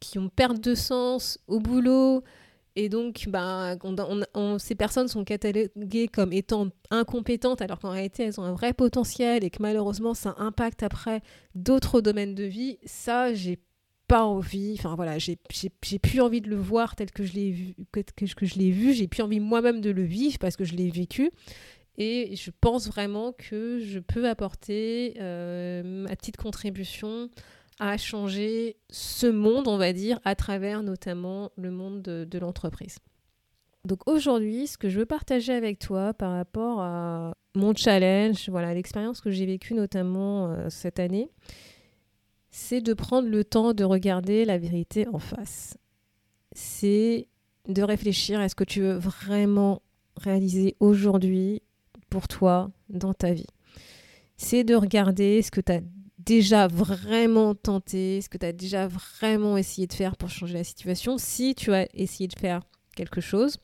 qui 0.00 0.18
ont 0.18 0.28
perte 0.28 0.60
de 0.60 0.74
sens 0.74 1.38
au 1.46 1.60
boulot. 1.60 2.22
Et 2.78 2.90
donc, 2.90 3.24
ben, 3.28 3.78
ces 4.58 4.74
personnes 4.74 5.08
sont 5.08 5.24
cataloguées 5.24 6.08
comme 6.08 6.32
étant 6.34 6.68
incompétentes, 6.90 7.62
alors 7.62 7.78
qu'en 7.78 7.90
réalité, 7.90 8.24
elles 8.24 8.38
ont 8.38 8.44
un 8.44 8.52
vrai 8.52 8.74
potentiel 8.74 9.44
et 9.44 9.50
que 9.50 9.62
malheureusement, 9.62 10.12
ça 10.12 10.34
impacte 10.36 10.82
après 10.82 11.22
d'autres 11.54 12.02
domaines 12.02 12.34
de 12.34 12.44
vie. 12.44 12.78
Ça, 12.84 13.32
j'ai 13.32 13.58
pas 14.08 14.24
envie, 14.24 14.76
enfin 14.78 14.94
voilà, 14.94 15.18
j'ai 15.18 15.38
plus 16.02 16.20
envie 16.20 16.40
de 16.40 16.48
le 16.48 16.56
voir 16.56 16.96
tel 16.96 17.10
que 17.10 17.24
je 17.24 17.32
l'ai 17.32 17.50
vu, 17.50 17.74
que, 17.92 18.00
que, 18.00 18.46
je 18.46 18.54
l'ai 18.56 18.70
vu, 18.70 18.92
j'ai 18.92 19.08
plus 19.08 19.22
envie 19.22 19.40
moi-même 19.40 19.80
de 19.80 19.90
le 19.90 20.02
vivre 20.02 20.38
parce 20.38 20.56
que 20.56 20.64
je 20.64 20.74
l'ai 20.74 20.90
vécu. 20.90 21.30
Et 21.98 22.36
je 22.36 22.50
pense 22.60 22.88
vraiment 22.88 23.32
que 23.32 23.80
je 23.80 23.98
peux 23.98 24.28
apporter 24.28 25.14
euh, 25.18 25.82
ma 25.82 26.14
petite 26.14 26.36
contribution 26.36 27.30
à 27.78 27.96
changer 27.98 28.76
ce 28.90 29.26
monde, 29.26 29.68
on 29.68 29.76
va 29.76 29.92
dire, 29.92 30.18
à 30.24 30.34
travers 30.34 30.82
notamment 30.82 31.50
le 31.56 31.70
monde 31.70 32.02
de, 32.02 32.38
l'entreprise. 32.38 32.98
Donc 33.84 34.08
aujourd'hui, 34.08 34.66
ce 34.66 34.78
que 34.78 34.88
je 34.88 34.98
veux 34.98 35.06
partager 35.06 35.52
avec 35.52 35.78
toi 35.78 36.12
par 36.14 36.32
rapport 36.32 36.80
à 36.80 37.34
mon 37.54 37.74
challenge, 37.74 38.48
voilà, 38.48 38.74
l'expérience 38.74 39.20
que 39.20 39.30
j'ai 39.30 39.46
vécue 39.46 39.74
notamment 39.74 40.48
euh, 40.48 40.68
cette 40.70 40.98
année, 40.98 41.30
c'est 42.50 42.80
de 42.80 42.94
prendre 42.94 43.28
le 43.28 43.44
temps 43.44 43.74
de 43.74 43.84
regarder 43.84 44.44
la 44.44 44.58
vérité 44.58 45.06
en 45.08 45.18
face. 45.18 45.76
C'est 46.52 47.28
de 47.68 47.82
réfléchir 47.82 48.40
à 48.40 48.48
ce 48.48 48.54
que 48.54 48.64
tu 48.64 48.80
veux 48.80 48.94
vraiment 48.94 49.82
réaliser 50.16 50.76
aujourd'hui 50.80 51.62
pour 52.08 52.28
toi 52.28 52.70
dans 52.88 53.12
ta 53.12 53.32
vie. 53.32 53.46
C'est 54.36 54.64
de 54.64 54.74
regarder 54.74 55.42
ce 55.42 55.50
que 55.50 55.60
tu 55.60 55.72
as 55.72 55.80
déjà 56.26 56.66
vraiment 56.66 57.54
tenté, 57.54 58.20
ce 58.20 58.28
que 58.28 58.36
tu 58.36 58.44
as 58.44 58.52
déjà 58.52 58.88
vraiment 58.88 59.56
essayé 59.56 59.86
de 59.86 59.92
faire 59.94 60.16
pour 60.16 60.28
changer 60.28 60.54
la 60.54 60.64
situation, 60.64 61.16
si 61.16 61.54
tu 61.54 61.72
as 61.72 61.88
essayé 61.94 62.28
de 62.28 62.38
faire 62.38 62.60
quelque 62.94 63.20
chose. 63.20 63.56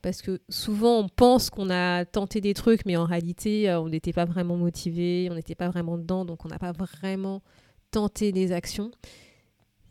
Parce 0.00 0.22
que 0.22 0.40
souvent, 0.48 1.00
on 1.00 1.08
pense 1.08 1.50
qu'on 1.50 1.70
a 1.70 2.04
tenté 2.04 2.40
des 2.40 2.54
trucs, 2.54 2.86
mais 2.86 2.96
en 2.96 3.04
réalité, 3.04 3.68
euh, 3.68 3.80
on 3.80 3.88
n'était 3.88 4.12
pas 4.12 4.24
vraiment 4.24 4.56
motivé, 4.56 5.28
on 5.30 5.34
n'était 5.34 5.56
pas 5.56 5.68
vraiment 5.68 5.98
dedans, 5.98 6.24
donc 6.24 6.44
on 6.44 6.48
n'a 6.48 6.58
pas 6.58 6.72
vraiment 6.72 7.42
tenté 7.90 8.32
des 8.32 8.52
actions. 8.52 8.90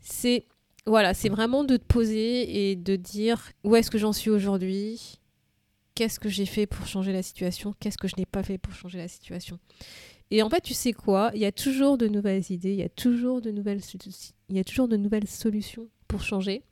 C'est 0.00 0.46
voilà, 0.86 1.12
c'est 1.12 1.28
vraiment 1.28 1.64
de 1.64 1.76
te 1.76 1.84
poser 1.84 2.70
et 2.70 2.76
de 2.76 2.96
dire 2.96 3.52
où 3.62 3.76
est-ce 3.76 3.90
que 3.90 3.98
j'en 3.98 4.14
suis 4.14 4.30
aujourd'hui, 4.30 5.20
qu'est-ce 5.94 6.18
que 6.18 6.30
j'ai 6.30 6.46
fait 6.46 6.66
pour 6.66 6.86
changer 6.86 7.12
la 7.12 7.22
situation, 7.22 7.74
qu'est-ce 7.78 7.98
que 7.98 8.08
je 8.08 8.14
n'ai 8.16 8.24
pas 8.24 8.42
fait 8.42 8.56
pour 8.56 8.72
changer 8.72 8.96
la 8.96 9.08
situation? 9.08 9.58
Et 10.30 10.42
en 10.42 10.50
fait, 10.50 10.60
tu 10.60 10.74
sais 10.74 10.92
quoi? 10.92 11.30
Il 11.34 11.40
y 11.40 11.46
a 11.46 11.52
toujours 11.52 11.96
de 11.96 12.06
nouvelles 12.06 12.44
idées, 12.50 12.72
il 12.72 12.80
y 12.80 12.82
a 12.82 12.88
toujours 12.88 13.40
de 13.40 13.50
nouvelles, 13.50 13.80
il 14.48 14.56
y 14.56 14.60
a 14.60 14.64
toujours 14.64 14.88
de 14.88 14.96
nouvelles 14.96 15.26
solutions 15.26 15.88
pour 16.06 16.22
changer. 16.22 16.62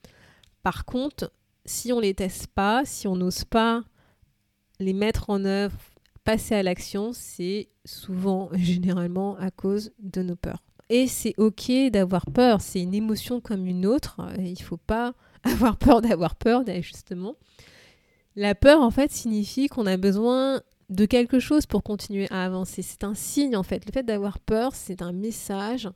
Par 0.63 0.85
contre, 0.85 1.33
si 1.65 1.93
on 1.93 2.01
les 2.01 2.15
teste 2.15 2.49
pas, 2.49 2.85
si 2.85 3.09
on 3.09 3.17
n'ose 3.17 3.45
pas 3.45 3.83
les 4.79 4.93
mettre 4.93 5.31
en 5.31 5.45
œuvre, 5.45 5.77
passer 6.25 6.55
à 6.55 6.63
l'action, 6.63 7.13
c'est 7.13 7.69
souvent, 7.85 8.51
généralement, 8.55 9.37
à 9.37 9.51
cause 9.51 9.93
de 10.01 10.23
nos 10.23 10.37
peurs. 10.37 10.63
Et 10.89 11.09
c'est 11.09 11.35
ok 11.39 11.71
d'avoir 11.91 12.27
peur, 12.27 12.61
c'est 12.61 12.81
une 12.81 12.95
émotion 12.95 13.41
comme 13.41 13.67
une 13.67 13.87
autre. 13.87 14.21
Il 14.39 14.53
ne 14.53 14.57
faut 14.57 14.77
pas 14.77 15.15
avoir 15.43 15.77
peur 15.79 16.03
d'avoir 16.03 16.37
peur, 16.37 16.63
justement. 16.83 17.37
La 18.37 18.55
peur, 18.55 18.83
en 18.83 18.91
fait, 18.91 19.11
signifie 19.11 19.69
qu'on 19.69 19.87
a 19.87 19.97
besoin 19.97 20.61
de 20.89 21.05
quelque 21.05 21.41
chose 21.41 21.67
pour 21.67 21.83
continuer 21.83 22.27
à 22.31 22.45
avancer. 22.45 22.83
C'est 22.83 23.05
un 23.05 23.15
signe 23.15 23.57
en 23.57 23.63
fait. 23.63 23.85
Le 23.87 23.93
fait 23.93 24.03
d'avoir 24.03 24.39
peur, 24.39 24.75
c'est 24.75 25.03
un 25.03 25.13
message 25.13 25.89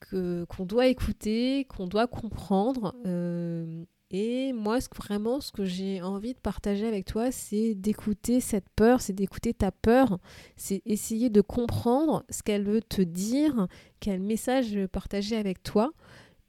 que 0.00 0.44
qu'on 0.48 0.64
doit 0.64 0.88
écouter, 0.88 1.66
qu'on 1.66 1.86
doit 1.86 2.06
comprendre. 2.06 2.94
Euh, 3.06 3.84
et 4.10 4.52
moi, 4.52 4.80
ce, 4.80 4.88
vraiment, 4.96 5.40
ce 5.40 5.52
que 5.52 5.64
j'ai 5.64 6.02
envie 6.02 6.34
de 6.34 6.38
partager 6.38 6.86
avec 6.86 7.04
toi, 7.04 7.30
c'est 7.30 7.74
d'écouter 7.74 8.40
cette 8.40 8.68
peur, 8.74 9.00
c'est 9.00 9.12
d'écouter 9.12 9.54
ta 9.54 9.70
peur, 9.70 10.18
c'est 10.56 10.82
essayer 10.84 11.30
de 11.30 11.40
comprendre 11.40 12.24
ce 12.28 12.42
qu'elle 12.42 12.64
veut 12.64 12.82
te 12.82 13.02
dire, 13.02 13.68
quel 14.00 14.20
message 14.20 14.76
partager 14.90 15.36
avec 15.36 15.62
toi, 15.62 15.92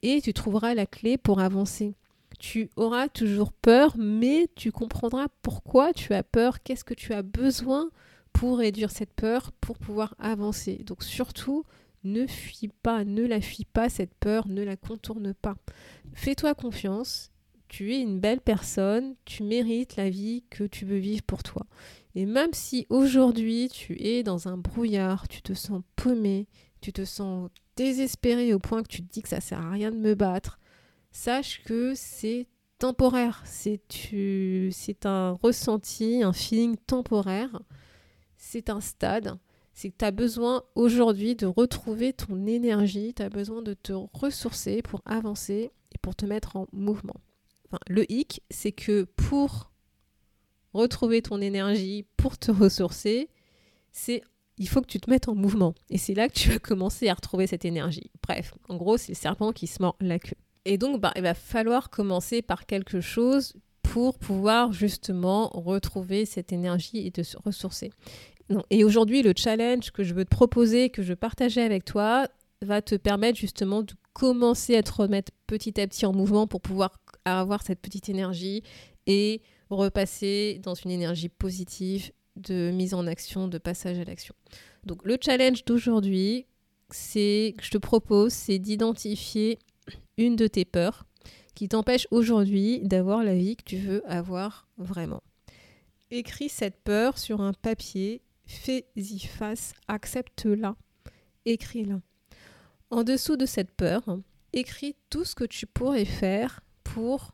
et 0.02 0.22
tu 0.22 0.34
trouveras 0.34 0.74
la 0.74 0.88
clé 0.88 1.20
pour 1.20 1.40
avancer 1.40 1.94
tu 2.42 2.72
auras 2.76 3.08
toujours 3.08 3.54
peur, 3.54 3.94
mais 3.98 4.50
tu 4.56 4.72
comprendras 4.72 5.28
pourquoi 5.44 5.94
tu 5.94 6.16
as 6.16 6.24
peur, 6.24 6.64
qu'est-ce 6.64 6.84
que 6.84 6.96
tu 6.96 7.14
as 7.14 7.22
besoin 7.22 7.92
pour 8.34 8.58
réduire 8.58 8.90
cette 8.90 9.14
peur, 9.14 9.52
pour 9.62 9.78
pouvoir 9.78 10.16
avancer. 10.18 10.82
Donc 10.88 11.04
surtout, 11.04 11.66
ne 12.04 12.26
fuis 12.26 12.72
pas, 12.82 13.06
ne 13.06 13.28
la 13.28 13.42
fuis 13.42 13.66
pas, 13.66 13.90
cette 13.90 14.16
peur, 14.16 14.48
ne 14.48 14.64
la 14.64 14.76
contourne 14.76 15.36
pas. 15.36 15.56
Fais-toi 16.16 16.56
confiance, 16.56 17.32
tu 17.68 17.94
es 17.94 18.02
une 18.02 18.20
belle 18.20 18.42
personne, 18.42 19.14
tu 19.24 19.44
mérites 19.44 19.96
la 19.96 20.10
vie 20.10 20.44
que 20.50 20.64
tu 20.64 20.84
veux 20.84 20.98
vivre 20.98 21.22
pour 21.22 21.44
toi. 21.44 21.68
Et 22.16 22.26
même 22.26 22.54
si 22.54 22.88
aujourd'hui 22.90 23.70
tu 23.70 24.02
es 24.02 24.24
dans 24.24 24.48
un 24.48 24.58
brouillard, 24.58 25.28
tu 25.28 25.44
te 25.44 25.54
sens 25.54 25.84
paumé, 25.96 26.48
tu 26.82 26.92
te 26.92 27.06
sens 27.06 27.52
désespéré 27.76 28.52
au 28.56 28.60
point 28.60 28.82
que 28.82 28.90
tu 28.90 29.04
te 29.04 29.14
dis 29.14 29.22
que 29.22 29.30
ça 29.30 29.42
sert 29.42 29.62
à 29.62 29.70
rien 29.70 29.92
de 29.92 29.98
me 29.98 30.16
battre, 30.16 30.58
sache 31.12 31.64
que 31.64 31.94
c'est 31.96 32.48
temporaire, 32.80 33.44
c'est 33.46 35.06
un 35.06 35.32
ressenti, 35.44 36.24
un 36.24 36.34
feeling 36.34 36.78
temporaire, 36.88 37.62
c'est 38.38 38.70
un 38.70 38.82
stade, 38.82 39.38
c'est 39.74 39.90
que 39.90 39.98
tu 39.98 40.06
as 40.06 40.12
besoin 40.12 40.64
aujourd'hui 40.76 41.36
de 41.36 41.46
retrouver 41.46 42.14
ton 42.14 42.48
énergie, 42.48 43.14
tu 43.14 43.22
as 43.22 43.30
besoin 43.30 43.62
de 43.62 43.74
te 43.74 43.94
ressourcer 44.14 44.82
pour 44.82 45.02
avancer 45.06 45.72
et 45.94 45.98
pour 46.02 46.16
te 46.16 46.26
mettre 46.26 46.56
en 46.56 46.68
mouvement. 46.74 47.16
le 47.88 48.12
hic, 48.12 48.42
c'est 48.50 48.72
que 48.72 49.04
pour 49.04 49.72
retrouver 50.74 51.22
ton 51.22 51.40
énergie, 51.40 52.06
pour 52.18 52.38
te 52.38 52.52
ressourcer, 52.52 53.30
c'est 53.92 54.24
il 54.58 54.68
faut 54.68 54.82
que 54.82 54.88
tu 54.88 55.00
te 55.00 55.10
mettes 55.10 55.28
en 55.28 55.36
mouvement. 55.36 55.74
Et 55.90 55.98
c'est 55.98 56.14
là 56.14 56.28
que 56.28 56.34
tu 56.34 56.50
vas 56.50 56.60
commencer 56.60 57.10
à 57.10 57.14
retrouver 57.14 57.48
cette 57.48 57.66
énergie. 57.66 58.12
Bref, 58.22 58.54
en 58.70 58.76
gros, 58.76 58.98
c'est 58.98 59.14
le 59.14 59.16
serpent 59.16 59.52
qui 59.54 59.66
se 59.66 59.82
mord 59.82 59.96
la 60.00 60.20
queue. 60.20 60.36
Et 60.66 60.78
donc, 60.78 61.02
bah, 61.02 61.12
il 61.16 61.24
va 61.24 61.34
falloir 61.34 61.90
commencer 61.90 62.42
par 62.42 62.66
quelque 62.66 63.02
chose 63.02 63.54
pour 63.82 64.18
pouvoir 64.18 64.74
justement 64.74 65.50
retrouver 65.50 66.26
cette 66.26 66.54
énergie 66.54 67.06
et 67.06 67.12
te 67.12 67.22
ressourcer. 67.44 67.92
Et 68.70 68.84
aujourd'hui, 68.84 69.22
le 69.22 69.34
challenge 69.36 69.92
que 69.92 70.04
je 70.04 70.14
veux 70.14 70.26
te 70.26 70.30
proposer, 70.30 70.90
que 70.90 71.04
je 71.04 71.14
partager 71.14 71.62
avec 71.62 71.86
toi, 71.86 72.28
va 72.62 72.82
te 72.82 72.96
permettre 72.96 73.40
justement 73.40 73.82
de 73.82 73.94
commencer 74.14 74.76
à 74.76 74.84
te 74.84 74.92
remettre 74.92 75.32
petit 75.48 75.80
à 75.80 75.88
petit 75.88 76.06
en 76.06 76.14
mouvement 76.14 76.48
pour 76.48 76.62
pouvoir 76.62 77.00
avoir 77.26 77.64
cette 77.64 77.80
petite 77.80 78.10
énergie 78.10 78.64
et 79.08 79.42
repasser 79.70 80.60
dans 80.64 80.76
une 80.76 80.92
énergie 80.92 81.30
positive 81.30 82.12
de 82.36 82.72
mise 82.72 82.94
en 82.94 83.08
action, 83.08 83.48
de 83.48 83.58
passage 83.58 84.00
à 84.00 84.04
l'action. 84.04 84.36
Donc 84.86 85.06
le 85.06 85.18
challenge 85.20 85.66
d'aujourd'hui, 85.66 86.46
c'est 86.90 87.54
que 87.58 87.64
je 87.64 87.72
te 87.72 87.78
propose, 87.78 88.34
c'est 88.34 88.60
d'identifier 88.60 89.60
une 90.22 90.36
de 90.36 90.48
tes 90.48 90.66
peurs 90.66 91.06
qui 91.56 91.68
t'empêche 91.68 92.08
aujourd'hui 92.12 92.80
d'avoir 92.82 93.24
la 93.24 93.36
vie 93.36 93.56
que 93.56 93.64
tu 93.64 93.78
veux 93.78 94.10
avoir 94.10 94.68
vraiment. 94.78 95.22
Écris 96.12 96.50
cette 96.50 96.84
peur 96.84 97.18
sur 97.18 97.42
un 97.42 97.54
papier, 97.54 98.22
fais-y 98.46 99.20
face, 99.20 99.74
accepte-la, 99.88 100.76
écris-la. 101.46 102.02
En 102.90 103.04
dessous 103.04 103.36
de 103.36 103.46
cette 103.46 103.72
peur, 103.72 104.04
écris 104.54 104.96
tout 105.10 105.26
ce 105.26 105.36
que 105.36 105.46
tu 105.46 105.66
pourrais 105.66 106.06
faire 106.06 106.62
pour 106.84 107.34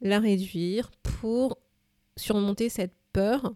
la 0.00 0.18
réduire, 0.18 0.90
pour 1.02 1.58
surmonter 2.16 2.68
cette 2.68 2.94
peur. 3.12 3.54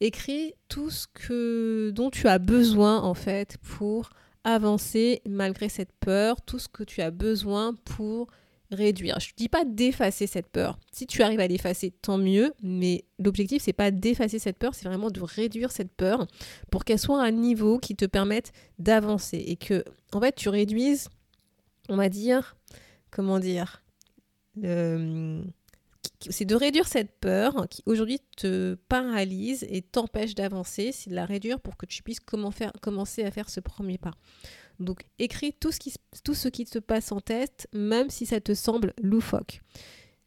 Écris 0.00 0.54
tout 0.68 0.90
ce 0.90 1.06
que 1.06 1.90
dont 1.94 2.10
tu 2.10 2.26
as 2.26 2.38
besoin 2.38 3.00
en 3.00 3.14
fait 3.14 3.56
pour 3.58 4.10
avancer 4.44 5.22
malgré 5.28 5.68
cette 5.68 5.92
peur, 5.92 6.42
tout 6.42 6.58
ce 6.58 6.68
que 6.68 6.82
tu 6.82 7.00
as 7.00 7.10
besoin 7.10 7.74
pour 7.84 8.28
réduire. 8.70 9.20
Je 9.20 9.28
ne 9.28 9.36
dis 9.36 9.48
pas 9.48 9.64
d'effacer 9.64 10.26
cette 10.26 10.48
peur. 10.48 10.78
Si 10.92 11.06
tu 11.06 11.22
arrives 11.22 11.40
à 11.40 11.46
l'effacer, 11.46 11.90
tant 11.90 12.18
mieux, 12.18 12.52
mais 12.62 13.04
l'objectif, 13.18 13.62
c'est 13.62 13.72
pas 13.72 13.90
d'effacer 13.90 14.38
cette 14.38 14.58
peur, 14.58 14.74
c'est 14.74 14.88
vraiment 14.88 15.10
de 15.10 15.20
réduire 15.20 15.70
cette 15.70 15.92
peur 15.92 16.26
pour 16.70 16.84
qu'elle 16.84 16.98
soit 16.98 17.22
à 17.22 17.26
un 17.26 17.32
niveau 17.32 17.78
qui 17.78 17.94
te 17.94 18.04
permette 18.04 18.52
d'avancer 18.78 19.38
et 19.46 19.56
que, 19.56 19.84
en 20.12 20.20
fait, 20.20 20.34
tu 20.34 20.48
réduises, 20.48 21.08
on 21.88 21.96
va 21.96 22.08
dire, 22.08 22.56
comment 23.10 23.38
dire, 23.38 23.82
c'est 26.30 26.44
de 26.44 26.54
réduire 26.54 26.86
cette 26.86 27.18
peur 27.20 27.66
qui 27.68 27.82
aujourd'hui 27.86 28.20
te 28.36 28.74
paralyse 28.88 29.64
et 29.68 29.82
t'empêche 29.82 30.34
d'avancer, 30.34 30.92
c'est 30.92 31.10
de 31.10 31.14
la 31.14 31.26
réduire 31.26 31.60
pour 31.60 31.76
que 31.76 31.86
tu 31.86 32.02
puisses 32.02 32.20
commencer 32.20 33.24
à 33.24 33.30
faire 33.30 33.48
ce 33.48 33.60
premier 33.60 33.98
pas. 33.98 34.12
Donc 34.80 35.04
écris 35.18 35.52
tout 35.52 35.72
ce, 35.72 35.78
qui, 35.78 35.94
tout 36.24 36.34
ce 36.34 36.48
qui 36.48 36.64
te 36.64 36.78
passe 36.78 37.12
en 37.12 37.20
tête, 37.20 37.68
même 37.72 38.10
si 38.10 38.26
ça 38.26 38.40
te 38.40 38.54
semble 38.54 38.94
loufoque. 39.00 39.60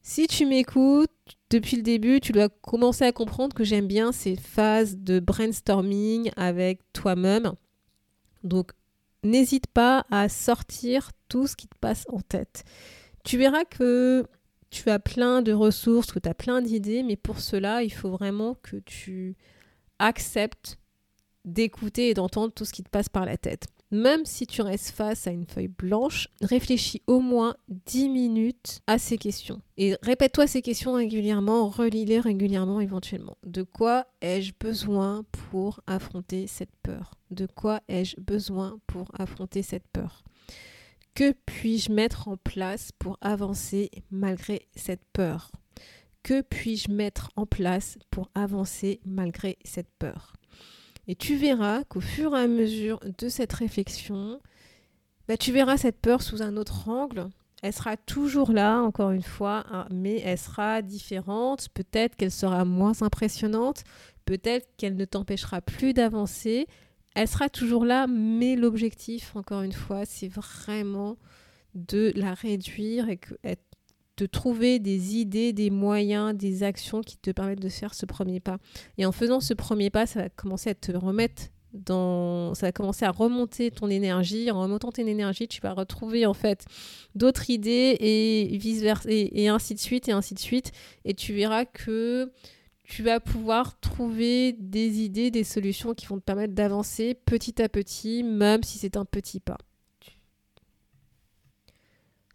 Si 0.01 0.27
tu 0.27 0.45
m'écoutes 0.45 1.09
depuis 1.49 1.77
le 1.77 1.83
début, 1.83 2.19
tu 2.19 2.31
dois 2.31 2.49
commencer 2.49 3.05
à 3.05 3.11
comprendre 3.11 3.55
que 3.55 3.63
j'aime 3.63 3.87
bien 3.87 4.11
ces 4.11 4.35
phases 4.35 4.97
de 4.97 5.19
brainstorming 5.19 6.31
avec 6.35 6.81
toi-même. 6.93 7.53
Donc 8.43 8.71
n'hésite 9.23 9.67
pas 9.67 10.05
à 10.11 10.29
sortir 10.29 11.11
tout 11.27 11.47
ce 11.47 11.55
qui 11.55 11.67
te 11.67 11.77
passe 11.79 12.05
en 12.09 12.19
tête. 12.19 12.63
Tu 13.23 13.37
verras 13.37 13.65
que 13.65 14.27
tu 14.75 14.89
as 14.89 14.99
plein 14.99 15.41
de 15.41 15.53
ressources, 15.53 16.11
que 16.11 16.19
tu 16.19 16.27
as 16.27 16.33
plein 16.33 16.61
d'idées, 16.61 17.01
mais 17.01 17.15
pour 17.15 17.39
cela, 17.39 17.81
il 17.81 17.91
faut 17.93 18.09
vraiment 18.09 18.55
que 18.61 18.75
tu 18.77 19.37
acceptes 19.99 20.77
d'écouter 21.45 22.09
et 22.09 22.13
d'entendre 22.13 22.51
tout 22.53 22.65
ce 22.65 22.73
qui 22.73 22.83
te 22.83 22.89
passe 22.89 23.07
par 23.07 23.25
la 23.25 23.37
tête. 23.37 23.67
Même 23.91 24.25
si 24.25 24.47
tu 24.47 24.61
restes 24.61 24.89
face 24.89 25.27
à 25.27 25.31
une 25.31 25.45
feuille 25.45 25.69
blanche, 25.69 26.27
réfléchis 26.41 27.03
au 27.07 27.21
moins 27.21 27.55
10 27.85 28.09
minutes 28.09 28.81
à 28.87 28.97
ces 28.97 29.17
questions. 29.17 29.61
Et 29.77 29.95
répète-toi 30.01 30.47
ces 30.47 30.61
questions 30.61 30.93
régulièrement, 30.93 31.69
relis-les 31.69 32.19
régulièrement 32.19 32.81
éventuellement. 32.81 33.37
De 33.45 33.63
quoi 33.63 34.07
ai-je 34.21 34.53
besoin 34.59 35.23
pour 35.31 35.79
affronter 35.87 36.47
cette 36.47 36.75
peur? 36.83 37.13
De 37.31 37.45
quoi 37.45 37.79
ai-je 37.87 38.19
besoin 38.19 38.79
pour 38.87 39.11
affronter 39.17 39.61
cette 39.61 39.87
peur? 39.93 40.23
Que 41.15 41.31
puis-je 41.45 41.93
mettre 41.93 42.27
en 42.27 42.35
place 42.35 42.91
pour 42.99 43.17
avancer 43.21 43.89
malgré 44.11 44.67
cette 44.75 45.05
peur? 45.13 45.49
Que 46.23 46.41
puis-je 46.41 46.91
mettre 46.91 47.29
en 47.37 47.45
place 47.45 47.97
pour 48.11 48.29
avancer 48.35 48.99
malgré 49.05 49.57
cette 49.63 49.89
peur? 49.97 50.33
Et 51.07 51.15
tu 51.15 51.37
verras 51.37 51.85
qu'au 51.85 52.01
fur 52.01 52.35
et 52.35 52.41
à 52.41 52.47
mesure 52.47 52.99
de 53.17 53.29
cette 53.29 53.53
réflexion, 53.53 54.41
bah, 55.29 55.37
tu 55.37 55.53
verras 55.53 55.77
cette 55.77 56.01
peur 56.01 56.21
sous 56.21 56.41
un 56.41 56.57
autre 56.57 56.89
angle. 56.89 57.29
Elle 57.63 57.71
sera 57.71 57.95
toujours 57.95 58.51
là, 58.51 58.81
encore 58.81 59.11
une 59.11 59.23
fois, 59.23 59.63
hein, 59.71 59.87
mais 59.91 60.19
elle 60.19 60.37
sera 60.37 60.81
différente. 60.81 61.69
Peut-être 61.73 62.17
qu'elle 62.17 62.29
sera 62.29 62.65
moins 62.65 63.01
impressionnante. 63.01 63.85
Peut-être 64.25 64.67
qu'elle 64.75 64.97
ne 64.97 65.05
t'empêchera 65.05 65.61
plus 65.61 65.93
d'avancer. 65.93 66.67
Elle 67.15 67.27
sera 67.27 67.49
toujours 67.49 67.85
là, 67.85 68.07
mais 68.07 68.55
l'objectif, 68.55 69.35
encore 69.35 69.61
une 69.61 69.71
fois, 69.71 70.05
c'est 70.05 70.27
vraiment 70.27 71.17
de 71.73 72.11
la 72.15 72.33
réduire 72.33 73.09
et 73.09 73.19
de 74.17 74.25
trouver 74.25 74.79
des 74.79 75.15
idées, 75.15 75.51
des 75.51 75.69
moyens, 75.69 76.35
des 76.35 76.63
actions 76.63 77.01
qui 77.01 77.17
te 77.17 77.31
permettent 77.31 77.61
de 77.61 77.69
faire 77.69 77.93
ce 77.93 78.05
premier 78.05 78.39
pas. 78.39 78.57
Et 78.97 79.05
en 79.05 79.11
faisant 79.11 79.39
ce 79.39 79.53
premier 79.53 79.89
pas, 79.89 80.05
ça 80.05 80.23
va 80.23 80.29
commencer 80.29 80.69
à 80.69 80.75
te 80.75 80.91
remettre 80.91 81.43
dans... 81.73 82.53
Ça 82.53 82.67
va 82.67 82.71
commencer 82.71 83.03
à 83.03 83.11
remonter 83.11 83.71
ton 83.71 83.89
énergie. 83.89 84.51
En 84.51 84.61
remontant 84.61 84.91
ton 84.91 85.05
énergie, 85.05 85.47
tu 85.47 85.59
vas 85.61 85.73
retrouver 85.73 86.25
en 86.25 86.33
fait 86.33 86.65
d'autres 87.13 87.49
idées 87.49 87.97
et 87.99 88.57
vice-versa, 88.57 89.09
et, 89.09 89.43
et 89.43 89.47
ainsi 89.49 89.73
de 89.73 89.79
suite, 89.79 90.07
et 90.07 90.13
ainsi 90.13 90.33
de 90.33 90.39
suite. 90.39 90.71
Et 91.03 91.13
tu 91.13 91.33
verras 91.33 91.65
que 91.65 92.31
tu 92.85 93.03
vas 93.03 93.19
pouvoir 93.19 93.79
trouver 93.79 94.53
des 94.53 95.01
idées, 95.01 95.31
des 95.31 95.43
solutions 95.43 95.93
qui 95.93 96.05
vont 96.05 96.19
te 96.19 96.23
permettre 96.23 96.53
d'avancer 96.53 97.15
petit 97.25 97.61
à 97.61 97.69
petit, 97.69 98.23
même 98.23 98.63
si 98.63 98.77
c'est 98.77 98.95
un 98.95 99.05
petit 99.05 99.39
pas. 99.39 99.57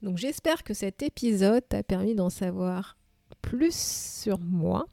Donc 0.03 0.16
j'espère 0.16 0.64
que 0.64 0.74
cet 0.74 1.03
épisode 1.03 1.62
t'a 1.68 1.82
permis 1.82 2.14
d'en 2.14 2.30
savoir 2.30 2.96
plus 3.42 3.76
sur 3.76 4.38
moi, 4.38 4.86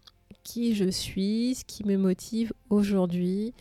qui 0.44 0.76
je 0.76 0.90
suis, 0.90 1.56
ce 1.56 1.66
qui 1.66 1.86
me 1.86 1.98
motive 1.98 2.54
aujourd'hui 2.70 3.54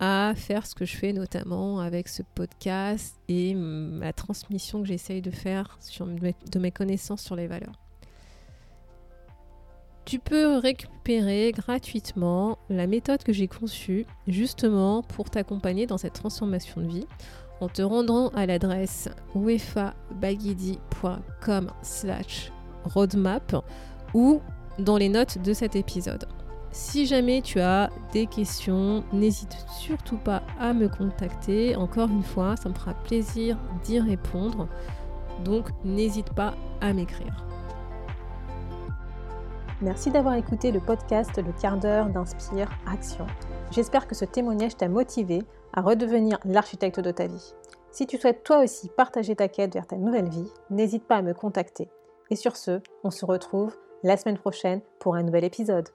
à 0.00 0.34
faire 0.36 0.66
ce 0.66 0.74
que 0.74 0.84
je 0.84 0.96
fais 0.96 1.12
notamment 1.12 1.78
avec 1.78 2.08
ce 2.08 2.22
podcast 2.34 3.16
et 3.28 3.54
la 3.54 4.12
transmission 4.12 4.82
que 4.82 4.88
j'essaye 4.88 5.22
de 5.22 5.30
faire 5.30 5.78
de 5.98 6.58
mes 6.58 6.72
connaissances 6.72 7.22
sur 7.22 7.36
les 7.36 7.46
valeurs. 7.46 7.78
Tu 10.04 10.18
peux 10.18 10.56
récupérer 10.56 11.52
gratuitement 11.52 12.58
la 12.68 12.86
méthode 12.86 13.22
que 13.22 13.32
j'ai 13.32 13.46
conçue 13.46 14.04
justement 14.26 15.02
pour 15.02 15.30
t'accompagner 15.30 15.86
dans 15.86 15.98
cette 15.98 16.14
transformation 16.14 16.80
de 16.80 16.88
vie 16.88 17.06
en 17.60 17.68
te 17.68 17.82
rendant 17.82 18.30
à 18.30 18.46
l'adresse 18.46 19.08
wefabagidi.com 19.36 21.70
slash 21.82 22.50
roadmap 22.84 23.64
ou 24.14 24.40
dans 24.78 24.96
les 24.96 25.08
notes 25.08 25.38
de 25.38 25.52
cet 25.52 25.76
épisode. 25.76 26.26
Si 26.72 27.06
jamais 27.06 27.42
tu 27.42 27.60
as 27.60 27.90
des 28.12 28.26
questions, 28.26 29.04
n'hésite 29.12 29.54
surtout 29.78 30.16
pas 30.16 30.42
à 30.58 30.72
me 30.72 30.88
contacter. 30.88 31.76
Encore 31.76 32.08
une 32.08 32.22
fois, 32.22 32.56
ça 32.56 32.70
me 32.70 32.74
fera 32.74 32.94
plaisir 32.94 33.58
d'y 33.84 34.00
répondre. 34.00 34.68
Donc 35.44 35.68
n'hésite 35.84 36.32
pas 36.32 36.54
à 36.80 36.94
m'écrire. 36.94 37.44
Merci 39.82 40.12
d'avoir 40.12 40.34
écouté 40.36 40.70
le 40.70 40.78
podcast 40.78 41.36
Le 41.36 41.52
quart 41.60 41.76
d'heure 41.76 42.06
d'Inspire 42.06 42.70
Action. 42.86 43.26
J'espère 43.72 44.06
que 44.06 44.14
ce 44.14 44.24
témoignage 44.24 44.76
t'a 44.76 44.88
motivé 44.88 45.42
à 45.72 45.80
redevenir 45.80 46.38
l'architecte 46.44 47.00
de 47.00 47.10
ta 47.10 47.26
vie. 47.26 47.52
Si 47.90 48.06
tu 48.06 48.16
souhaites 48.16 48.44
toi 48.44 48.62
aussi 48.62 48.88
partager 48.96 49.34
ta 49.34 49.48
quête 49.48 49.74
vers 49.74 49.88
ta 49.88 49.96
nouvelle 49.96 50.28
vie, 50.28 50.52
n'hésite 50.70 51.04
pas 51.08 51.16
à 51.16 51.22
me 51.22 51.34
contacter. 51.34 51.88
Et 52.30 52.36
sur 52.36 52.56
ce, 52.56 52.80
on 53.02 53.10
se 53.10 53.24
retrouve 53.24 53.76
la 54.04 54.16
semaine 54.16 54.38
prochaine 54.38 54.82
pour 55.00 55.16
un 55.16 55.24
nouvel 55.24 55.42
épisode. 55.42 55.88